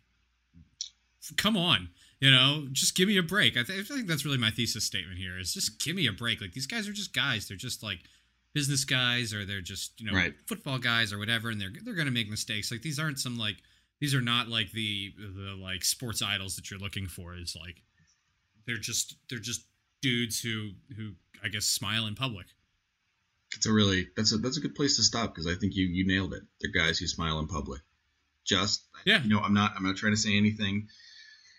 come 1.38 1.55
on, 1.57 1.89
you 2.19 2.31
know, 2.31 2.67
just 2.71 2.95
give 2.95 3.07
me 3.07 3.17
a 3.17 3.23
break. 3.23 3.57
I, 3.57 3.63
th- 3.63 3.79
I 3.79 3.84
think 3.84 4.07
that's 4.07 4.25
really 4.25 4.38
my 4.38 4.51
thesis 4.51 4.84
statement 4.84 5.17
here 5.17 5.38
is 5.39 5.53
just 5.53 5.84
give 5.84 5.95
me 5.95 6.07
a 6.07 6.12
break. 6.12 6.41
Like 6.41 6.53
these 6.53 6.67
guys 6.67 6.88
are 6.88 6.93
just 6.93 7.13
guys. 7.13 7.47
They're 7.47 7.57
just 7.57 7.84
like 7.84 7.99
business 8.53 8.84
guys, 8.86 9.34
or 9.34 9.45
they're 9.45 9.62
just 9.62 9.99
you 9.99 10.07
know 10.10 10.15
Right. 10.17 10.34
football 10.47 10.77
guys 10.77 11.13
or 11.13 11.17
whatever, 11.19 11.49
and 11.49 11.60
they're 11.62 11.71
they're 11.84 11.93
gonna 11.95 12.12
make 12.12 12.29
mistakes. 12.29 12.71
Like 12.71 12.81
these 12.81 12.99
aren't 12.99 13.19
some 13.19 13.38
like 13.38 13.57
these 13.99 14.13
are 14.15 14.21
not 14.21 14.47
like 14.47 14.71
the 14.71 15.13
the 15.17 15.55
like 15.62 15.84
sports 15.84 16.21
idols 16.21 16.55
that 16.55 16.69
you're 16.71 16.79
looking 16.79 17.07
for. 17.07 17.36
Is 17.36 17.55
like 17.60 17.81
they're 18.65 18.77
just 18.77 19.15
they're 19.29 19.39
just 19.39 19.65
dudes 20.01 20.39
who 20.41 20.71
who 20.95 21.12
I 21.43 21.47
guess 21.47 21.65
smile 21.65 22.07
in 22.07 22.15
public. 22.15 22.47
It's 23.55 23.65
a 23.65 23.71
really 23.71 24.07
that's 24.15 24.31
a 24.34 24.38
that's 24.38 24.57
a 24.57 24.62
good 24.62 24.75
place 24.75 24.95
to 24.97 25.03
stop 25.03 25.34
because 25.34 25.45
I 25.47 25.55
think 25.55 25.75
you 25.75 25.86
you 25.86 26.05
nailed 26.07 26.34
it. 26.34 26.43
They're 26.62 26.71
guys 26.71 26.97
who 26.99 27.07
smile 27.07 27.39
in 27.39 27.47
public. 27.47 27.81
Just 28.45 28.84
Yeah. 29.05 29.21
you 29.23 29.29
know, 29.29 29.39
I'm 29.39 29.53
not 29.53 29.73
I'm 29.75 29.84
not 29.84 29.97
trying 29.97 30.13
to 30.13 30.17
say 30.19 30.36
anything. 30.38 30.88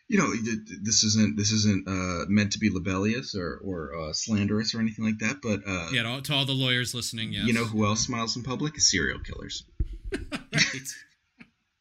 You 0.08 0.18
know, 0.18 0.32
th- 0.32 0.44
th- 0.44 0.80
this 0.82 1.04
isn't 1.04 1.36
this 1.36 1.52
isn't 1.52 1.88
uh, 1.88 2.26
meant 2.28 2.52
to 2.52 2.58
be 2.58 2.68
libellous 2.70 3.34
or 3.34 3.60
or 3.64 3.94
uh, 3.98 4.12
slanderous 4.12 4.74
or 4.74 4.80
anything 4.80 5.04
like 5.04 5.18
that. 5.20 5.36
But 5.42 5.60
uh, 5.66 5.88
Yeah, 5.92 6.02
to 6.02 6.08
all, 6.08 6.20
to 6.22 6.34
all 6.34 6.44
the 6.44 6.52
lawyers 6.52 6.94
listening, 6.94 7.32
yes. 7.32 7.46
you 7.46 7.52
know 7.54 7.64
who 7.64 7.86
else 7.86 8.00
smiles 8.00 8.36
in 8.36 8.42
public? 8.42 8.76
Is 8.76 8.90
serial 8.90 9.20
killers. 9.20 9.64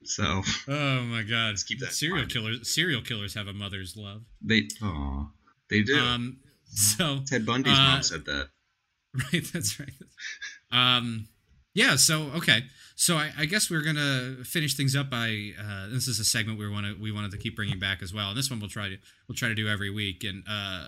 So 0.04 0.42
Oh 0.68 1.02
my 1.04 1.22
God! 1.24 1.50
Let's 1.50 1.64
keep 1.64 1.80
that 1.80 1.94
serial 1.94 2.26
killers. 2.26 2.74
Serial 2.74 3.02
killers 3.02 3.34
have 3.36 3.48
a 3.48 3.54
mother's 3.54 3.96
love. 3.96 4.24
they 4.42 4.68
aw, 4.82 5.28
they 5.70 5.84
do. 5.84 5.98
Um. 5.98 6.38
So 6.66 7.20
Ted 7.26 7.46
Bundy's 7.46 7.78
uh, 7.78 7.82
mom 7.82 8.04
said 8.04 8.26
that. 8.26 8.50
right, 9.34 9.44
that's 9.54 9.80
right. 9.80 9.92
Um. 10.72 11.28
Yeah. 11.74 11.98
So 11.98 12.24
okay. 12.38 12.64
So 13.02 13.18
I, 13.18 13.32
I 13.36 13.46
guess 13.46 13.68
we're 13.72 13.82
gonna 13.82 14.44
finish 14.44 14.76
things 14.76 14.96
up 14.96 15.10
by 15.10 15.54
uh, 15.60 15.88
this 15.90 16.08
is 16.08 16.20
a 16.20 16.24
segment 16.24 16.60
we 16.60 16.70
want 16.70 16.86
to 16.86 16.94
we 17.02 17.12
wanted 17.12 17.32
to 17.32 17.38
keep 17.40 17.56
bringing 17.56 17.80
back 17.80 18.04
as 18.04 18.14
well, 18.14 18.30
and 18.30 18.38
this 18.38 18.52
one 18.52 18.60
we'll 18.60 18.70
try 18.70 18.90
to 18.90 18.98
we'll 19.28 19.36
try 19.36 19.48
to 19.48 19.56
do 19.56 19.68
every 19.68 19.90
week. 19.90 20.24
And 20.24 20.44
uh, 20.48 20.86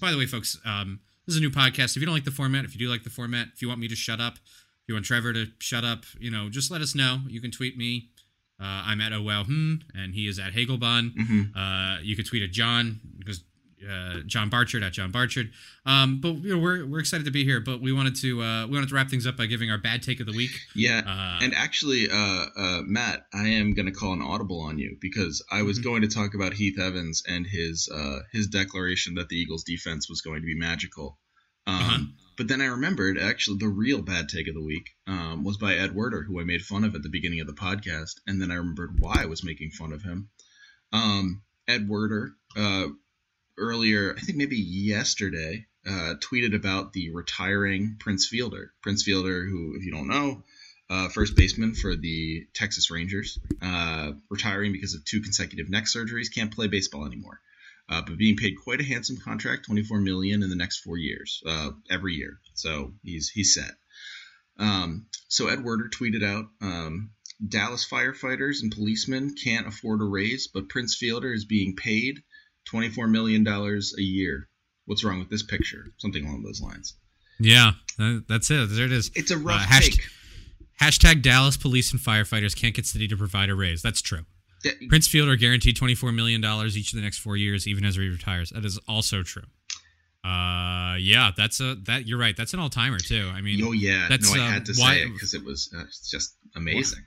by 0.00 0.10
the 0.10 0.16
way, 0.16 0.24
folks, 0.24 0.58
um, 0.64 1.00
this 1.26 1.34
is 1.34 1.38
a 1.38 1.42
new 1.42 1.50
podcast. 1.50 1.94
If 1.94 1.96
you 1.96 2.06
don't 2.06 2.14
like 2.14 2.24
the 2.24 2.30
format, 2.30 2.64
if 2.64 2.72
you 2.72 2.78
do 2.78 2.88
like 2.88 3.04
the 3.04 3.10
format, 3.10 3.48
if 3.52 3.60
you 3.60 3.68
want 3.68 3.78
me 3.78 3.88
to 3.88 3.94
shut 3.94 4.22
up, 4.22 4.36
if 4.36 4.88
you 4.88 4.94
want 4.94 5.04
Trevor 5.04 5.34
to 5.34 5.48
shut 5.58 5.84
up, 5.84 6.04
you 6.18 6.30
know, 6.30 6.48
just 6.48 6.70
let 6.70 6.80
us 6.80 6.94
know. 6.94 7.18
You 7.28 7.42
can 7.42 7.50
tweet 7.50 7.76
me. 7.76 8.08
Uh, 8.58 8.64
I'm 8.86 9.02
at 9.02 9.12
oh 9.12 9.20
well 9.20 9.44
hmm, 9.44 9.74
and 9.94 10.14
he 10.14 10.28
is 10.28 10.38
at 10.38 10.54
Hagelbon. 10.54 11.14
Mhm. 11.14 11.50
Uh, 11.54 12.00
you 12.00 12.16
could 12.16 12.24
tweet 12.26 12.42
at 12.42 12.52
John 12.52 13.00
because 13.18 13.44
uh, 13.88 14.20
John 14.26 14.48
Barchard 14.48 14.82
at 14.82 14.92
John 14.92 15.10
Barchard. 15.10 15.50
Um, 15.84 16.20
but 16.20 16.34
you 16.36 16.54
know, 16.54 16.58
we're 16.58 16.86
we're 16.86 17.00
excited 17.00 17.24
to 17.24 17.30
be 17.30 17.44
here. 17.44 17.60
But 17.60 17.80
we 17.80 17.92
wanted 17.92 18.16
to 18.16 18.42
uh, 18.42 18.66
we 18.66 18.74
wanted 18.74 18.88
to 18.88 18.94
wrap 18.94 19.08
things 19.10 19.26
up 19.26 19.36
by 19.36 19.46
giving 19.46 19.70
our 19.70 19.78
bad 19.78 20.02
take 20.02 20.20
of 20.20 20.26
the 20.26 20.32
week. 20.36 20.52
Yeah, 20.74 21.02
Uh, 21.06 21.44
and 21.44 21.54
actually, 21.54 22.08
uh, 22.10 22.14
uh, 22.56 22.82
Matt, 22.86 23.26
I 23.32 23.48
am 23.48 23.74
going 23.74 23.86
to 23.86 23.92
call 23.92 24.12
an 24.12 24.22
audible 24.22 24.60
on 24.60 24.78
you 24.78 24.96
because 25.00 25.44
I 25.50 25.62
was 25.62 25.78
Mhm. 25.78 25.84
going 25.84 26.02
to 26.02 26.08
talk 26.08 26.34
about 26.34 26.54
Heath 26.54 26.78
Evans 26.78 27.22
and 27.26 27.46
his 27.46 27.88
uh, 27.92 28.20
his 28.32 28.46
declaration 28.48 29.14
that 29.14 29.28
the 29.28 29.36
Eagles' 29.36 29.64
defense 29.64 30.08
was 30.08 30.20
going 30.20 30.40
to 30.40 30.46
be 30.46 30.54
magical. 30.56 31.18
Um, 31.66 31.74
Uh-huh. 31.82 31.98
But 32.38 32.46
then 32.46 32.60
I 32.60 32.66
remembered 32.66 33.18
actually 33.18 33.58
the 33.58 33.66
real 33.68 34.00
bad 34.00 34.28
take 34.28 34.46
of 34.46 34.54
the 34.54 34.62
week 34.62 34.90
um, 35.08 35.42
was 35.42 35.56
by 35.56 35.74
Ed 35.74 35.92
Werder, 35.92 36.22
who 36.22 36.40
I 36.40 36.44
made 36.44 36.62
fun 36.62 36.84
of 36.84 36.94
at 36.94 37.02
the 37.02 37.08
beginning 37.08 37.40
of 37.40 37.48
the 37.48 37.52
podcast, 37.52 38.20
and 38.28 38.40
then 38.40 38.52
I 38.52 38.54
remembered 38.54 39.00
why 39.00 39.16
I 39.22 39.26
was 39.26 39.42
making 39.42 39.72
fun 39.72 39.92
of 39.92 40.02
him. 40.02 40.28
Um, 40.92 41.42
Ed 41.66 41.88
Werder, 41.88 42.34
uh, 42.56 42.86
earlier, 43.58 44.14
I 44.16 44.20
think 44.20 44.38
maybe 44.38 44.56
yesterday, 44.56 45.66
uh, 45.86 46.14
tweeted 46.20 46.54
about 46.54 46.92
the 46.92 47.10
retiring 47.10 47.96
Prince 47.98 48.26
Fielder. 48.26 48.72
Prince 48.82 49.02
Fielder, 49.02 49.44
who, 49.44 49.74
if 49.76 49.84
you 49.84 49.92
don't 49.92 50.08
know, 50.08 50.44
uh, 50.90 51.08
first 51.08 51.36
baseman 51.36 51.74
for 51.74 51.94
the 51.96 52.46
Texas 52.54 52.90
Rangers, 52.90 53.38
uh, 53.60 54.12
retiring 54.30 54.72
because 54.72 54.94
of 54.94 55.04
two 55.04 55.20
consecutive 55.20 55.68
neck 55.68 55.84
surgeries, 55.84 56.34
can't 56.34 56.54
play 56.54 56.66
baseball 56.66 57.06
anymore. 57.06 57.40
Uh, 57.88 58.02
but 58.02 58.18
being 58.18 58.36
paid 58.36 58.54
quite 58.62 58.80
a 58.80 58.84
handsome 58.84 59.16
contract, 59.16 59.66
24 59.66 60.00
million 60.00 60.42
in 60.42 60.50
the 60.50 60.56
next 60.56 60.78
four 60.78 60.98
years, 60.98 61.42
uh, 61.46 61.70
every 61.90 62.14
year. 62.14 62.38
So 62.54 62.92
he's 63.02 63.30
he's 63.30 63.54
set. 63.54 63.72
Um, 64.58 65.06
so 65.28 65.48
Ed 65.48 65.62
Werder 65.62 65.88
tweeted 65.88 66.24
out, 66.24 66.46
um, 66.60 67.10
Dallas 67.46 67.88
firefighters 67.88 68.62
and 68.62 68.72
policemen 68.72 69.34
can't 69.34 69.68
afford 69.68 70.00
a 70.00 70.04
raise, 70.04 70.48
but 70.48 70.68
Prince 70.68 70.96
Fielder 70.96 71.32
is 71.32 71.44
being 71.44 71.76
paid 71.76 72.22
24 72.70 73.08
million 73.08 73.44
dollars 73.44 73.94
a 73.98 74.02
year. 74.02 74.48
What's 74.86 75.04
wrong 75.04 75.18
with 75.18 75.28
this 75.30 75.42
picture? 75.42 75.86
Something 75.98 76.24
along 76.26 76.42
those 76.42 76.60
lines. 76.60 76.94
Yeah, 77.40 77.72
that's 78.28 78.50
it. 78.50 78.68
There 78.70 78.84
it 78.86 78.92
is. 78.92 79.10
It's 79.14 79.30
a 79.30 79.38
rough 79.38 79.62
Uh, 79.62 79.66
hasht- 79.66 79.96
take. 79.96 80.00
Hashtag 80.80 81.22
Dallas 81.22 81.56
police 81.56 81.90
and 81.92 82.00
firefighters 82.00 82.54
can't 82.56 82.74
get 82.74 82.86
city 82.86 83.08
to 83.08 83.16
provide 83.16 83.50
a 83.50 83.54
raise. 83.54 83.82
That's 83.82 84.00
true. 84.00 84.24
Yeah, 84.64 84.72
Prince 84.88 85.06
Fielder 85.08 85.36
guaranteed 85.36 85.76
$24 85.76 86.14
million 86.14 86.44
each 86.44 86.92
of 86.92 86.96
the 86.96 87.02
next 87.02 87.18
four 87.18 87.36
years, 87.36 87.66
even 87.68 87.84
as 87.84 87.94
he 87.96 88.08
retires. 88.08 88.50
That 88.50 88.64
is 88.64 88.78
also 88.88 89.22
true. 89.22 89.42
Uh, 90.24 90.96
yeah, 90.98 91.30
that's 91.36 91.60
a 91.60 91.76
that 91.86 92.06
you're 92.06 92.18
right. 92.18 92.36
That's 92.36 92.52
an 92.54 92.60
all 92.60 92.68
timer 92.68 92.98
too. 92.98 93.30
I 93.32 93.40
mean, 93.40 93.60
Oh 93.64 93.72
yeah, 93.72 94.06
that's, 94.08 94.34
no, 94.34 94.40
I 94.42 94.46
uh, 94.46 94.50
had 94.50 94.66
to 94.66 94.72
why- 94.76 94.94
say 94.94 95.02
it 95.02 95.12
because 95.12 95.34
it 95.34 95.44
was 95.44 95.72
uh, 95.76 95.84
just 96.10 96.34
amazing. 96.56 97.04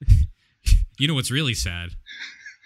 you 0.98 1.06
know 1.08 1.14
what's 1.14 1.30
really 1.30 1.54
sad? 1.54 1.90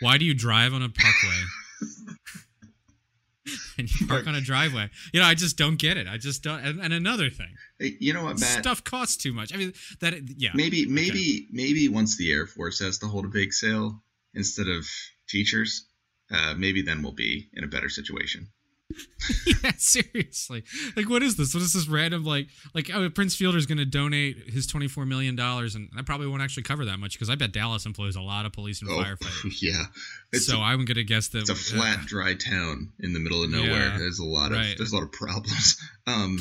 Why 0.01 0.17
do 0.19 0.25
you 0.25 0.35
drive 0.35 0.73
on 0.73 0.83
a 0.83 0.89
parkway? 0.89 1.41
and 3.79 3.89
you 3.91 4.07
park 4.07 4.27
on 4.27 4.35
a 4.35 4.41
driveway. 4.41 4.91
You 5.13 5.21
know, 5.21 5.27
I 5.27 5.35
just 5.35 5.57
don't 5.57 5.79
get 5.79 5.97
it. 5.97 6.07
I 6.07 6.19
just 6.19 6.43
don't. 6.43 6.61
And, 6.61 6.81
and 6.81 6.93
another 6.93 7.31
thing, 7.31 7.55
you 7.79 8.13
know 8.13 8.25
what, 8.25 8.41
Matt? 8.41 8.59
stuff 8.59 8.85
costs 8.85 9.17
too 9.17 9.33
much. 9.33 9.55
I 9.55 9.57
mean, 9.57 9.73
that 10.01 10.15
yeah. 10.37 10.51
Maybe, 10.55 10.87
maybe, 10.87 11.49
maybe 11.51 11.89
once 11.89 12.17
the 12.17 12.33
Air 12.33 12.47
Force 12.47 12.81
has 12.81 12.99
to 12.99 13.07
hold 13.07 13.25
a 13.25 13.29
big 13.29 13.53
sale 13.53 14.03
instead 14.35 14.69
of 14.69 14.87
teachers, 15.29 15.87
uh, 16.31 16.55
maybe 16.57 16.83
then 16.83 17.03
we'll 17.03 17.13
be 17.13 17.49
in 17.55 17.65
a 17.65 17.69
better 17.69 17.89
situation. 17.89 18.49
yeah, 19.47 19.73
seriously. 19.77 20.65
Like, 20.97 21.11
what 21.11 21.23
is 21.23 21.37
this? 21.37 21.53
What 21.53 21.63
is 21.63 21.73
this 21.75 21.89
random 21.89 22.25
like? 22.25 22.49
Like, 22.75 22.91
oh, 22.93 23.11
Prince 23.11 23.35
Fielder's 23.35 23.67
going 23.67 23.79
to 23.79 23.85
donate 23.85 24.49
his 24.49 24.67
twenty 24.67 24.89
four 24.89 25.05
million 25.05 25.37
dollars, 25.37 25.75
and 25.75 25.91
I 25.97 26.03
probably 26.03 26.27
won't 26.27 26.43
actually 26.43 26.63
cover 26.63 26.87
that 26.87 26.99
much 26.99 27.13
because 27.13 27.29
I 27.29 27.35
bet 27.35 27.53
Dallas 27.53 27.85
employs 27.85 28.17
a 28.17 28.23
lot 28.23 28.47
of 28.47 28.53
police 28.53 28.81
and 28.81 28.91
Oh, 28.91 28.97
firefighters. 28.97 29.59
yeah. 29.63 29.85
It's 30.33 30.47
so 30.47 30.61
I'm 30.61 30.85
going 30.85 30.97
to 30.97 31.05
guess 31.05 31.29
that 31.29 31.41
it's 31.41 31.51
a 31.51 31.55
flat, 31.55 32.07
dry 32.07 32.35
town 32.35 32.93
in 33.01 33.13
the 33.13 33.21
middle 33.21 33.45
of 33.45 33.51
nowhere. 33.51 33.69
Yeah, 33.69 33.99
there's 33.99 34.21
a 34.21 34.25
lot 34.25 34.53
of 34.53 34.59
right. 34.59 34.75
there's 34.77 34.93
a 34.93 34.97
lot 34.97 35.05
of 35.05 35.13
problems. 35.13 35.81
Um, 36.07 36.39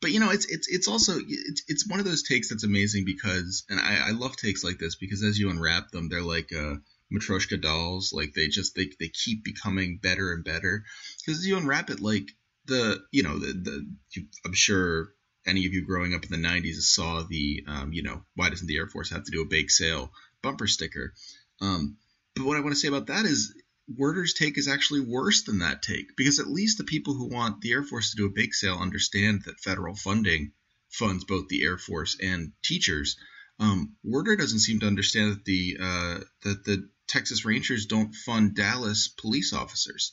but 0.00 0.12
you 0.12 0.20
know, 0.20 0.30
it's 0.30 0.46
it's 0.46 0.66
it's 0.68 0.88
also 0.88 1.18
it's 1.18 1.62
it's 1.68 1.86
one 1.86 2.00
of 2.00 2.06
those 2.06 2.22
takes 2.22 2.48
that's 2.48 2.64
amazing 2.64 3.04
because, 3.04 3.64
and 3.68 3.78
I, 3.78 4.08
I 4.08 4.10
love 4.12 4.34
takes 4.34 4.64
like 4.64 4.78
this 4.78 4.96
because 4.96 5.22
as 5.22 5.38
you 5.38 5.50
unwrap 5.50 5.90
them, 5.90 6.08
they're 6.08 6.22
like 6.22 6.50
uh, 6.54 6.76
Matryoshka 7.12 7.60
dolls. 7.60 8.12
Like 8.12 8.34
they 8.34 8.48
just 8.48 8.74
they 8.74 8.90
they 8.98 9.08
keep 9.08 9.44
becoming 9.44 9.98
better 10.02 10.32
and 10.32 10.44
better 10.44 10.84
because 11.24 11.46
you 11.46 11.56
unwrap 11.56 11.90
it 11.90 12.00
like 12.00 12.30
the 12.66 13.00
you 13.10 13.22
know 13.22 13.38
the 13.38 13.52
the 13.52 13.86
you, 14.12 14.26
I'm 14.44 14.54
sure 14.54 15.12
any 15.46 15.66
of 15.66 15.72
you 15.72 15.84
growing 15.84 16.14
up 16.14 16.24
in 16.24 16.30
the 16.30 16.48
90s 16.48 16.74
saw 16.82 17.22
the 17.22 17.64
um, 17.66 17.92
you 17.92 18.02
know 18.02 18.22
why 18.34 18.50
doesn't 18.50 18.66
the 18.66 18.76
Air 18.76 18.86
Force 18.88 19.10
have 19.10 19.24
to 19.24 19.30
do 19.30 19.42
a 19.42 19.46
bake 19.46 19.70
sale 19.70 20.12
bumper 20.42 20.66
sticker. 20.66 21.14
Um, 21.60 21.96
but 22.34 22.44
what 22.46 22.56
I 22.56 22.60
want 22.60 22.72
to 22.72 22.80
say 22.80 22.88
about 22.88 23.08
that 23.08 23.24
is 23.24 23.54
Werder's 23.96 24.34
take 24.34 24.56
is 24.56 24.68
actually 24.68 25.00
worse 25.00 25.42
than 25.42 25.58
that 25.58 25.82
take 25.82 26.16
because 26.16 26.38
at 26.38 26.46
least 26.46 26.78
the 26.78 26.84
people 26.84 27.14
who 27.14 27.28
want 27.28 27.60
the 27.60 27.72
Air 27.72 27.82
Force 27.82 28.10
to 28.10 28.16
do 28.16 28.26
a 28.26 28.30
bake 28.30 28.54
sale 28.54 28.78
understand 28.78 29.42
that 29.44 29.60
federal 29.60 29.94
funding 29.94 30.52
funds 30.90 31.24
both 31.24 31.48
the 31.48 31.64
Air 31.64 31.78
Force 31.78 32.16
and 32.20 32.52
teachers. 32.62 33.16
Um, 33.58 33.96
Werder 34.04 34.36
doesn't 34.36 34.60
seem 34.60 34.80
to 34.80 34.86
understand 34.86 35.32
that 35.32 35.44
the 35.44 35.76
uh, 35.80 36.18
that 36.42 36.64
the 36.64 36.88
Texas 37.10 37.44
Rangers 37.44 37.86
don't 37.86 38.14
fund 38.14 38.54
Dallas 38.54 39.08
police 39.08 39.52
officers. 39.52 40.12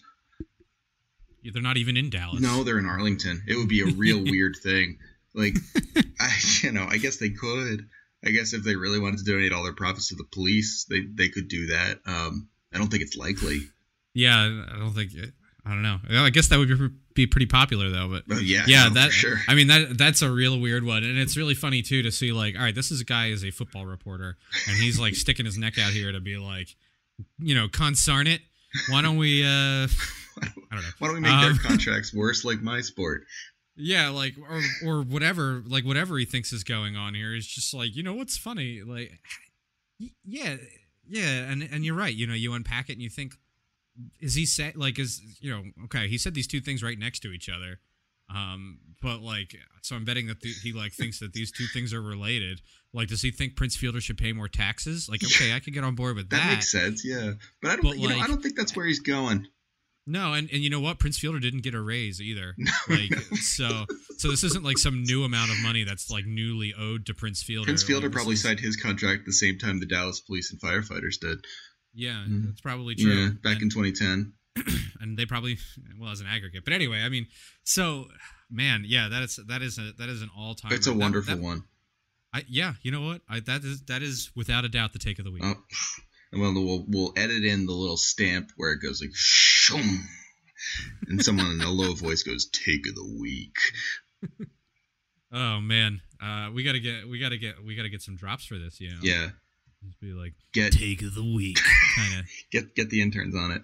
they're 1.53 1.61
not 1.61 1.77
even 1.77 1.95
in 1.95 2.09
Dallas. 2.09 2.41
No, 2.41 2.63
they're 2.63 2.79
in 2.79 2.87
Arlington. 2.87 3.43
It 3.47 3.55
would 3.55 3.69
be 3.69 3.81
a 3.81 3.85
real 3.85 4.21
weird 4.23 4.55
thing. 4.61 4.97
Like, 5.33 5.55
I, 6.19 6.35
you 6.63 6.71
know, 6.71 6.87
I 6.89 6.97
guess 6.97 7.17
they 7.17 7.29
could. 7.29 7.87
I 8.25 8.31
guess 8.31 8.53
if 8.53 8.63
they 8.63 8.75
really 8.75 8.99
wanted 8.99 9.19
to 9.19 9.31
donate 9.31 9.53
all 9.53 9.63
their 9.63 9.75
profits 9.75 10.09
to 10.09 10.15
the 10.15 10.25
police, 10.31 10.85
they 10.89 11.01
they 11.01 11.29
could 11.29 11.47
do 11.47 11.67
that. 11.67 11.99
Um, 12.05 12.49
I 12.73 12.79
don't 12.79 12.89
think 12.89 13.03
it's 13.03 13.15
likely. 13.15 13.59
Yeah, 14.15 14.35
I 14.35 14.79
don't 14.79 14.93
think. 14.93 15.11
I 15.63 15.69
don't 15.69 15.83
know. 15.83 15.99
I 16.09 16.31
guess 16.31 16.47
that 16.47 16.57
would 16.57 16.69
be, 16.69 16.89
be 17.13 17.27
pretty 17.27 17.45
popular 17.45 17.89
though. 17.89 18.09
But 18.09 18.23
Oh, 18.31 18.39
yeah, 18.39 18.63
yeah, 18.67 18.87
no, 18.87 18.95
that 18.95 19.07
for 19.07 19.13
sure. 19.13 19.37
I 19.47 19.53
mean 19.53 19.67
that 19.67 19.97
that's 19.97 20.23
a 20.23 20.31
real 20.31 20.59
weird 20.59 20.83
one, 20.83 21.03
and 21.03 21.19
it's 21.19 21.37
really 21.37 21.53
funny 21.53 21.83
too 21.83 22.01
to 22.01 22.11
see 22.11 22.31
like, 22.31 22.55
all 22.55 22.61
right, 22.63 22.73
this 22.73 22.89
is 22.89 23.01
a 23.01 23.05
guy 23.05 23.27
is 23.27 23.45
a 23.45 23.51
football 23.51 23.85
reporter, 23.85 24.37
and 24.67 24.77
he's 24.77 24.99
like 24.99 25.13
sticking 25.13 25.45
his 25.45 25.57
neck 25.57 25.77
out 25.77 25.91
here 25.91 26.11
to 26.11 26.19
be 26.19 26.37
like, 26.37 26.75
you 27.39 27.55
know, 27.55 27.67
consarn 27.67 28.27
it. 28.27 28.41
Why 28.89 29.01
don't 29.01 29.17
we? 29.17 29.43
uh 29.43 29.87
I 30.39 30.75
don't 30.75 30.83
know. 30.83 30.89
Why 30.99 31.07
don't 31.07 31.15
we 31.15 31.21
make 31.21 31.31
Um, 31.31 31.41
their 31.53 31.63
contracts 31.63 32.13
worse 32.13 32.45
like 32.45 32.61
my 32.61 32.81
sport? 32.81 33.23
Yeah, 33.75 34.09
like 34.09 34.35
or 34.37 34.61
or 34.85 35.03
whatever, 35.03 35.63
like 35.67 35.85
whatever 35.85 36.17
he 36.17 36.25
thinks 36.25 36.51
is 36.51 36.63
going 36.63 36.95
on 36.95 37.13
here 37.13 37.33
is 37.35 37.45
just 37.47 37.73
like 37.73 37.95
you 37.95 38.03
know 38.03 38.13
what's 38.13 38.37
funny, 38.37 38.81
like 38.81 39.11
yeah, 40.23 40.57
yeah, 41.07 41.51
and 41.51 41.63
and 41.63 41.85
you're 41.85 41.95
right. 41.95 42.13
You 42.13 42.27
know, 42.27 42.33
you 42.33 42.53
unpack 42.53 42.89
it 42.89 42.93
and 42.93 43.01
you 43.01 43.09
think, 43.09 43.33
is 44.19 44.35
he 44.35 44.45
say 44.45 44.73
like 44.75 44.99
is 44.99 45.21
you 45.41 45.51
know 45.51 45.63
okay? 45.85 46.07
He 46.07 46.17
said 46.17 46.33
these 46.33 46.47
two 46.47 46.59
things 46.61 46.83
right 46.83 46.97
next 46.99 47.19
to 47.21 47.31
each 47.31 47.49
other, 47.49 47.79
um, 48.33 48.79
but 49.01 49.21
like 49.21 49.55
so 49.81 49.95
I'm 49.95 50.05
betting 50.05 50.27
that 50.27 50.41
the, 50.41 50.49
he 50.63 50.73
like 50.73 50.93
thinks 50.93 51.19
that 51.19 51.33
these 51.33 51.51
two 51.51 51.65
things 51.73 51.93
are 51.93 52.01
related. 52.01 52.61
Like, 52.93 53.09
does 53.09 53.21
he 53.21 53.31
think 53.31 53.55
Prince 53.55 53.75
Fielder 53.75 54.01
should 54.01 54.17
pay 54.17 54.33
more 54.33 54.47
taxes? 54.47 55.07
Like, 55.09 55.21
okay, 55.23 55.53
I 55.53 55.59
can 55.59 55.73
get 55.73 55.83
on 55.83 55.95
board 55.95 56.15
with 56.15 56.29
That, 56.29 56.37
that. 56.37 56.53
makes 56.55 56.71
sense, 56.71 57.05
yeah. 57.05 57.33
But 57.61 57.71
I 57.71 57.75
don't, 57.75 57.85
But, 57.85 57.97
you 57.99 58.09
know, 58.09 58.17
I 58.17 58.27
don't 58.27 58.41
think 58.41 58.55
that's 58.55 58.75
where 58.75 58.85
he's 58.85 59.01
going. 59.01 59.47
No, 60.09 60.31
and, 60.33 60.49
and 60.51 60.61
you 60.63 60.69
know 60.69 60.79
what? 60.79 60.99
Prince 60.99 61.19
Fielder 61.19 61.39
didn't 61.39 61.63
get 61.63 61.73
a 61.75 61.81
raise 61.81 62.21
either. 62.21 62.55
Like 62.89 63.13
so 63.35 63.85
so 64.17 64.29
this 64.29 64.43
isn't 64.45 64.63
like 64.63 64.77
some 64.77 65.03
new 65.03 65.25
amount 65.25 65.51
of 65.51 65.57
money 65.61 65.83
that's 65.83 66.09
like 66.09 66.25
newly 66.25 66.73
owed 66.79 67.05
to 67.07 67.13
Prince 67.13 67.43
Fielder. 67.43 67.65
Prince 67.65 67.83
Fielder 67.83 68.07
Like, 68.07 68.13
probably 68.15 68.33
is- 68.33 68.41
signed 68.43 68.59
his 68.61 68.77
contract 68.77 69.23
the 69.25 69.33
same 69.33 69.57
time 69.59 69.79
the 69.81 69.85
Dallas 69.85 70.21
police 70.21 70.51
and 70.51 70.59
firefighters 70.61 71.19
did. 71.19 71.39
Yeah, 71.93 72.23
Mhm. 72.27 72.45
that's 72.47 72.61
probably 72.61 72.95
true. 72.95 73.11
Yeah, 73.11 73.29
back 73.43 73.55
and, 73.61 73.63
in 73.63 73.69
2010. 73.69 74.33
and 75.01 75.17
they 75.17 75.25
probably 75.25 75.57
well 75.99 76.11
as 76.11 76.19
an 76.19 76.27
aggregate. 76.27 76.63
But 76.63 76.73
anyway, 76.73 77.01
I 77.01 77.09
mean, 77.09 77.27
so 77.63 78.05
man, 78.49 78.83
yeah, 78.85 79.07
that 79.09 79.23
is 79.23 79.39
that 79.47 79.61
is 79.61 79.77
a 79.77 79.93
that 79.97 80.09
is 80.09 80.21
an 80.21 80.29
all 80.37 80.55
time. 80.55 80.73
It's 80.73 80.87
a 80.87 80.93
wonderful 80.93 81.37
one. 81.37 81.63
I, 82.33 82.43
yeah, 82.47 82.73
you 82.81 82.91
know 82.91 83.01
what? 83.01 83.21
I, 83.29 83.39
that 83.41 83.63
is 83.63 83.83
that 83.83 84.01
is 84.01 84.31
without 84.35 84.65
a 84.65 84.69
doubt 84.69 84.93
the 84.93 84.99
take 84.99 85.19
of 85.19 85.25
the 85.25 85.31
week. 85.31 85.43
Oh, 85.45 85.55
and 86.31 86.41
we'll, 86.41 86.53
we'll 86.53 86.85
we'll 86.87 87.13
edit 87.15 87.43
in 87.43 87.65
the 87.65 87.73
little 87.73 87.97
stamp 87.97 88.51
where 88.57 88.71
it 88.73 88.81
goes 88.81 89.01
like 89.01 89.11
shum, 89.13 90.07
and 91.07 91.23
someone 91.23 91.51
in 91.51 91.61
a 91.61 91.71
low 91.71 91.93
voice 91.93 92.23
goes 92.23 92.47
"Take 92.47 92.87
of 92.87 92.95
the 92.95 93.17
week." 93.19 93.55
Oh 95.31 95.59
man, 95.59 96.01
uh, 96.21 96.49
we 96.53 96.63
gotta 96.63 96.79
get 96.79 97.07
we 97.07 97.19
gotta 97.19 97.37
get 97.37 97.63
we 97.63 97.75
gotta 97.75 97.89
get 97.89 98.01
some 98.01 98.15
drops 98.15 98.45
for 98.45 98.57
this. 98.57 98.79
You 98.79 98.91
know, 98.91 98.99
Yeah, 99.01 99.29
Just 99.85 99.99
be 99.99 100.13
like 100.13 100.33
get 100.53 100.71
take 100.71 101.01
of 101.01 101.15
the 101.15 101.23
week, 101.23 101.59
kind 101.97 102.19
of. 102.19 102.25
get 102.51 102.75
get 102.75 102.89
the 102.89 103.01
interns 103.01 103.35
on 103.35 103.51
it. 103.51 103.61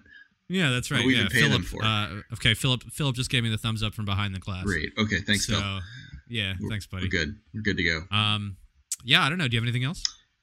Yeah, 0.48 0.70
that's 0.70 0.90
right. 0.90 1.00
Yeah, 1.04 1.10
even 1.20 1.26
pay 1.28 1.48
them 1.48 1.62
Philip. 1.62 1.82
for. 1.82 1.84
Uh, 1.84 2.20
okay, 2.34 2.54
Philip. 2.54 2.82
Philip 2.92 3.16
just 3.16 3.30
gave 3.30 3.42
me 3.42 3.50
the 3.50 3.56
thumbs 3.58 3.82
up 3.82 3.94
from 3.94 4.04
behind 4.04 4.34
the 4.34 4.40
class. 4.40 4.64
Great. 4.64 4.92
Okay, 4.98 5.20
thanks, 5.20 5.46
so, 5.46 5.54
Phil. 5.60 5.80
yeah, 6.28 6.54
We're- 6.60 6.70
thanks, 6.70 6.86
buddy. 6.86 7.04
We're 7.06 7.08
good. 7.10 7.36
We're 7.54 7.62
good 7.62 7.76
to 7.78 7.84
go. 7.84 8.02
Um, 8.10 8.56
yeah, 9.04 9.22
I 9.22 9.28
don't 9.28 9.38
know. 9.38 9.48
Do 9.48 9.54
you 9.56 9.60
have 9.60 9.64
anything 9.66 9.84
else? 9.84 10.02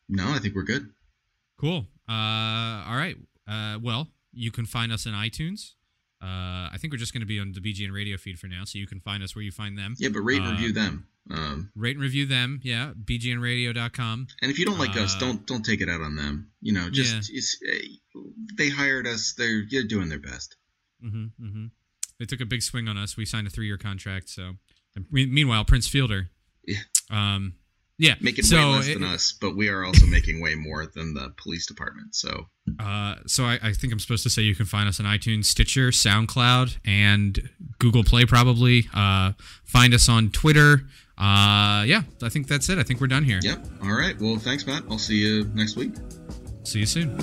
No, 0.10 0.32
I 0.32 0.40
think 0.40 0.56
we're 0.56 0.64
good. 0.64 0.90
Cool. 1.60 1.88
Uh, 2.10 2.12
all 2.88 2.96
right. 2.98 3.16
Uh, 3.48 3.78
well, 3.82 4.08
you 4.34 4.52
can 4.52 4.66
find 4.66 4.92
us 4.92 5.06
in 5.06 5.14
iTunes. 5.14 5.74
Uh, 6.22 6.70
I 6.72 6.76
think 6.80 6.94
we're 6.94 6.98
just 7.00 7.14
going 7.14 7.22
to 7.22 7.28
be 7.28 7.40
on 7.40 7.52
the 7.54 7.60
BGN 7.62 7.92
radio 7.92 8.18
feed 8.18 8.38
for 8.40 8.48
now, 8.48 8.64
so 8.66 8.78
you 8.78 8.88
can 8.88 9.00
find 9.00 9.24
us 9.24 9.36
where 9.36 9.44
you 9.44 9.52
find 9.52 9.78
them. 9.78 9.96
Yeah, 9.98 10.10
but 10.10 10.20
rate 10.22 10.38
and 10.40 10.48
Uh, 10.48 10.52
review 10.52 10.74
them. 10.74 11.08
Um, 11.34 11.72
Rate 11.76 11.96
and 11.96 12.02
review 12.02 12.26
them. 12.26 12.60
Yeah, 12.64 12.92
bgnradio.com. 13.04 14.28
and 14.42 14.52
if 14.52 14.60
you 14.60 14.66
don't 14.66 14.78
like 14.80 14.96
us, 14.98 15.16
uh, 15.16 15.20
don't 15.20 15.46
don't 15.48 15.64
take 15.64 15.82
it 15.82 15.90
out 15.90 16.02
on 16.02 16.16
them. 16.16 16.52
You 16.62 16.74
know, 16.74 16.90
just 16.90 17.14
Yeah. 17.32 17.38
it's, 17.38 17.58
eh, 17.68 17.88
they 18.58 18.70
hired 18.70 19.08
us. 19.08 19.34
They're 19.38 19.64
they're 19.70 19.84
doing 19.88 20.10
their 20.10 20.20
best. 20.20 20.56
Mm-hmm, 21.04 21.44
mm-hmm. 21.46 21.66
They 22.20 22.26
took 22.26 22.42
a 22.42 22.46
big 22.46 22.62
swing 22.62 22.88
on 22.88 22.98
us. 22.98 23.18
We 23.18 23.26
signed 23.26 23.48
a 23.48 23.50
three-year 23.50 23.78
contract. 23.78 24.30
So, 24.30 24.54
and 24.96 25.06
me- 25.12 25.26
meanwhile, 25.26 25.66
Prince 25.66 25.88
Fielder. 25.88 26.30
Yeah. 26.68 26.78
Um, 27.10 27.54
yeah. 27.98 28.16
Making 28.22 28.44
so 28.46 28.58
way 28.58 28.76
less 28.76 28.88
it- 28.90 28.94
than 28.96 29.04
us, 29.04 29.32
but 29.40 29.56
we 29.56 29.70
are 29.70 29.84
also 29.84 30.06
making 30.06 30.40
way 30.42 30.54
more 30.56 30.86
than 30.86 31.14
the 31.16 31.34
police 31.42 31.66
department. 31.66 32.14
So 32.16 32.48
Uh, 32.80 33.16
so 33.26 33.46
I, 33.46 33.60
I 33.64 33.74
think 33.74 33.92
I'm 33.94 34.00
supposed 34.00 34.22
to 34.24 34.30
say 34.30 34.44
you 34.44 34.54
can 34.56 34.66
find 34.68 34.88
us 34.88 35.00
on 35.00 35.06
iTunes, 35.08 35.46
Stitcher, 35.46 35.90
SoundCloud, 35.90 36.78
and 36.86 37.50
Google 37.80 38.04
Play 38.04 38.26
probably. 38.26 38.88
Uh, 38.94 39.34
find 39.66 39.94
us 39.94 40.08
on 40.08 40.30
Twitter. 40.30 40.84
Uh, 41.22 41.84
yeah, 41.84 42.02
I 42.24 42.30
think 42.30 42.48
that's 42.48 42.68
it. 42.70 42.80
I 42.80 42.84
think 42.84 43.00
we're 43.00 43.08
done 43.08 43.24
here. 43.24 43.40
yep. 43.44 43.64
All 43.84 43.92
right. 43.94 44.20
Well, 44.20 44.38
thanks, 44.38 44.66
Matt. 44.66 44.84
I'll 44.90 44.98
see 44.98 45.18
you 45.18 45.46
next 45.54 45.76
week. 45.76 45.94
See 46.64 46.80
you 46.80 46.86
soon. 46.88 47.16